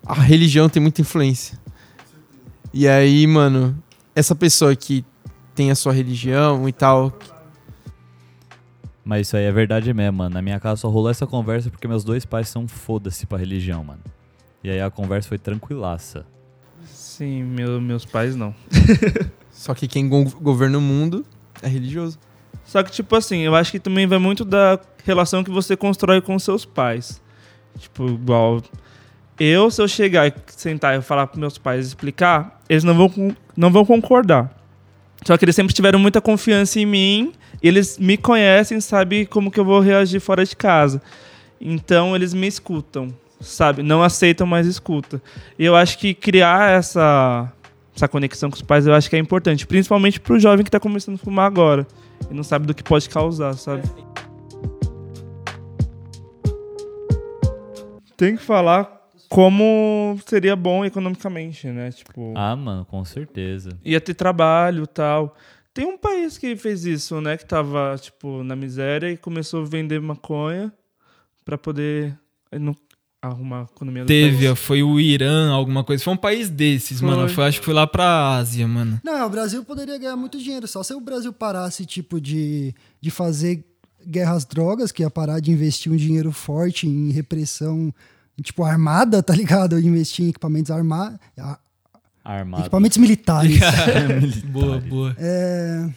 a 0.06 0.16
religião 0.16 0.68
tem 0.68 0.82
muita 0.82 1.02
influência. 1.02 1.60
E 2.74 2.88
aí, 2.88 3.26
mano, 3.28 3.78
essa 4.16 4.34
pessoa 4.34 4.76
que 4.76 5.06
tem 5.54 5.72
a 5.72 5.76
sua 5.76 5.94
religião 5.94 6.68
e 6.68 6.74
tal. 6.74 7.18
Mas 9.06 9.28
isso 9.28 9.38
aí 9.38 9.44
é 9.44 9.52
verdade 9.52 9.94
mesmo, 9.94 10.18
mano. 10.18 10.34
Na 10.34 10.42
minha 10.42 10.60
casa 10.60 10.82
só 10.82 10.90
rolou 10.90 11.12
essa 11.12 11.28
conversa 11.28 11.70
porque 11.70 11.88
meus 11.88 12.04
dois 12.04 12.26
pais 12.26 12.50
são 12.50 12.68
foda-se 12.68 13.26
pra 13.28 13.38
religião, 13.38 13.84
mano. 13.84 14.02
E 14.64 14.70
aí 14.72 14.82
a 14.82 14.90
conversa 14.90 15.30
foi 15.30 15.38
tranquilaça. 15.38 16.26
Sim, 16.86 17.44
meu- 17.44 17.80
meus 17.80 18.04
pais 18.04 18.36
não. 18.36 18.54
Só 19.52 19.74
que 19.76 19.88
quem 19.88 20.10
go- 20.10 20.26
governa 20.42 20.78
o 20.78 20.82
mundo 20.82 21.24
é 21.62 21.68
religioso. 21.68 22.18
Só 22.66 22.82
que, 22.82 22.92
tipo 22.92 23.16
assim, 23.16 23.42
eu 23.42 23.54
acho 23.56 23.72
que 23.72 23.80
também 23.80 24.08
vai 24.08 24.18
muito 24.18 24.44
da 24.44 24.80
relação 25.04 25.44
que 25.44 25.52
você 25.52 25.78
constrói 25.78 26.20
com 26.20 26.38
seus 26.40 26.66
pais. 26.66 27.22
Tipo, 27.78 28.08
igual. 28.10 28.62
Eu, 29.40 29.70
se 29.70 29.82
eu 29.82 29.88
chegar 29.88 30.28
e 30.28 30.34
sentar 30.48 30.98
e 30.98 31.02
falar 31.02 31.28
pros 31.28 31.40
meus 31.40 31.58
pais 31.60 31.86
e 31.86 31.90
explicar, 31.90 32.60
eles 32.68 32.84
não 32.84 32.96
vão, 32.96 33.36
não 33.56 33.72
vão 33.72 33.86
concordar. 33.86 34.52
Só 35.26 35.38
que 35.38 35.46
eles 35.46 35.56
sempre 35.56 35.74
tiveram 35.76 36.00
muita 36.00 36.20
confiança 36.20 36.80
em 36.80 36.86
mim. 36.86 37.34
Eles 37.62 37.98
me 37.98 38.18
conhecem, 38.18 38.80
sabem 38.82 39.26
como 39.26 39.50
que 39.52 39.60
eu 39.60 39.66
vou 39.66 39.80
reagir 39.80 40.20
fora 40.20 40.46
de 40.46 40.56
casa. 40.56 41.02
Então 41.60 42.16
eles 42.16 42.34
me 42.34 42.48
escutam, 42.48 43.14
sabe? 43.40 43.82
Não 43.82 44.04
aceitam, 44.04 44.46
mas 44.46 44.68
escutam. 44.68 45.20
E 45.58 45.66
eu 45.66 45.76
acho 45.76 45.98
que 45.98 46.14
criar 46.14 46.72
essa, 46.72 47.52
essa 47.96 48.08
conexão 48.08 48.50
com 48.50 48.56
os 48.56 48.62
pais, 48.62 48.86
eu 48.86 48.94
acho 48.94 49.10
que 49.10 49.16
é 49.16 49.20
importante. 49.20 49.66
Principalmente 49.66 50.20
pro 50.20 50.40
jovem 50.40 50.64
que 50.64 50.72
tá 50.72 50.80
começando 50.80 51.16
a 51.16 51.20
fumar 51.20 51.46
agora. 51.48 51.88
E 52.30 52.34
não 52.34 52.44
sabe 52.44 52.66
do 52.68 52.74
que 52.74 52.84
pode 52.84 53.10
causar, 53.10 53.54
sabe? 53.54 53.84
Tem 58.18 58.36
que 58.38 58.42
falar 58.44 58.94
como 59.28 60.18
seria 60.26 60.56
bom 60.56 60.86
economicamente, 60.86 61.68
né? 61.68 61.92
Tipo, 61.92 62.34
Ah, 62.36 62.56
mano, 62.56 62.86
com 62.86 63.04
certeza. 63.04 63.70
ia 63.84 64.00
ter 64.00 64.14
trabalho 64.14 64.84
e 64.84 64.88
tal. 64.88 65.36
Tem 65.76 65.86
um 65.86 65.98
país 65.98 66.38
que 66.38 66.56
fez 66.56 66.86
isso, 66.86 67.20
né? 67.22 67.36
Que 67.38 67.46
tava, 67.46 67.96
tipo, 68.02 68.42
na 68.44 68.56
miséria 68.56 69.12
e 69.12 69.18
começou 69.18 69.62
a 69.62 69.66
vender 69.66 70.00
maconha 70.02 70.72
pra 71.44 71.58
poder 71.58 72.18
eh, 72.52 72.58
não- 72.58 72.76
arrumar 73.22 73.60
a 73.62 73.64
economia 73.64 74.04
do 74.04 74.08
Teve, 74.08 74.48
país. 74.48 74.60
foi 74.60 74.82
o 74.84 75.00
Irã, 75.00 75.52
alguma 75.52 75.84
coisa. 75.84 76.02
Foi 76.04 76.14
um 76.14 76.18
país 76.18 76.50
desses, 76.50 77.00
Foi. 77.02 77.10
mano. 77.10 77.28
Foi, 77.28 77.44
acho 77.44 77.60
que 77.60 77.66
foi 77.66 77.74
lá 77.74 77.86
pra 77.86 78.38
Ásia, 78.38 78.66
mano. 78.68 79.02
Não, 79.04 79.28
o 79.28 79.30
Brasil 79.30 79.66
poderia 79.66 79.98
ganhar 79.98 80.16
muito 80.16 80.40
dinheiro. 80.40 80.66
Só 80.68 80.82
se 80.82 80.94
o 80.94 81.02
Brasil 81.02 81.34
parasse, 81.34 81.86
tipo, 81.86 82.22
de, 82.22 82.74
de 83.02 83.12
fazer 83.12 83.64
guerra 84.08 84.34
às 84.34 84.46
drogas, 84.46 84.92
que 84.94 85.04
ia 85.04 85.10
parar 85.10 85.40
de 85.42 85.52
investir 85.52 85.92
um 85.92 85.96
dinheiro 85.98 86.32
forte 86.32 86.88
em 86.88 87.12
repressão, 87.12 87.94
tipo, 88.42 88.64
armada, 88.64 89.22
tá 89.24 89.36
ligado? 89.36 89.78
Investir 89.78 90.26
em 90.26 90.30
equipamentos 90.30 90.72
armados. 90.72 91.20
Armado. 92.26 92.64
Equipamentos 92.64 92.98
militares. 93.00 93.60
Boa, 94.46 94.80
boa. 94.80 95.16
é, 95.20 95.88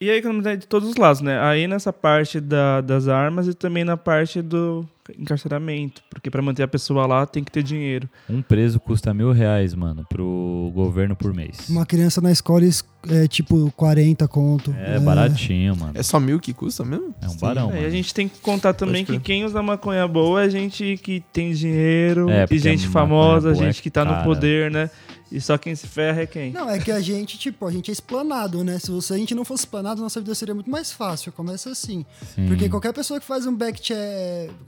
E 0.00 0.08
a 0.08 0.16
economia 0.16 0.56
de 0.56 0.66
todos 0.66 0.88
os 0.88 0.94
lados, 0.96 1.20
né? 1.20 1.40
Aí 1.42 1.66
nessa 1.66 1.92
parte 1.92 2.40
da- 2.40 2.80
das 2.80 3.08
armas 3.08 3.48
e 3.48 3.54
também 3.54 3.82
na 3.82 3.96
parte 3.96 4.40
do 4.40 4.86
encarceramento. 5.18 6.02
Porque 6.10 6.30
pra 6.30 6.40
manter 6.40 6.62
a 6.62 6.68
pessoa 6.68 7.04
lá 7.06 7.26
tem 7.26 7.42
que 7.42 7.50
ter 7.50 7.62
dinheiro. 7.64 8.08
Um 8.28 8.40
preso 8.42 8.78
custa 8.78 9.12
mil 9.12 9.32
reais, 9.32 9.74
mano, 9.74 10.04
pro 10.08 10.70
governo 10.74 11.16
por 11.16 11.34
mês. 11.34 11.68
uma 11.68 11.84
criança 11.86 12.20
na 12.20 12.30
escola 12.30 12.62
é 13.08 13.26
tipo 13.26 13.72
40 13.76 14.28
conto. 14.28 14.72
É 14.78 15.00
baratinho, 15.00 15.74
mano. 15.76 15.92
É 15.94 16.02
só 16.02 16.20
mil 16.20 16.38
que 16.38 16.52
custa 16.52 16.84
mesmo? 16.84 17.12
É 17.20 17.28
um 17.28 17.36
barão, 17.36 17.72
É, 17.72 17.82
e 17.82 17.86
a 17.86 17.90
gente 17.90 18.12
tem 18.14 18.28
que 18.28 18.38
contar 18.38 18.74
também 18.74 19.04
Pode 19.04 19.18
que 19.18 19.24
quem 19.24 19.44
usa 19.44 19.60
maconha 19.62 20.06
boa 20.06 20.44
é 20.44 20.50
gente 20.50 20.96
que 21.02 21.20
tem 21.32 21.52
dinheiro, 21.52 22.28
É, 22.30 22.46
e 22.50 22.58
gente 22.58 22.86
famosa, 22.86 23.50
é 23.50 23.54
gente 23.54 23.82
que 23.82 23.90
tá 23.90 24.04
no 24.04 24.12
cara. 24.12 24.24
poder, 24.24 24.70
né? 24.70 24.90
E 25.30 25.40
só 25.42 25.58
quem 25.58 25.74
se 25.74 25.86
ferra 25.86 26.22
é 26.22 26.26
quem? 26.26 26.50
Não, 26.52 26.70
é 26.70 26.78
que 26.78 26.90
a 26.90 27.00
gente, 27.00 27.36
tipo, 27.38 27.66
a 27.66 27.70
gente 27.70 27.90
é 27.90 27.92
explanado, 27.92 28.64
né? 28.64 28.78
Se 28.78 28.90
você- 28.90 29.12
a 29.12 29.16
gente 29.18 29.34
não 29.34 29.44
fosse 29.44 29.62
explanado, 29.64 30.00
nossa 30.00 30.20
vida 30.20 30.34
seria 30.34 30.54
muito 30.54 30.70
mais 30.70 30.90
fácil. 30.90 31.30
Começa 31.32 31.68
assim. 31.70 32.06
Sim. 32.34 32.46
Porque 32.48 32.68
qualquer 32.68 32.94
pessoa 32.94 33.20
que 33.20 33.26
faz 33.26 33.44
um 33.46 33.54
back 33.54 33.78
che 33.82 33.94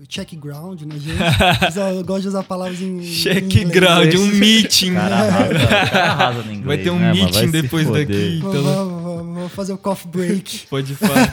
check 0.07 0.35
ground, 0.35 0.83
né, 0.83 0.99
gente? 0.99 1.17
Eu 1.97 2.05
gosto 2.05 2.23
de 2.23 2.29
usar 2.29 2.43
palavras 2.43 2.81
em. 2.81 2.99
em 2.99 3.03
Check 3.03 3.43
inglês. 3.57 3.71
ground, 3.71 4.15
um 4.17 4.27
meeting. 4.27 4.91
O 4.93 4.95
cara 4.97 5.17
arrasa, 5.17 5.55
cara 5.91 6.11
arrasa 6.13 6.43
no 6.43 6.53
inglês, 6.53 6.65
Vai 6.67 6.79
ter 6.79 6.91
um 6.91 6.99
né, 6.99 7.13
meeting 7.13 7.51
depois 7.51 7.89
daqui. 7.89 8.39
Então, 8.39 8.63
vou- 8.63 9.01
vou- 9.01 9.35
vou 9.35 9.49
fazer 9.49 9.73
o 9.73 9.79
coffee 9.79 10.11
break. 10.11 10.67
pode 10.69 10.95
falar. 10.95 11.33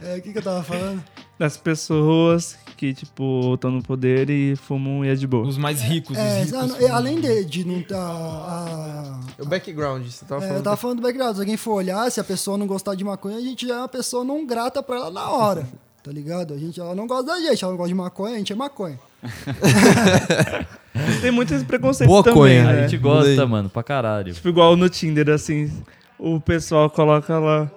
É, 0.00 0.16
O 0.16 0.22
que, 0.22 0.32
que 0.32 0.38
eu 0.38 0.42
tava 0.42 0.62
falando? 0.62 1.02
Das 1.38 1.56
pessoas 1.56 2.56
que, 2.76 2.94
tipo, 2.94 3.54
estão 3.54 3.70
no 3.70 3.82
poder 3.82 4.28
e 4.30 4.54
fumam 4.56 5.04
e 5.04 5.08
é 5.08 5.14
de 5.14 5.26
boa. 5.26 5.46
Os 5.46 5.58
mais 5.58 5.80
ricos, 5.80 6.16
os 6.16 6.22
É, 6.22 6.42
ricos. 6.44 6.52
não, 6.52 6.76
é, 6.76 6.88
além 6.90 7.20
de, 7.20 7.44
de 7.44 7.66
não 7.66 7.78
estar. 7.80 7.96
a- 7.98 9.20
O 9.38 9.46
background, 9.46 10.04
você 10.06 10.24
tava 10.24 10.42
É, 10.42 10.46
falando. 10.48 10.58
eu 10.58 10.62
tava 10.64 10.76
falando 10.76 10.96
do 10.98 11.02
background. 11.02 11.34
Se 11.34 11.40
alguém 11.40 11.56
for 11.56 11.72
olhar, 11.74 12.10
se 12.10 12.20
a 12.20 12.24
pessoa 12.24 12.56
não 12.58 12.66
gostar 12.66 12.94
de 12.94 13.04
maconha, 13.04 13.36
a 13.36 13.40
gente 13.40 13.66
já 13.66 13.74
é 13.74 13.78
uma 13.78 13.88
pessoa 13.88 14.24
não 14.24 14.46
grata 14.46 14.82
pra 14.82 14.96
ela 14.96 15.10
na 15.10 15.30
hora. 15.30 15.66
Tá 16.06 16.12
ligado? 16.12 16.54
A 16.54 16.56
gente, 16.56 16.78
ela 16.78 16.94
não 16.94 17.04
gosta 17.04 17.24
da 17.24 17.40
gente, 17.40 17.64
ela 17.64 17.72
não 17.72 17.76
gosta 17.76 17.88
de 17.88 17.94
maconha, 17.96 18.36
a 18.36 18.38
gente 18.38 18.52
é 18.52 18.54
maconha. 18.54 18.96
Tem 21.20 21.32
muitos 21.32 21.64
preconceitos 21.64 22.06
Boa 22.12 22.22
também, 22.22 22.38
conha. 22.38 22.68
A 22.68 22.72
né? 22.72 22.88
gente 22.88 23.02
Mudei. 23.02 23.34
gosta, 23.34 23.44
mano, 23.46 23.68
pra 23.68 23.82
caralho. 23.82 24.32
Tipo, 24.32 24.48
igual 24.48 24.76
no 24.76 24.88
Tinder, 24.88 25.28
assim, 25.30 25.68
o 26.16 26.38
pessoal 26.40 26.88
coloca 26.88 27.36
lá... 27.40 27.68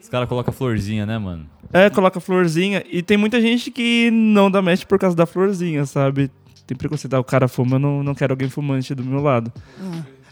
Os 0.00 0.08
caras 0.10 0.28
colocam 0.28 0.52
florzinha, 0.52 1.06
né, 1.06 1.16
mano? 1.16 1.46
É, 1.72 1.88
coloca 1.90 2.20
florzinha. 2.20 2.82
E 2.90 3.02
tem 3.02 3.16
muita 3.16 3.40
gente 3.40 3.70
que 3.70 4.10
não 4.12 4.50
dá 4.50 4.60
match 4.60 4.84
por 4.84 4.98
causa 4.98 5.16
da 5.16 5.26
florzinha, 5.26 5.84
sabe? 5.86 6.30
Tem 6.66 6.76
preconceito. 6.76 7.14
Ah, 7.14 7.20
o 7.20 7.24
cara 7.24 7.48
fuma, 7.48 7.76
eu 7.76 7.80
não, 7.80 8.02
não 8.02 8.14
quero 8.14 8.32
alguém 8.32 8.48
fumante 8.48 8.94
do 8.94 9.02
meu 9.04 9.20
lado. 9.20 9.52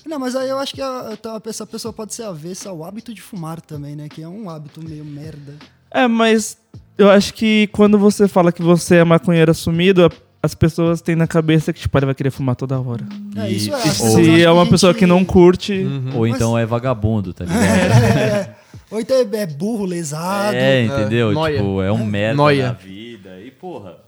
Não, 0.06 0.18
mas 0.18 0.34
aí 0.34 0.48
eu 0.48 0.58
acho 0.58 0.74
que 0.74 0.80
a, 0.82 0.86
a- 0.86 1.40
essa 1.48 1.66
pessoa 1.66 1.92
pode 1.92 2.14
ser 2.14 2.24
avessa 2.24 2.68
ao 2.70 2.84
hábito 2.84 3.12
de 3.14 3.20
fumar 3.22 3.60
também, 3.60 3.94
né? 3.96 4.08
Que 4.08 4.22
é 4.22 4.28
um 4.28 4.48
hábito 4.50 4.82
meio 4.82 5.04
merda. 5.04 5.54
É, 5.90 6.06
mas 6.08 6.56
eu 6.96 7.10
acho 7.10 7.32
que 7.34 7.68
quando 7.72 7.98
você 7.98 8.26
fala 8.28 8.52
que 8.52 8.62
você 8.62 8.96
é 8.96 9.04
maconheiro 9.04 9.50
assumido, 9.50 10.10
as 10.42 10.54
pessoas 10.54 11.00
têm 11.02 11.14
na 11.16 11.26
cabeça 11.26 11.72
que, 11.72 11.80
tipo, 11.80 11.96
ele 11.98 12.06
vai 12.06 12.14
querer 12.14 12.30
fumar 12.30 12.56
toda 12.56 12.80
hora. 12.80 13.04
É, 13.36 13.50
E- 13.50 13.56
isso 13.56 13.74
é. 13.74 13.86
e- 13.86 13.90
Se 13.90 14.42
é 14.42 14.50
uma 14.50 14.66
pessoa 14.66 14.94
que 14.94 15.04
não 15.06 15.24
curte... 15.24 15.84
Ou 16.14 16.26
então 16.26 16.56
é 16.56 16.64
vagabundo, 16.64 17.34
tá 17.34 17.44
ligado? 17.46 17.62
É, 17.62 18.56
ou 18.90 19.00
então 19.00 19.16
é, 19.16 19.36
é 19.36 19.46
burro, 19.46 19.84
lesado. 19.84 20.54
É, 20.56 20.84
entendeu? 20.84 21.30
É, 21.46 21.52
tipo, 21.52 21.82
é 21.82 21.92
um 21.92 22.04
merda 22.04 22.36
Noia. 22.36 22.66
na 22.68 22.72
vida. 22.72 23.40
E, 23.40 23.50
porra, 23.50 23.98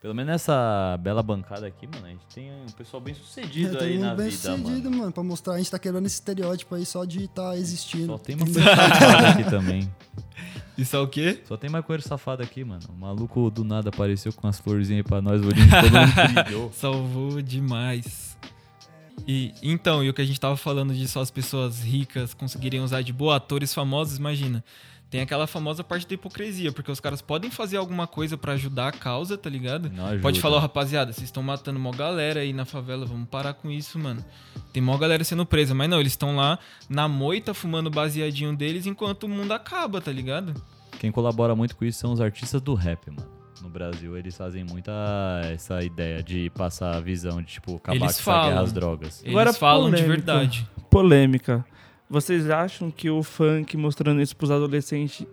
pelo 0.00 0.14
menos 0.14 0.32
nessa 0.32 0.98
bela 1.00 1.22
bancada 1.22 1.66
aqui, 1.66 1.86
mano, 1.86 2.06
a 2.06 2.10
gente 2.10 2.24
tem 2.34 2.50
um 2.50 2.66
pessoal 2.76 3.00
bem 3.00 3.14
sucedido 3.14 3.78
É, 3.78 3.84
aí 3.84 3.98
na 3.98 4.14
bem 4.14 4.28
vida, 4.28 4.36
sucedido, 4.36 4.90
mano. 4.90 4.96
mano. 5.02 5.12
Pra 5.12 5.22
mostrar, 5.22 5.54
a 5.54 5.58
gente 5.58 5.70
tá 5.70 5.78
quebrando 5.78 6.06
esse 6.06 6.16
estereótipo 6.16 6.74
aí 6.74 6.84
só 6.84 7.04
de 7.04 7.24
estar 7.24 7.56
existindo. 7.56 8.06
Só 8.06 8.18
tem 8.18 8.34
maconheiro 8.36 8.64
safado 8.76 9.26
aqui 9.26 9.44
também. 9.50 9.90
Isso 10.76 10.96
é 10.96 10.98
o 10.98 11.06
quê? 11.06 11.38
Só 11.46 11.56
tem 11.56 11.68
maconheiro 11.70 12.02
safado 12.02 12.42
aqui, 12.42 12.64
mano. 12.64 12.82
O 12.88 12.98
maluco 12.98 13.50
do 13.50 13.62
nada 13.62 13.90
apareceu 13.90 14.32
com 14.32 14.48
as 14.48 14.58
florzinhas 14.58 15.04
aí 15.04 15.08
pra 15.08 15.20
nós, 15.20 15.40
o 15.42 15.46
olhinho 15.46 15.68
todo 15.68 15.92
mundo 15.92 16.42
brilhou. 16.42 16.72
Salvou 16.74 17.42
demais. 17.42 18.31
E 19.26 19.54
então, 19.62 20.02
e 20.02 20.08
o 20.08 20.14
que 20.14 20.22
a 20.22 20.24
gente 20.24 20.40
tava 20.40 20.56
falando 20.56 20.94
de 20.94 21.06
só 21.08 21.20
as 21.20 21.30
pessoas 21.30 21.82
ricas 21.82 22.34
conseguirem 22.34 22.80
usar 22.80 23.02
de 23.02 23.12
boa, 23.12 23.36
atores 23.36 23.72
famosos, 23.72 24.18
imagina. 24.18 24.64
Tem 25.10 25.20
aquela 25.20 25.46
famosa 25.46 25.84
parte 25.84 26.08
da 26.08 26.14
hipocrisia, 26.14 26.72
porque 26.72 26.90
os 26.90 26.98
caras 26.98 27.20
podem 27.20 27.50
fazer 27.50 27.76
alguma 27.76 28.06
coisa 28.06 28.38
pra 28.38 28.54
ajudar 28.54 28.88
a 28.88 28.92
causa, 28.92 29.36
tá 29.36 29.50
ligado? 29.50 29.90
Pode 30.22 30.40
falar, 30.40 30.56
ó, 30.56 30.60
rapaziada, 30.60 31.12
vocês 31.12 31.24
estão 31.24 31.42
matando 31.42 31.78
mó 31.78 31.90
galera 31.90 32.40
aí 32.40 32.50
na 32.54 32.64
favela, 32.64 33.04
vamos 33.04 33.28
parar 33.28 33.52
com 33.52 33.70
isso, 33.70 33.98
mano. 33.98 34.24
Tem 34.72 34.82
mó 34.82 34.96
galera 34.96 35.22
sendo 35.22 35.44
presa, 35.44 35.74
mas 35.74 35.90
não, 35.90 36.00
eles 36.00 36.14
estão 36.14 36.34
lá 36.36 36.58
na 36.88 37.08
moita 37.08 37.52
fumando 37.52 37.88
o 37.88 37.90
baseadinho 37.90 38.56
deles 38.56 38.86
enquanto 38.86 39.24
o 39.24 39.28
mundo 39.28 39.52
acaba, 39.52 40.00
tá 40.00 40.10
ligado? 40.10 40.54
Quem 40.98 41.12
colabora 41.12 41.54
muito 41.54 41.76
com 41.76 41.84
isso 41.84 41.98
são 41.98 42.12
os 42.12 42.20
artistas 42.20 42.62
do 42.62 42.72
rap, 42.72 43.10
mano. 43.10 43.41
No 43.62 43.68
Brasil, 43.68 44.16
eles 44.16 44.36
fazem 44.36 44.64
muita 44.64 44.92
essa 45.52 45.82
ideia 45.82 46.22
de 46.22 46.50
passar 46.50 46.96
a 46.96 47.00
visão 47.00 47.40
de, 47.40 47.46
tipo, 47.52 47.76
acabar 47.76 47.96
Eles 47.96 48.16
com 48.16 48.22
falam. 48.22 48.48
guerra 48.50 48.60
às 48.62 48.72
drogas. 48.72 49.20
Eles 49.22 49.30
Agora, 49.34 49.52
falam 49.52 49.90
de 49.90 50.02
polêmica. 50.02 50.16
verdade. 50.16 50.68
Polêmica. 50.90 51.64
Vocês 52.10 52.50
acham 52.50 52.90
que 52.90 53.08
o 53.08 53.22
funk 53.22 53.76
mostrando 53.76 54.20
isso 54.20 54.36
pros 54.36 54.50
adolescentes 54.50 55.24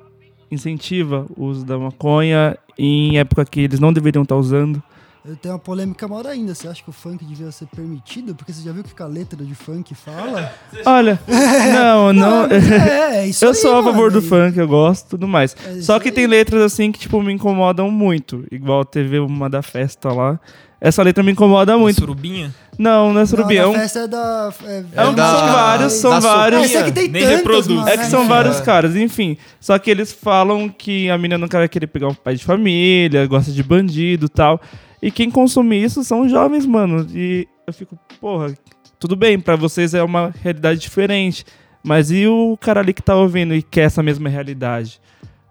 incentiva 0.52 1.26
o 1.36 1.46
uso 1.46 1.66
da 1.66 1.78
maconha 1.78 2.58
em 2.78 3.18
época 3.18 3.44
que 3.46 3.60
eles 3.62 3.80
não 3.80 3.92
deveriam 3.92 4.24
estar 4.24 4.36
usando? 4.36 4.82
Eu 5.28 5.36
tenho 5.36 5.54
uma 5.54 5.60
polêmica 5.60 6.08
maior 6.08 6.26
ainda. 6.28 6.56
Você 6.56 6.68
acha 6.68 6.82
que 6.82 6.90
o 6.90 6.94
funk 6.94 7.26
devia 7.26 7.52
ser 7.52 7.66
permitido? 7.68 8.34
Porque 8.34 8.54
você 8.54 8.64
já 8.64 8.72
viu 8.72 8.82
o 8.82 8.84
que 8.96 9.04
a 9.04 9.06
letra 9.06 9.44
de 9.44 9.54
funk 9.54 9.94
fala? 9.94 10.52
Olha, 10.86 11.20
não, 11.74 12.14
não. 12.14 12.46
É, 12.46 13.18
é 13.18 13.28
isso 13.28 13.44
Eu 13.44 13.50
aí, 13.50 13.56
sou 13.56 13.78
a 13.80 13.84
favor 13.84 14.10
mano. 14.10 14.12
do 14.12 14.22
funk, 14.22 14.58
eu 14.58 14.68
gosto 14.68 15.08
e 15.08 15.10
tudo 15.10 15.28
mais. 15.28 15.56
É 15.66 15.82
Só 15.82 16.00
que 16.00 16.08
aí. 16.08 16.14
tem 16.14 16.26
letras 16.26 16.62
assim 16.62 16.92
que, 16.92 17.00
tipo, 17.00 17.22
me 17.22 17.34
incomodam 17.34 17.92
muito. 17.92 18.46
Igual 18.52 18.86
teve 18.86 19.20
uma 19.20 19.50
da 19.50 19.62
festa 19.62 20.10
lá. 20.12 20.40
Essa 20.82 21.04
letra 21.04 21.22
me 21.22 21.34
incomoda 21.34 21.78
muito. 21.78 22.00
Surubinha? 22.00 22.56
Não, 22.78 23.12
não 23.12 23.20
é 23.20 23.26
surubim. 23.26 23.56
É 23.58 23.62
Não, 23.64 23.72
um, 23.72 23.76
a 23.76 23.80
festa 23.80 24.00
é 24.00 24.08
da... 24.08 24.54
É, 24.64 24.84
é 24.96 25.06
um- 25.06 25.14
da- 25.14 25.26
são 25.36 25.48
vários, 25.52 25.94
são 25.94 26.12
da 26.12 26.20
vários. 26.22 26.74
É, 26.74 26.80
aqui 26.80 26.92
tem 26.94 27.10
Nem 27.10 27.22
tantas, 27.24 27.38
reproduz. 27.40 27.68
mano. 27.68 27.90
É 27.90 27.98
que 27.98 28.06
são 28.06 28.24
É. 28.24 28.28
vários 28.28 28.62
caras, 28.62 28.96
enfim. 28.96 29.36
Só 29.60 29.78
que 29.78 29.92
eles 29.92 30.14
falam 30.14 30.70
que 30.70 31.10
a 31.10 31.18
menina 31.18 31.38
não 31.38 31.50
quer 31.50 31.68
querer 31.68 31.88
pegar 31.88 32.08
um 32.08 32.14
pai 32.14 32.36
de 32.36 32.46
família, 32.46 33.28
gosta 33.28 33.52
de 33.52 33.62
bandido 33.62 34.28
e 34.28 34.30
tal. 34.30 34.62
E 35.02 35.12
quem 35.12 35.32
consome 35.32 35.82
isso 35.82 36.04
são 36.04 36.28
jovens, 36.28 36.66
mano. 36.66 37.08
E 37.14 37.48
eu 37.66 37.74
fico, 37.74 37.98
porra, 38.20 38.54
tudo 39.00 39.16
bem, 39.16 39.40
pra 39.40 39.56
vocês 39.56 39.94
é 39.94 40.04
uma 40.04 40.34
realidade 40.42 40.80
diferente. 40.80 41.46
Mas 41.84 42.12
e 42.12 42.28
o 42.28 42.58
cara 42.60 42.82
ali 42.82 42.94
que 42.94 43.02
tá 43.02 43.16
ouvindo 43.16 43.56
e 43.56 43.62
quer 43.62 43.82
essa 43.82 44.04
mesma 44.04 44.28
realidade? 44.28 45.00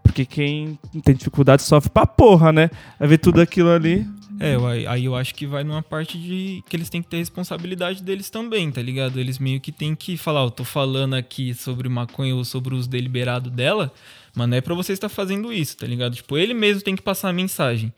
Porque 0.02 0.24
quem 0.24 0.78
tem 1.04 1.14
dificuldade 1.14 1.62
sofre 1.62 1.90
pra 1.90 2.06
porra, 2.06 2.52
né? 2.52 2.70
Vai 2.98 3.08
ver 3.08 3.18
tudo 3.18 3.40
aquilo 3.40 3.70
ali. 3.70 4.06
É, 4.40 4.54
aí 4.88 5.04
eu 5.04 5.16
acho 5.16 5.34
que 5.34 5.46
vai 5.46 5.64
numa 5.64 5.82
parte 5.82 6.16
de 6.16 6.62
que 6.68 6.76
eles 6.76 6.88
têm 6.88 7.02
que 7.02 7.08
ter 7.08 7.16
responsabilidade 7.16 8.02
deles 8.02 8.30
também, 8.30 8.70
tá 8.70 8.80
ligado? 8.80 9.18
Eles 9.18 9.38
meio 9.38 9.60
que 9.60 9.72
têm 9.72 9.96
que 9.96 10.16
falar, 10.16 10.44
ó, 10.44 10.46
eu 10.46 10.50
tô 10.50 10.64
falando 10.64 11.14
aqui 11.14 11.52
sobre 11.54 11.88
maconha 11.88 12.36
ou 12.36 12.44
sobre 12.44 12.72
o 12.72 12.78
uso 12.78 12.88
deliberado 12.88 13.50
dela, 13.50 13.92
mas 14.36 14.48
não 14.48 14.56
é 14.56 14.60
pra 14.60 14.74
você 14.74 14.92
estar 14.92 15.08
fazendo 15.08 15.52
isso, 15.52 15.76
tá 15.76 15.86
ligado? 15.86 16.14
Tipo, 16.14 16.38
ele 16.38 16.54
mesmo 16.54 16.82
tem 16.82 16.94
que 16.94 17.02
passar 17.02 17.30
a 17.30 17.32
mensagem. 17.32 17.92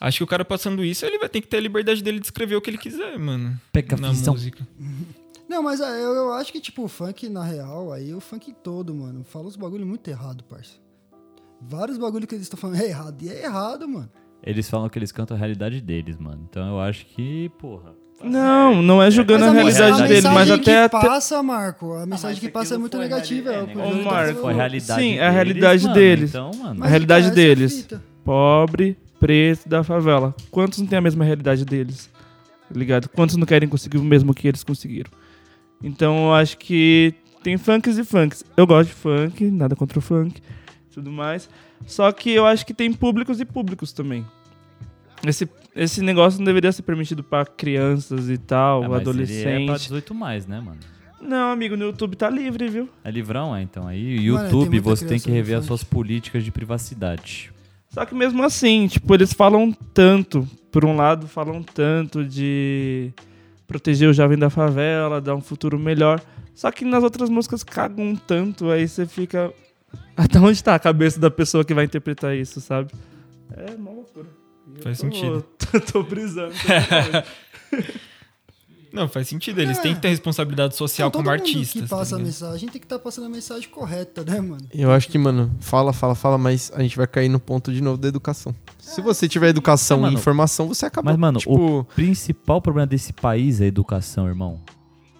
Acho 0.00 0.18
que 0.18 0.24
o 0.24 0.26
cara 0.26 0.44
passando 0.44 0.84
isso, 0.84 1.04
ele 1.04 1.18
vai 1.18 1.28
ter 1.28 1.40
que 1.40 1.48
ter 1.48 1.56
a 1.56 1.60
liberdade 1.60 2.02
dele 2.02 2.20
de 2.20 2.26
escrever 2.26 2.54
o 2.56 2.60
que 2.60 2.70
ele 2.70 2.78
quiser, 2.78 3.18
mano. 3.18 3.60
Pega 3.72 3.96
a 3.96 4.00
na 4.00 4.10
visão. 4.10 4.34
música. 4.34 4.66
Não, 5.48 5.62
mas 5.62 5.80
é, 5.80 5.84
eu, 6.04 6.12
eu 6.14 6.32
acho 6.34 6.52
que, 6.52 6.60
tipo, 6.60 6.84
o 6.84 6.88
funk, 6.88 7.28
na 7.28 7.42
real, 7.42 7.92
aí 7.92 8.14
o 8.14 8.20
funk 8.20 8.54
todo, 8.62 8.94
mano, 8.94 9.24
fala 9.24 9.46
uns 9.46 9.56
bagulho 9.56 9.86
muito 9.86 10.06
errado, 10.08 10.44
parça. 10.44 10.74
Vários 11.60 11.98
bagulho 11.98 12.26
que 12.26 12.34
eles 12.34 12.44
estão 12.44 12.58
falando 12.58 12.80
é 12.80 12.86
errado. 12.86 13.20
E 13.22 13.28
é 13.28 13.44
errado, 13.44 13.88
mano. 13.88 14.10
Eles 14.42 14.70
falam 14.70 14.88
que 14.88 14.98
eles 14.98 15.10
cantam 15.10 15.36
a 15.36 15.38
realidade 15.38 15.80
deles, 15.80 16.16
mano. 16.16 16.46
Então 16.48 16.68
eu 16.68 16.80
acho 16.80 17.04
que, 17.06 17.48
porra. 17.58 17.92
Não, 18.22 18.82
não 18.82 19.02
é 19.02 19.10
julgando 19.10 19.44
a, 19.44 19.52
Mas 19.52 19.76
realidade 19.76 20.02
a 20.02 20.06
dele, 20.06 20.20
mas 20.22 20.32
mensagem 20.48 20.54
até, 20.54 20.62
que 20.64 20.70
até 20.96 21.08
passa, 21.08 21.42
Marco, 21.42 21.92
a 21.94 22.04
mensagem 22.06 22.36
mas 22.36 22.38
que 22.40 22.48
passa 22.48 22.74
é 22.74 22.78
muito 22.78 22.98
negativa. 22.98 23.52
é 23.52 23.66
né? 23.66 23.74
Ô, 23.76 24.02
Marco, 24.04 24.46
a 24.48 24.52
realidade 24.52 25.00
Sim, 25.02 25.14
é 25.14 25.20
a 25.20 25.24
deles, 25.30 25.34
realidade 25.34 25.82
mano. 25.84 25.94
deles. 25.94 26.30
Então, 26.30 26.50
mano. 26.56 26.74
Mas 26.80 26.86
a 26.86 26.88
realidade 26.90 27.26
é 27.26 27.30
a 27.30 27.34
deles. 27.34 27.76
fita. 27.82 28.02
pobre, 28.24 28.96
preto 29.18 29.68
da 29.68 29.82
favela. 29.82 30.34
Quantos 30.50 30.78
não 30.78 30.86
têm 30.86 30.98
a 30.98 31.02
mesma 31.02 31.24
realidade 31.24 31.64
deles? 31.64 32.10
Tá 32.68 32.78
Ligado? 32.78 33.08
Quantos 33.08 33.36
não 33.36 33.46
querem 33.46 33.68
conseguir 33.68 33.98
o 33.98 34.04
mesmo 34.04 34.34
que 34.34 34.46
eles 34.48 34.62
conseguiram? 34.62 35.10
Então 35.82 36.26
eu 36.26 36.34
acho 36.34 36.58
que 36.58 37.14
tem 37.42 37.56
funks 37.56 37.98
e 37.98 38.04
funks. 38.04 38.44
Eu 38.56 38.66
gosto 38.66 38.88
de 38.88 38.94
funk, 38.94 39.50
nada 39.50 39.74
contra 39.76 39.98
o 39.98 40.02
funk, 40.02 40.40
tudo 40.92 41.10
mais. 41.10 41.48
Só 41.86 42.10
que 42.12 42.30
eu 42.30 42.44
acho 42.44 42.66
que 42.66 42.74
tem 42.74 42.92
públicos 42.92 43.40
e 43.40 43.44
públicos 43.44 43.92
também. 43.92 44.24
Esse, 45.26 45.48
esse 45.74 46.02
negócio 46.02 46.38
não 46.38 46.44
deveria 46.46 46.70
ser 46.72 46.82
permitido 46.82 47.22
pra 47.24 47.44
crianças 47.44 48.28
e 48.28 48.38
tal, 48.38 48.84
Ah, 48.84 48.88
mas 48.88 48.90
ele 48.90 49.00
É 49.00 49.02
pra 49.02 49.10
adolescente. 49.10 49.82
18 49.82 50.14
mais, 50.14 50.46
né, 50.46 50.60
mano? 50.60 50.78
Não, 51.20 51.50
amigo, 51.50 51.76
no 51.76 51.84
YouTube 51.86 52.16
tá 52.16 52.30
livre, 52.30 52.68
viu? 52.68 52.88
É 53.02 53.10
livrão, 53.10 53.54
é, 53.54 53.62
então. 53.62 53.88
Aí, 53.88 54.16
Mano, 54.16 54.44
YouTube, 54.44 54.70
tem 54.70 54.80
você 54.80 55.06
tem 55.06 55.18
que 55.18 55.30
rever 55.30 55.58
as 55.58 55.64
suas 55.64 55.82
políticas 55.82 56.44
de 56.44 56.50
privacidade. 56.52 57.50
Só 57.90 58.04
que 58.04 58.14
mesmo 58.14 58.42
assim, 58.42 58.86
tipo, 58.86 59.14
eles 59.14 59.32
falam 59.32 59.72
tanto, 59.94 60.46
por 60.70 60.84
um 60.84 60.94
lado, 60.94 61.26
falam 61.26 61.62
tanto 61.62 62.24
de 62.24 63.10
proteger 63.66 64.08
o 64.08 64.12
jovem 64.12 64.38
da 64.38 64.50
favela, 64.50 65.20
dar 65.20 65.34
um 65.34 65.40
futuro 65.40 65.78
melhor. 65.78 66.20
Só 66.54 66.70
que 66.70 66.84
nas 66.84 67.02
outras 67.02 67.30
músicas 67.30 67.62
cagam 67.62 68.14
tanto, 68.16 68.70
aí 68.70 68.86
você 68.88 69.06
fica. 69.06 69.52
Até 70.16 70.38
onde 70.38 70.62
tá 70.62 70.74
a 70.74 70.78
cabeça 70.78 71.18
da 71.18 71.30
pessoa 71.30 71.64
que 71.64 71.72
vai 71.72 71.84
interpretar 71.84 72.36
isso, 72.36 72.60
sabe? 72.60 72.90
É 73.56 73.74
uma 73.76 73.90
loucura. 73.92 74.26
Faz 74.82 74.98
tô- 74.98 75.04
sentido. 75.04 75.44
Tô, 75.58 75.80
tô 75.92 76.02
brisando. 76.02 76.52
tô 76.52 76.56
brisando. 77.76 77.98
Não, 78.92 79.08
faz 79.08 79.28
sentido. 79.28 79.60
Eles 79.60 79.78
É. 79.78 79.82
têm 79.82 79.94
que 79.94 80.00
ter 80.00 80.08
responsabilidade 80.08 80.74
social 80.76 81.10
todo 81.10 81.22
como 81.22 81.30
mundo 81.30 81.40
artistas. 81.40 81.70
que 81.82 81.88
tá 81.88 81.96
passa 81.96 82.14
a 82.14 82.18
ligado? 82.18 82.26
mensagem 82.26 82.68
tem 82.68 82.80
que 82.80 82.86
estar 82.86 82.98
passando 82.98 83.26
a 83.26 83.28
mensagem 83.28 83.68
correta, 83.68 84.24
né, 84.24 84.40
mano? 84.40 84.66
Eu 84.72 84.90
acho 84.90 85.08
que, 85.08 85.18
mano, 85.18 85.50
fala, 85.60 85.92
fala, 85.92 86.14
fala, 86.14 86.38
mas 86.38 86.70
a 86.74 86.82
gente 86.82 86.96
vai 86.96 87.06
cair 87.06 87.28
no 87.28 87.38
ponto 87.40 87.72
de 87.72 87.80
novo 87.80 87.98
da 87.98 88.08
educação. 88.08 88.54
Se 88.78 89.00
você 89.00 89.28
tiver 89.28 89.48
educação 89.48 89.98
É, 89.98 90.00
mano, 90.02 90.16
e 90.16 90.18
informação, 90.20 90.66
você 90.68 90.86
acaba. 90.86 91.10
Mas, 91.10 91.18
mano, 91.20 91.38
tipo, 91.38 91.54
o 91.80 91.84
principal 91.84 92.60
problema 92.62 92.86
desse 92.86 93.12
país 93.12 93.60
é 93.60 93.64
a 93.64 93.66
educação, 93.68 94.26
irmão. 94.26 94.60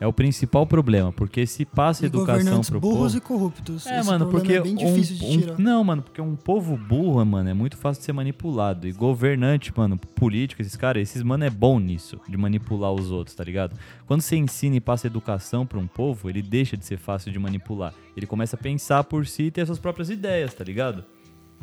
É 0.00 0.06
o 0.06 0.12
principal 0.12 0.64
problema, 0.64 1.12
porque 1.12 1.44
se 1.44 1.64
passa 1.64 2.04
E 2.04 2.06
educação 2.06 2.60
pro 2.62 2.78
burros 2.78 3.14
povo... 3.14 3.16
e 3.16 3.20
corruptos. 3.20 3.84
É, 3.86 3.98
Esse 3.98 4.06
mano, 4.08 4.26
problema 4.28 4.30
porque 4.30 4.52
é 4.52 4.60
bem 4.62 4.72
um- 4.74 4.94
difícil 4.94 5.26
um- 5.26 5.40
tirar. 5.40 5.58
não, 5.58 5.82
mano, 5.82 6.02
porque 6.02 6.20
um 6.20 6.36
povo 6.36 6.76
burro, 6.76 7.24
mano, 7.26 7.48
é 7.48 7.54
muito 7.54 7.76
fácil 7.76 8.00
de 8.00 8.04
ser 8.06 8.12
manipulado. 8.12 8.86
E 8.86 8.92
governante, 8.92 9.72
mano, 9.76 9.98
político, 9.98 10.62
esses 10.62 10.76
caras, 10.76 11.02
esses 11.02 11.22
mano 11.24 11.42
é 11.44 11.50
bom 11.50 11.80
nisso, 11.80 12.20
de 12.28 12.36
manipular 12.36 12.92
os 12.92 13.10
outros, 13.10 13.34
tá 13.34 13.42
ligado? 13.42 13.76
Quando 14.06 14.20
você 14.20 14.36
ensina 14.36 14.76
e 14.76 14.80
passa 14.80 15.08
educação 15.08 15.66
pra 15.66 15.78
um 15.80 15.86
povo, 15.88 16.30
ele 16.30 16.42
deixa 16.42 16.76
de 16.76 16.86
ser 16.86 16.96
fácil 16.98 17.32
de 17.32 17.38
manipular. 17.40 17.92
Ele 18.16 18.26
começa 18.26 18.54
a 18.54 18.58
pensar 18.58 19.02
por 19.02 19.26
si 19.26 19.44
e 19.44 19.50
ter 19.50 19.66
suas 19.66 19.78
próprias 19.80 20.10
ideias, 20.10 20.54
tá 20.54 20.62
ligado? 20.62 21.04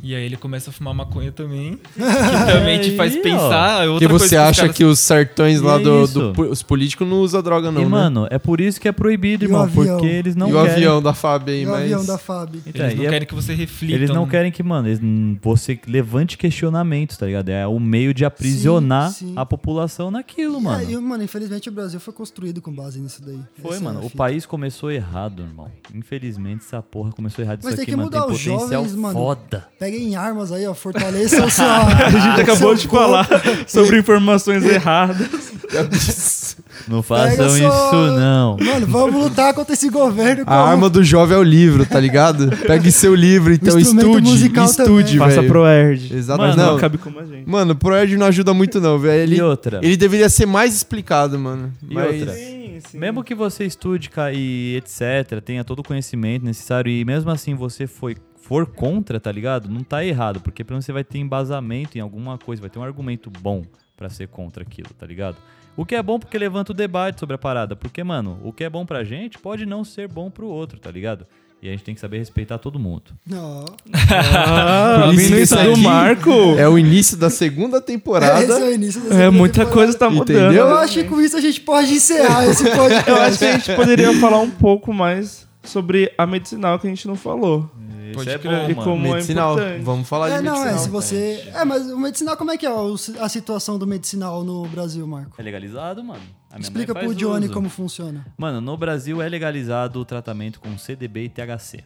E 0.04 0.14
aí 0.14 0.24
ele 0.24 0.38
começa 0.38 0.70
a 0.70 0.74
fumar 0.74 0.94
maconha 0.94 1.32
também. 1.32 1.80
Que 1.96 2.52
também 2.54 2.80
te 2.80 2.96
faz 2.96 3.16
Aí, 3.16 3.22
pensar. 3.24 3.84
É 3.84 3.88
porque 3.88 3.90
outra 4.06 4.10
coisa 4.10 4.28
você 4.28 4.36
acha 4.38 4.62
caras- 4.62 4.78
que 4.78 4.84
os 4.86 5.00
sertões 5.00 5.60
E 5.60 5.64
lá 5.64 5.76
é 5.76 5.80
do, 5.80 6.08
do- 6.08 6.42
Os 6.52 6.62
políticos 6.62 7.08
não 7.08 7.18
usam 7.22 7.42
droga, 7.42 7.72
não. 7.72 7.82
e, 7.82 7.86
né? 7.86 7.90
mano, 7.90 8.28
é 8.30 8.38
por 8.38 8.62
isso 8.62 8.80
que 8.80 8.88
é 8.88 8.92
proibido, 8.92 9.44
E 9.44 9.48
o 9.48 9.50
irmão, 9.50 9.68
porque 9.70 10.06
eles 10.06 10.36
não 10.36 10.50
e 10.50 10.54
o 10.54 10.56
querem. 10.58 10.72
avião 10.74 11.02
da 11.02 11.14
FAB 11.14 11.50
aí, 11.50 11.64
E 11.64 11.66
o 11.66 11.70
mas. 11.72 11.82
avião 11.84 12.06
da 12.06 12.18
FAB. 12.20 12.56
Então, 12.68 12.86
Eles 12.86 12.98
não 12.98 13.04
e 13.04 13.08
é- 13.08 13.10
querem 13.10 13.28
que 13.28 13.34
você 13.34 13.54
reflita. 13.56 13.94
Eles 13.96 14.10
não 14.12 14.24
um- 14.24 14.28
querem 14.28 14.52
que, 14.52 14.62
mano, 14.62 14.88
eles, 14.88 15.00
você 15.42 15.80
levante 15.88 16.38
questionamentos, 16.38 17.18
tá 17.18 17.26
ligado? 17.26 17.50
É 17.50 17.66
o 17.66 17.80
meio 17.80 18.14
de 18.14 18.26
aprisionar 18.26 19.10
Sim, 19.12 19.28
sim. 19.30 19.34
a 19.36 19.46
população 19.46 20.12
naquilo, 20.12 20.62
mano. 20.62 20.82
É, 20.88 20.92
e, 20.92 20.98
mano, 20.98 21.24
infelizmente 21.24 21.70
o 21.70 21.72
Brasil 21.72 22.00
foi 22.00 22.14
construído 22.14 22.62
com 22.62 22.72
base 22.72 23.00
nisso 23.00 23.22
daí. 23.26 23.40
Foi, 23.62 23.72
Essa 23.72 23.80
é 23.80 23.84
mano. 23.84 24.06
O 24.06 24.10
país 24.12 24.46
começou 24.46 24.92
errado, 24.92 25.42
irmão. 25.42 25.72
Infelizmente, 25.94 26.64
essa 26.66 26.82
porra 26.82 27.12
começou 27.12 27.44
errado. 27.44 27.60
Mas 27.64 27.74
Isso 27.74 27.78
tem 27.78 27.84
aqui, 27.84 27.92
que 27.92 27.98
mano, 27.98 28.10
tem 28.12 28.20
mudar 28.20 28.32
os 28.32 28.38
potencial 28.44 28.70
jovens, 28.70 28.96
mano. 28.96 29.14
foda. 29.20 29.68
Peguem 29.86 30.16
armas 30.16 30.52
aí, 30.52 30.66
ó, 30.66 30.74
fortaleçam 30.76 31.48
sua. 31.50 31.66
A 31.86 32.10
gente 32.10 32.42
acabou 32.42 32.74
de 32.74 32.88
corpo. 32.88 33.06
falar 33.06 33.28
sobre 33.68 34.00
informações 34.00 34.64
erradas. 34.64 35.28
Não 36.88 37.02
façam 37.02 37.50
sua- 37.50 37.58
isso, 37.58 38.18
não. 38.20 38.58
Mano, 38.58 38.86
vamos 38.88 39.24
lutar 39.24 39.54
contra 39.54 39.74
esse 39.74 39.90
governo. 39.90 40.44
A 40.46 40.56
arma 40.70 40.90
do 40.90 41.04
jovem 41.04 41.36
é 41.36 41.40
o 41.40 41.44
livro, 41.44 41.86
tá 41.86 42.00
ligado? 42.00 42.50
Pegue 42.68 42.92
seu 42.92 43.16
livro, 43.16 43.52
então 43.54 43.80
estude. 43.80 44.22
musical 44.22 44.66
Estude. 44.66 45.18
Faça 45.18 45.36
velho. 45.38 45.48
pro 45.48 45.66
Erd. 45.66 46.14
Exato. 46.16 46.40
Mas 46.42 46.56
Não. 46.56 46.74
não 46.74 46.80
cabe 46.80 46.98
como 47.00 47.20
a 47.20 47.26
gente. 47.26 47.50
Mano, 47.50 47.76
pro 47.76 47.96
Ed 47.98 48.16
não 48.18 48.28
ajuda 48.28 48.54
muito, 48.54 48.80
não, 48.80 49.00
velho. 49.00 49.24
Ele, 49.24 49.38
E 49.38 49.42
outra? 49.42 49.80
ele 49.82 49.98
deveria 49.98 50.30
ser 50.30 50.46
mais 50.46 50.76
explicado, 50.76 51.40
mano. 51.40 51.72
E 51.90 51.94
Mas- 51.94 52.20
outra? 52.22 52.34
Sim, 52.36 52.80
sim. 52.92 52.98
Mesmo 53.00 53.24
que 53.24 53.34
você 53.34 53.64
estude 53.66 54.10
e 54.34 54.76
etc, 54.78 55.42
tenha 55.44 55.64
todo 55.64 55.80
o 55.80 55.84
conhecimento 55.84 56.46
necessário 56.46 56.92
e 56.92 57.04
mesmo 57.04 57.32
assim 57.32 57.56
você 57.56 57.88
foi, 57.88 58.16
for 58.48 58.66
contra, 58.68 59.20
tá 59.20 59.32
ligado? 59.32 59.68
Não 59.70 59.84
tá 59.84 60.06
errado, 60.06 60.40
porque 60.40 60.64
pelo 60.64 60.76
menos 60.76 60.86
você 60.86 60.94
vai 60.94 61.04
ter 61.04 61.18
embasamento 61.18 61.98
em 61.98 62.02
alguma 62.02 62.38
coisa, 62.38 62.62
vai 62.62 62.70
ter 62.70 62.78
um 62.78 62.84
argumento 62.84 63.30
bom 63.42 63.64
pra 63.98 64.08
ser 64.08 64.28
contra 64.28 64.62
aquilo, 64.62 64.90
tá 64.98 65.06
ligado? 65.06 65.38
O 65.76 65.84
que 65.84 65.96
é 65.96 66.04
bom 66.04 66.20
porque 66.20 66.38
levanta 66.38 66.72
o 66.72 66.76
debate 66.76 67.20
sobre 67.20 67.36
a 67.36 67.40
parada, 67.40 67.76
porque, 67.76 68.04
mano, 68.04 68.40
o 68.44 68.54
que 68.54 68.64
é 68.64 68.70
bom 68.70 68.86
pra 68.86 69.04
gente 69.04 69.40
pode 69.40 69.66
não 69.66 69.84
ser 69.84 70.08
bom 70.08 70.30
pro 70.30 70.48
outro, 70.48 70.80
tá 70.80 70.92
ligado? 70.92 71.26
E 71.62 71.68
a 71.68 71.72
gente 71.72 71.84
tem 71.84 71.96
que 71.96 72.00
saber 72.02 72.20
respeitar 72.20 72.60
todo 72.60 72.78
mundo. 72.78 73.14
Não. 73.28 73.66
Ah, 74.08 75.10
isso 75.14 75.34
isso 75.36 75.56
do 75.56 75.72
aqui 75.72 75.82
Marco. 75.82 76.30
É 76.58 76.70
o 76.70 76.78
início 76.78 77.18
da 77.18 77.30
segunda 77.32 77.78
Esse 77.78 77.84
é 77.84 77.88
temporada. 77.88 78.60
o 78.66 78.72
início 78.72 79.02
da 79.02 79.08
É, 79.08 79.10
segunda 79.12 79.32
muita 79.32 79.54
temporada. 79.66 79.74
coisa 79.76 79.98
tá 79.98 80.10
mudando. 80.10 80.38
Entendeu? 80.46 80.68
Eu 80.68 80.78
acho 80.78 80.94
que 80.94 81.04
com 81.06 81.20
isso 81.20 81.36
a 81.36 81.42
gente 81.42 81.62
pode 81.62 81.92
encerrar 81.94 82.46
esse 82.46 82.64
podcast. 82.70 83.10
Eu 83.10 83.16
acho 83.22 83.40
que 83.40 83.46
a 83.46 83.52
gente 83.58 83.76
poderia 83.76 84.14
falar 84.20 84.40
um 84.40 84.52
pouco 84.52 84.94
mais 84.94 85.48
sobre 85.64 86.12
a 86.18 86.28
medicinal 86.28 86.78
que 86.78 86.86
a 86.86 86.90
gente 86.90 87.08
não 87.08 87.16
falou. 87.16 87.70
Pode 88.14 88.30
Isso 88.30 88.38
é 88.38 88.40
crer. 88.40 88.52
bom, 88.60 88.70
E 88.70 88.76
mano. 88.76 88.84
como 88.90 89.14
medicinal. 89.14 89.52
é 89.52 89.54
importante. 89.62 89.84
Vamos 89.84 90.08
falar 90.10 90.30
É, 90.30 90.38
de 90.38 90.44
não, 90.44 90.52
medicinal. 90.54 90.76
é, 90.76 90.78
se 90.80 90.90
você... 90.90 91.52
É, 91.54 91.66
mas 91.66 91.90
o 91.92 91.98
medicinal, 91.98 92.38
como 92.38 92.52
é 92.52 92.58
que 92.58 92.66
é 92.66 92.72
o- 92.72 92.96
a 93.20 93.30
situação 93.30 93.78
do 93.80 93.86
medicinal 93.88 94.44
no 94.44 94.68
Brasil, 94.68 95.06
Marco? 95.08 95.36
É 95.40 95.44
legalizado, 95.44 96.04
mano. 96.04 96.22
A 96.52 96.56
minha 96.56 96.62
Explica 96.64 96.94
mãe 96.94 97.04
pro 97.06 97.16
Johnny 97.16 97.46
uso. 97.46 97.54
como 97.54 97.70
funciona. 97.70 98.26
Mano, 98.38 98.62
no 98.62 98.78
Brasil 98.78 99.22
é 99.22 99.28
legalizado 99.30 100.00
o 100.00 100.06
tratamento 100.06 100.60
com 100.60 100.78
CDB 100.78 101.26
e 101.26 101.30
THC. 101.30 101.84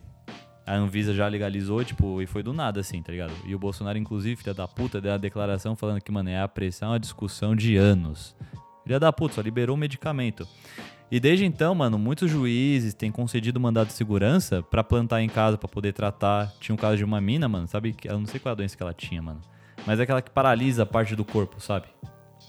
A 0.65 0.75
Anvisa 0.75 1.15
já 1.15 1.27
legalizou, 1.27 1.83
tipo, 1.83 2.21
e 2.21 2.27
foi 2.27 2.43
do 2.43 2.53
nada, 2.53 2.79
assim, 2.79 3.01
tá 3.01 3.11
ligado? 3.11 3.33
E 3.45 3.55
o 3.55 3.59
Bolsonaro, 3.59 3.97
inclusive, 3.97 4.35
filha 4.35 4.53
da 4.53 4.67
puta, 4.67 5.01
deu 5.01 5.11
a 5.13 5.17
declaração 5.17 5.75
falando 5.75 5.99
que, 5.99 6.11
mano, 6.11 6.29
é 6.29 6.39
a 6.39 6.47
pressão, 6.47 6.93
a 6.93 6.99
discussão 6.99 7.55
de 7.55 7.75
anos. 7.75 8.35
Filha 8.83 8.99
da 8.99 9.11
puta, 9.11 9.35
só 9.35 9.41
liberou 9.41 9.75
o 9.75 9.79
medicamento. 9.79 10.47
E 11.11 11.19
desde 11.19 11.43
então, 11.45 11.73
mano, 11.73 11.97
muitos 11.97 12.29
juízes 12.29 12.93
têm 12.93 13.11
concedido 13.11 13.59
mandado 13.59 13.87
de 13.87 13.93
segurança 13.93 14.61
pra 14.61 14.83
plantar 14.83 15.21
em 15.23 15.29
casa 15.29 15.57
pra 15.57 15.67
poder 15.67 15.91
tratar. 15.93 16.53
Tinha 16.59 16.73
um 16.73 16.77
caso 16.77 16.97
de 16.97 17.03
uma 17.03 17.19
mina, 17.19 17.47
mano, 17.49 17.67
sabe? 17.67 17.93
que- 17.93 18.07
Eu 18.07 18.19
não 18.19 18.25
sei 18.27 18.39
qual 18.39 18.51
é 18.51 18.53
a 18.53 18.55
doença 18.55 18.77
que 18.77 18.83
ela 18.83 18.93
tinha, 18.93 19.21
mano. 19.21 19.41
Mas 19.87 19.99
é 19.99 20.03
aquela 20.03 20.21
que 20.21 20.29
paralisa 20.29 20.83
a 20.83 20.85
parte 20.85 21.15
do 21.15 21.25
corpo, 21.25 21.59
sabe? 21.59 21.87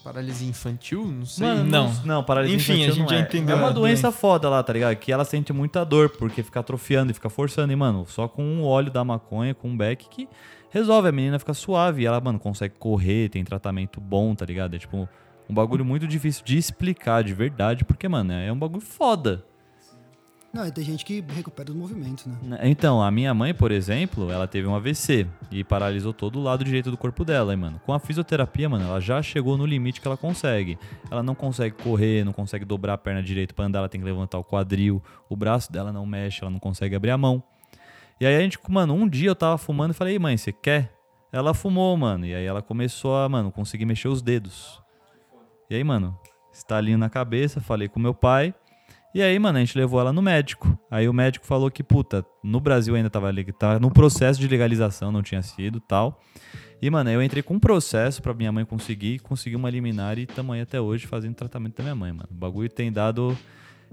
Paralisia 0.05 0.49
infantil? 0.49 1.07
Não 1.07 1.25
sei. 1.27 1.47
Mano, 1.47 1.65
não. 1.65 1.93
Não, 2.05 2.25
paralisia 2.25 2.57
Enfim, 2.57 2.73
infantil 2.83 2.91
a 2.91 2.95
gente 2.95 3.03
não 3.03 3.09
já 3.09 3.17
é. 3.17 3.21
entendeu 3.21 3.57
É 3.57 3.59
uma 3.59 3.73
doença. 3.73 4.11
foda 4.11 4.49
lá, 4.49 4.63
tá 4.63 4.73
ligado? 4.73 4.97
Que 4.97 5.13
ela 5.13 5.25
sente 5.25 5.53
muita 5.53 5.85
dor, 5.85 6.11
porque 6.11 6.43
fica 6.43 6.61
atrofiando 6.61 7.11
e 7.11 7.15
fica 7.15 7.29
forçando. 7.31 7.73
E, 7.73 7.77
mano, 7.77 8.05
só 8.09 8.27
com 8.29 8.43
um 8.43 8.63
óleo 8.65 8.91
da 8.91 9.05
maconha, 9.05 9.55
com 9.55 9.69
um 9.69 9.77
beck, 9.77 10.07
que 10.09 10.29
resolve. 10.71 11.09
A 11.09 11.13
menina 11.13 11.39
fica 11.39 11.53
suave. 11.55 12.03
E 12.03 12.07
ela, 12.07 12.21
mano, 12.21 12.39
consegue 12.39 12.75
correr, 12.79 13.29
tem 13.31 13.45
tratamento 13.45 14.01
bom, 14.01 14.35
tá 14.35 14.45
ligado? 14.47 14.75
É 14.75 14.79
tipo 14.79 15.07
um 15.51 15.55
bagulho 15.55 15.85
muito 15.85 16.07
difícil 16.07 16.45
de 16.45 16.57
explicar 16.57 17.25
de 17.25 17.35
verdade, 17.35 17.85
porque, 17.85 18.09
mano, 18.09 18.33
é 18.33 18.53
um 18.53 18.59
bagulho 18.59 18.81
foda. 18.81 19.45
Não, 20.53 20.67
e 20.67 20.73
tem 20.73 20.83
gente 20.83 21.05
que 21.05 21.25
recupera 21.29 21.71
os 21.71 21.77
movimentos, 21.77 22.27
né? 22.27 22.37
Né? 22.43 22.59
Então, 22.65 23.01
a 23.01 23.11
minha 23.11 23.33
mãe, 23.33 23.55
por 23.55 23.71
exemplo, 23.71 24.31
ela 24.31 24.49
teve 24.49 24.67
um 24.67 24.75
AVC 24.75 25.27
e 25.51 25.63
paralisou 25.63 26.13
todo 26.13 26.41
o 26.41 26.43
lado 26.43 26.65
direito 26.65 26.91
do 26.91 26.97
corpo 26.97 27.25
dela, 27.25 27.53
hein, 27.53 27.59
mano. 27.59 27.81
Com 27.85 27.93
a 27.93 28.01
fisioterapia, 28.01 28.69
mano, 28.69 28.85
ela 28.85 29.01
já 29.01 29.23
chegou 29.23 29.57
no 29.57 29.65
limite 29.65 30.01
que 30.01 30.09
ela 30.09 30.17
consegue. 30.17 30.77
Ela 31.09 31.23
não 31.23 31.37
consegue 31.37 31.77
correr, 31.77 32.25
não 32.25 32.33
consegue 32.33 32.65
dobrar 32.65 32.95
a 32.95 32.99
perna 32.99 33.23
direita 33.23 33.55
pra 33.55 33.65
andar, 33.65 33.81
ela 33.81 33.89
tem 33.89 34.01
que 34.01 34.05
levantar 34.05 34.39
o 34.39 34.45
quadril, 34.45 35.03
o 35.29 35.37
braço 35.37 35.71
dela 35.71 35.93
não 35.93 36.05
mexe, 36.05 36.43
ela 36.43 36.51
não 36.51 36.59
consegue 36.59 36.97
abrir 36.97 37.11
a 37.11 37.19
mão. 37.19 37.43
E 38.21 38.27
aí 38.27 38.37
a 38.37 38.41
gente, 38.41 38.59
mano, 38.69 38.93
um 38.95 39.09
dia 39.09 39.31
eu 39.31 39.37
tava 39.37 39.57
fumando 39.57 39.93
e 39.93 39.95
falei, 39.95 40.15
"Ei, 40.15 40.19
mãe, 40.19 40.37
você 40.37 40.53
quer? 40.53 40.93
Ela 41.33 41.55
fumou, 41.55 41.97
mano, 41.97 42.27
e 42.27 42.35
aí 42.35 42.45
ela 42.45 42.61
começou 42.61 43.17
a, 43.17 43.29
mano, 43.29 43.53
conseguir 43.53 43.87
mexer 43.87 44.09
os 44.09 44.21
dedos. 44.21 44.81
E 45.71 45.77
aí, 45.77 45.85
mano, 45.85 46.18
estalinho 46.53 46.99
na 46.99 47.09
cabeça, 47.09 47.61
falei 47.61 47.89
com 47.89 48.01
meu 48.01 48.12
pai. 48.12 48.53
E 49.14 49.23
aí, 49.23 49.39
mano, 49.39 49.59
a 49.59 49.61
gente 49.61 49.79
levou 49.79 50.01
ela 50.01 50.12
no 50.12 50.21
médico. 50.21 50.77
Aí 50.91 51.09
o 51.09 51.12
médico 51.12 51.47
falou 51.47 51.71
que, 51.71 51.83
puta, 51.83 52.27
no 52.43 52.59
Brasil 52.59 52.97
ainda 52.97 53.09
tava, 53.09 53.33
tava 53.57 53.79
no 53.79 53.89
processo 53.89 54.41
de 54.41 54.49
legalização, 54.49 55.12
não 55.12 55.23
tinha 55.23 55.43
sido 55.43 55.79
tal. 55.79 56.21
E, 56.83 56.91
mano, 56.91 57.09
eu 57.11 57.23
entrei 57.23 57.41
com 57.41 57.55
um 57.55 57.61
processo 57.61 58.21
pra 58.21 58.35
minha 58.35 58.51
mãe 58.51 58.64
conseguir, 58.64 59.21
consegui 59.21 59.55
uma 59.55 59.71
liminar 59.71 60.18
e 60.18 60.27
tamo 60.27 60.53
aí 60.53 60.61
até 60.61 60.81
hoje 60.81 61.07
fazendo 61.07 61.35
tratamento 61.35 61.77
da 61.77 61.85
minha 61.85 61.95
mãe, 61.95 62.12
mano. 62.12 62.29
O 62.31 62.35
bagulho 62.35 62.68
tem 62.68 62.91
dado 62.91 63.39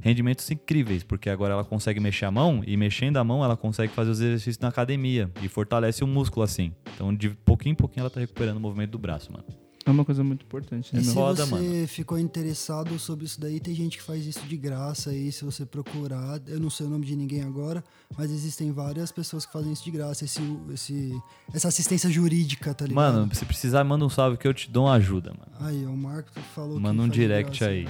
rendimentos 0.02 0.50
incríveis, 0.50 1.04
porque 1.04 1.30
agora 1.30 1.54
ela 1.54 1.64
consegue 1.64 2.00
mexer 2.00 2.26
a 2.26 2.32
mão 2.32 2.64
e 2.66 2.76
mexendo 2.76 3.18
a 3.18 3.24
mão 3.24 3.44
ela 3.44 3.56
consegue 3.56 3.94
fazer 3.94 4.10
os 4.10 4.20
exercícios 4.20 4.60
na 4.60 4.70
academia 4.70 5.32
e 5.44 5.48
fortalece 5.48 6.04
o 6.04 6.08
músculo 6.08 6.44
assim. 6.44 6.74
Então, 6.96 7.14
de 7.14 7.30
pouquinho 7.30 7.74
em 7.74 7.76
pouquinho 7.76 8.02
ela 8.02 8.10
tá 8.10 8.20
recuperando 8.20 8.58
o 8.58 8.62
movimento 8.62 8.92
do 8.92 9.00
braço, 9.00 9.32
mano. 9.32 9.67
É 9.88 9.90
uma 9.90 10.04
coisa 10.04 10.22
muito 10.22 10.44
importante, 10.46 10.94
né, 10.94 11.00
E 11.00 11.04
se 11.06 11.14
Foda, 11.14 11.46
você 11.46 11.56
mano. 11.56 11.88
ficou 11.88 12.20
interessado 12.20 13.00
sobre 13.00 13.26
isso 13.26 13.40
daí, 13.40 13.58
tem 13.60 13.74
gente 13.74 13.98
que 13.98 14.04
faz 14.04 14.26
isso 14.26 14.46
de 14.46 14.58
graça 14.58 15.12
aí, 15.12 15.32
se 15.32 15.46
você 15.46 15.66
procurar. 15.66 16.42
Eu 16.46 16.60
não 16.60 16.70
sei 16.70 16.86
o 16.86 16.90
nome 16.90 17.06
de 17.06 17.16
ninguém 17.16 17.42
agora, 17.42 17.82
mas 18.18 18.30
existem 18.30 18.70
várias 18.74 19.14
pessoas 19.14 19.46
que 19.46 19.54
fazem 19.54 19.72
isso 19.72 19.86
de 19.86 19.92
graça, 19.92 20.26
esse, 20.26 20.42
esse, 20.74 21.18
essa 21.54 21.70
assistência 21.70 22.10
jurídica, 22.10 22.74
tá 22.74 22.86
ligado? 22.86 23.14
Mano, 23.14 23.34
se 23.34 23.46
precisar, 23.46 23.84
manda 23.86 24.04
um 24.06 24.10
salve 24.10 24.36
que 24.38 24.46
eu 24.46 24.54
te 24.54 24.70
dou 24.70 24.88
uma 24.88 24.94
ajuda, 24.96 25.32
mano. 25.32 25.68
Aí, 25.68 25.86
o 25.86 25.96
Marco 25.96 26.32
falou 26.54 26.76
que 26.76 26.82
Manda 26.84 27.02
um 27.02 27.08
direct 27.08 27.58
graça. 27.60 27.72
aí. 27.72 27.88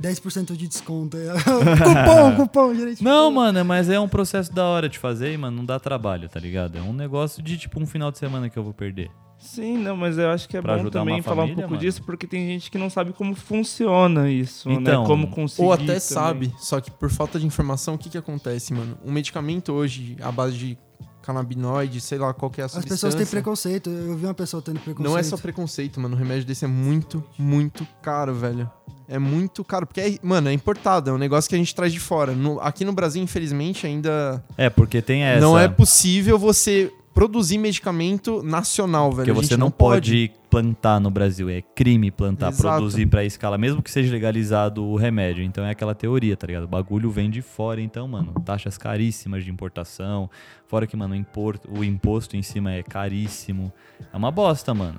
10% 0.00 0.54
de 0.56 0.68
desconto. 0.68 1.16
aí. 1.16 1.26
cupom, 1.42 2.36
cupom, 2.36 2.74
gerente. 2.74 3.02
Não, 3.02 3.32
mano, 3.32 3.64
mas 3.64 3.88
é 3.88 3.98
um 3.98 4.08
processo 4.08 4.52
da 4.52 4.64
hora 4.64 4.88
de 4.88 4.98
fazer 4.98 5.32
e, 5.32 5.36
mano, 5.36 5.56
não 5.56 5.64
dá 5.64 5.80
trabalho, 5.80 6.28
tá 6.28 6.38
ligado? 6.38 6.78
É 6.78 6.82
um 6.82 6.92
negócio 6.92 7.42
de, 7.42 7.58
tipo, 7.58 7.80
um 7.80 7.86
final 7.86 8.12
de 8.12 8.18
semana 8.18 8.48
que 8.48 8.56
eu 8.56 8.62
vou 8.62 8.72
perder. 8.72 9.10
Sim, 9.46 9.78
não, 9.78 9.96
mas 9.96 10.18
eu 10.18 10.28
acho 10.30 10.48
que 10.48 10.56
é 10.56 10.62
Pra 10.62 10.76
bom 10.78 10.90
também 10.90 11.22
falar 11.22 11.36
um 11.36 11.46
família, 11.46 11.54
pouco 11.56 11.70
mano. 11.70 11.80
disso, 11.80 12.02
porque 12.04 12.26
tem 12.26 12.46
gente 12.48 12.70
que 12.70 12.76
não 12.78 12.90
sabe 12.90 13.12
como 13.12 13.34
funciona 13.34 14.28
isso, 14.30 14.68
Então, 14.70 15.02
né? 15.02 15.06
Como 15.06 15.28
conseguir 15.28 15.62
Ou 15.66 15.72
até 15.72 15.84
também. 15.84 16.00
sabe, 16.00 16.54
só 16.58 16.80
que 16.80 16.90
por 16.90 17.10
falta 17.10 17.38
de 17.38 17.46
informação, 17.46 17.94
o 17.94 17.98
que 17.98 18.10
que 18.10 18.18
acontece, 18.18 18.74
mano? 18.74 18.98
Um 19.04 19.12
medicamento 19.12 19.72
hoje, 19.72 20.16
à 20.20 20.30
base 20.32 20.56
de 20.56 20.78
canabinoide, 21.22 22.00
sei 22.00 22.18
lá 22.18 22.32
qual 22.32 22.50
que 22.50 22.60
é 22.60 22.64
a 22.64 22.66
As 22.66 22.72
substância. 22.72 22.94
pessoas 23.08 23.14
têm 23.16 23.26
preconceito. 23.26 23.90
Eu 23.90 24.16
vi 24.16 24.26
uma 24.26 24.34
pessoa 24.34 24.62
tendo 24.62 24.78
preconceito. 24.78 25.10
Não 25.10 25.18
é 25.18 25.22
só 25.24 25.36
preconceito, 25.36 26.00
mano. 26.00 26.14
O 26.14 26.18
remédio 26.18 26.44
desse 26.44 26.64
é 26.64 26.68
muito, 26.68 27.22
muito 27.36 27.86
caro, 28.00 28.32
velho. 28.34 28.70
É 29.08 29.18
muito 29.18 29.64
caro, 29.64 29.86
porque, 29.86 30.00
é, 30.00 30.18
mano, 30.22 30.48
é 30.48 30.52
importado. 30.52 31.10
É 31.10 31.12
um 31.12 31.18
negócio 31.18 31.48
que 31.48 31.54
a 31.54 31.58
gente 31.58 31.74
traz 31.74 31.92
de 31.92 31.98
fora. 32.00 32.32
No- 32.32 32.60
aqui 32.60 32.84
no 32.84 32.92
Brasil, 32.92 33.20
infelizmente, 33.22 33.86
ainda 33.86 34.44
É, 34.56 34.70
porque 34.70 35.02
tem 35.02 35.22
essa. 35.22 35.40
não 35.40 35.58
é 35.58 35.68
possível 35.68 36.38
você 36.38 36.92
produzir 37.16 37.56
medicamento 37.56 38.42
nacional, 38.42 39.10
velho. 39.10 39.24
Porque 39.24 39.32
você 39.32 39.54
gente 39.54 39.58
não 39.58 39.70
pode 39.70 40.30
plantar 40.50 41.00
no 41.00 41.10
Brasil. 41.10 41.48
É 41.48 41.62
crime 41.62 42.10
plantar, 42.10 42.48
Exato. 42.50 42.62
produzir 42.76 43.06
pra 43.06 43.24
escala, 43.24 43.56
mesmo 43.56 43.82
que 43.82 43.90
seja 43.90 44.12
legalizado 44.12 44.84
o 44.84 44.96
remédio. 44.96 45.42
Então 45.42 45.64
é 45.64 45.70
aquela 45.70 45.94
teoria, 45.94 46.36
tá 46.36 46.46
ligado? 46.46 46.64
O 46.64 46.68
bagulho 46.68 47.10
vem 47.10 47.30
de 47.30 47.40
fora, 47.40 47.80
então, 47.80 48.06
mano, 48.06 48.34
taxas 48.44 48.76
caríssimas 48.76 49.44
de 49.44 49.50
importação. 49.50 50.28
Fora 50.66 50.86
que, 50.86 50.94
mano, 50.94 51.14
o, 51.14 51.16
impor- 51.16 51.58
o 51.68 51.82
imposto 51.82 52.36
em 52.36 52.42
cima 52.42 52.70
é 52.72 52.82
caríssimo. 52.82 53.72
É 54.12 54.16
uma 54.16 54.30
bosta, 54.30 54.74
mano. 54.74 54.98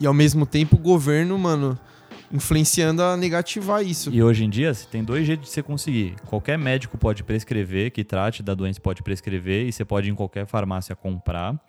E 0.00 0.06
ao 0.06 0.14
mesmo 0.14 0.46
tempo, 0.46 0.76
o 0.76 0.78
governo, 0.78 1.38
mano, 1.38 1.78
influenciando 2.32 3.02
a 3.02 3.16
negativar 3.16 3.82
isso. 3.82 4.10
E 4.12 4.22
hoje 4.22 4.44
em 4.44 4.50
dia, 4.50 4.72
você 4.72 4.86
tem 4.86 5.04
dois 5.04 5.26
jeitos 5.26 5.46
de 5.46 5.52
você 5.52 5.62
conseguir. 5.62 6.14
Qualquer 6.26 6.56
médico 6.58 6.96
pode 6.96 7.22
prescrever, 7.22 7.90
que 7.90 8.02
trate 8.02 8.42
da 8.42 8.54
doença 8.54 8.80
pode 8.80 9.02
prescrever, 9.02 9.66
e 9.66 9.72
você 9.72 9.84
pode 9.84 10.08
ir 10.08 10.12
em 10.12 10.14
qualquer 10.14 10.46
farmácia 10.46 10.96
comprar. 10.96 11.60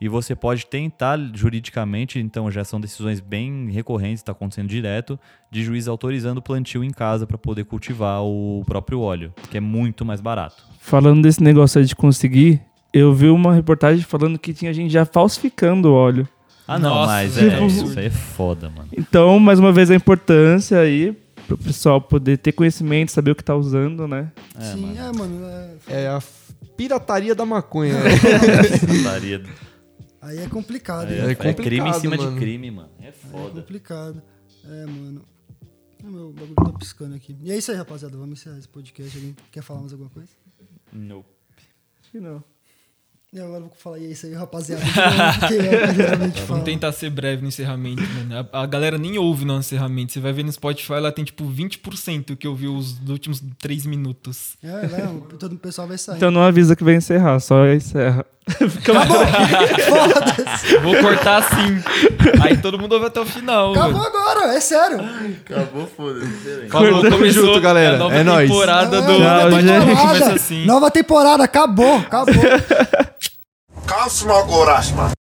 E 0.00 0.08
você 0.08 0.34
pode 0.34 0.66
tentar 0.66 1.18
juridicamente, 1.34 2.20
então 2.20 2.50
já 2.50 2.64
são 2.64 2.80
decisões 2.80 3.18
bem 3.18 3.68
recorrentes, 3.68 4.20
está 4.20 4.30
acontecendo 4.30 4.68
direto, 4.68 5.18
de 5.50 5.64
juiz 5.64 5.88
autorizando 5.88 6.38
o 6.38 6.42
plantio 6.42 6.84
em 6.84 6.90
casa 6.90 7.26
para 7.26 7.36
poder 7.36 7.64
cultivar 7.64 8.22
o 8.22 8.62
próprio 8.64 9.00
óleo, 9.00 9.34
que 9.50 9.56
é 9.56 9.60
muito 9.60 10.04
mais 10.04 10.20
barato. 10.20 10.62
Falando 10.78 11.22
desse 11.22 11.42
negócio 11.42 11.80
aí 11.80 11.84
de 11.84 11.96
conseguir, 11.96 12.62
eu 12.92 13.12
vi 13.12 13.28
uma 13.28 13.52
reportagem 13.52 14.04
falando 14.04 14.38
que 14.38 14.54
tinha 14.54 14.72
gente 14.72 14.92
já 14.92 15.04
falsificando 15.04 15.88
o 15.88 15.94
óleo. 15.94 16.28
Ah, 16.68 16.78
não, 16.78 16.90
Nossa, 16.90 17.06
mas 17.12 17.38
é, 17.38 17.66
isso 17.66 17.98
aí 17.98 18.06
é 18.06 18.10
foda, 18.10 18.68
mano. 18.68 18.88
Então, 18.96 19.38
mais 19.38 19.58
uma 19.58 19.72
vez, 19.72 19.90
a 19.90 19.94
importância 19.94 20.78
aí 20.78 21.16
pro 21.46 21.56
pessoal 21.56 21.98
poder 22.00 22.36
ter 22.36 22.52
conhecimento, 22.52 23.10
saber 23.10 23.30
o 23.30 23.34
que 23.34 23.42
tá 23.42 23.56
usando, 23.56 24.06
né? 24.06 24.30
É, 24.54 24.72
Sim, 24.72 24.82
mano. 24.82 24.98
é, 24.98 25.12
mano. 25.18 25.46
é- 25.88 26.02
É 26.04 26.08
a 26.08 26.22
pirataria 26.76 27.34
da 27.34 27.46
maconha. 27.46 27.94
Putaria. 28.86 29.42
Aí 30.20 30.38
é 30.38 30.46
complicado, 30.48 31.10
É, 31.10 31.14
hein? 31.14 31.20
É 31.22 31.30
é 31.30 31.34
crime 31.34 31.50
em 31.50 31.54
complicado, 31.54 32.00
cima 32.00 32.16
mano. 32.16 32.32
de 32.32 32.38
crime, 32.38 32.70
mano. 32.70 32.90
É 33.00 33.08
É 33.08 33.12
foda. 33.12 33.60
complicado. 33.62 34.22
É, 34.64 34.84
mano. 34.86 35.22
O 36.04 36.06
meu 36.06 36.32
bagulho 36.32 36.54
tá 36.54 36.78
piscando 36.78 37.14
aqui. 37.16 37.34
E 37.42 37.50
é 37.50 37.56
isso 37.56 37.70
aí, 37.70 37.76
rapaziada. 37.78 38.16
Vamos 38.16 38.38
encerrar 38.40 38.58
esse 38.58 38.68
podcast. 38.68 39.16
Alguém 39.16 39.34
quer 39.50 39.62
falar 39.62 39.80
mais 39.80 39.92
alguma 39.92 40.10
coisa? 40.10 40.28
Não. 40.92 41.24
Acho 42.02 42.10
que 42.12 42.20
não. 42.20 42.44
Eu 43.30 43.44
agora 43.44 43.60
vou 43.60 43.70
falar, 43.76 43.98
e 43.98 44.06
é 44.06 44.08
isso 44.08 44.24
aí, 44.24 44.32
rapaziada. 44.32 44.82
é. 44.82 46.46
Vamos 46.46 46.64
tentar 46.64 46.92
ser 46.92 47.10
breve 47.10 47.42
no 47.42 47.48
encerramento, 47.48 48.02
mano. 48.02 48.48
A, 48.50 48.62
a 48.62 48.66
galera 48.66 48.96
nem 48.96 49.18
ouve 49.18 49.44
no 49.44 49.58
encerramento. 49.58 50.12
Você 50.12 50.20
vai 50.20 50.32
ver 50.32 50.44
no 50.44 50.50
Spotify, 50.50 50.94
ela 50.94 51.12
tem 51.12 51.26
tipo 51.26 51.44
20% 51.44 52.36
que 52.36 52.48
ouviu 52.48 52.74
os 52.74 52.98
últimos 53.06 53.42
3 53.58 53.84
minutos. 53.84 54.56
É, 54.62 55.04
não, 55.04 55.20
todo 55.20 55.52
o 55.52 55.58
pessoal 55.58 55.86
vai 55.86 55.98
sair. 55.98 56.16
Então 56.16 56.30
não 56.30 56.42
avisa 56.42 56.74
que 56.74 56.82
vai 56.82 56.94
encerrar, 56.94 57.38
só 57.40 57.66
encerra. 57.66 58.24
Vou 60.82 60.96
cortar 61.00 61.38
assim. 61.38 61.82
Aí 62.42 62.56
todo 62.56 62.78
mundo 62.78 62.92
ouve 62.92 63.06
até 63.06 63.20
o 63.20 63.26
final. 63.26 63.72
Acabou 63.72 63.92
mano. 63.92 64.06
agora, 64.06 64.54
é 64.54 64.60
sério. 64.60 65.00
Acabou, 65.44 65.86
foda-se. 65.96 66.68
Falou, 66.70 67.00
começou 67.10 67.46
junto, 67.46 67.60
galera. 67.60 67.96
a 67.96 67.98
nova 67.98 68.14
É 68.14 68.24
nóis. 68.24 68.48
temporada 68.50 69.02
do. 69.02 69.18
Nova 69.18 69.50
temporada. 69.50 69.96
Começa 69.96 70.32
assim. 70.32 70.64
Nova 70.66 70.90
temporada, 70.90 71.44
acabou, 71.44 71.96
acabou. 71.98 72.34
Us, 74.06 74.22
man. 74.92 75.10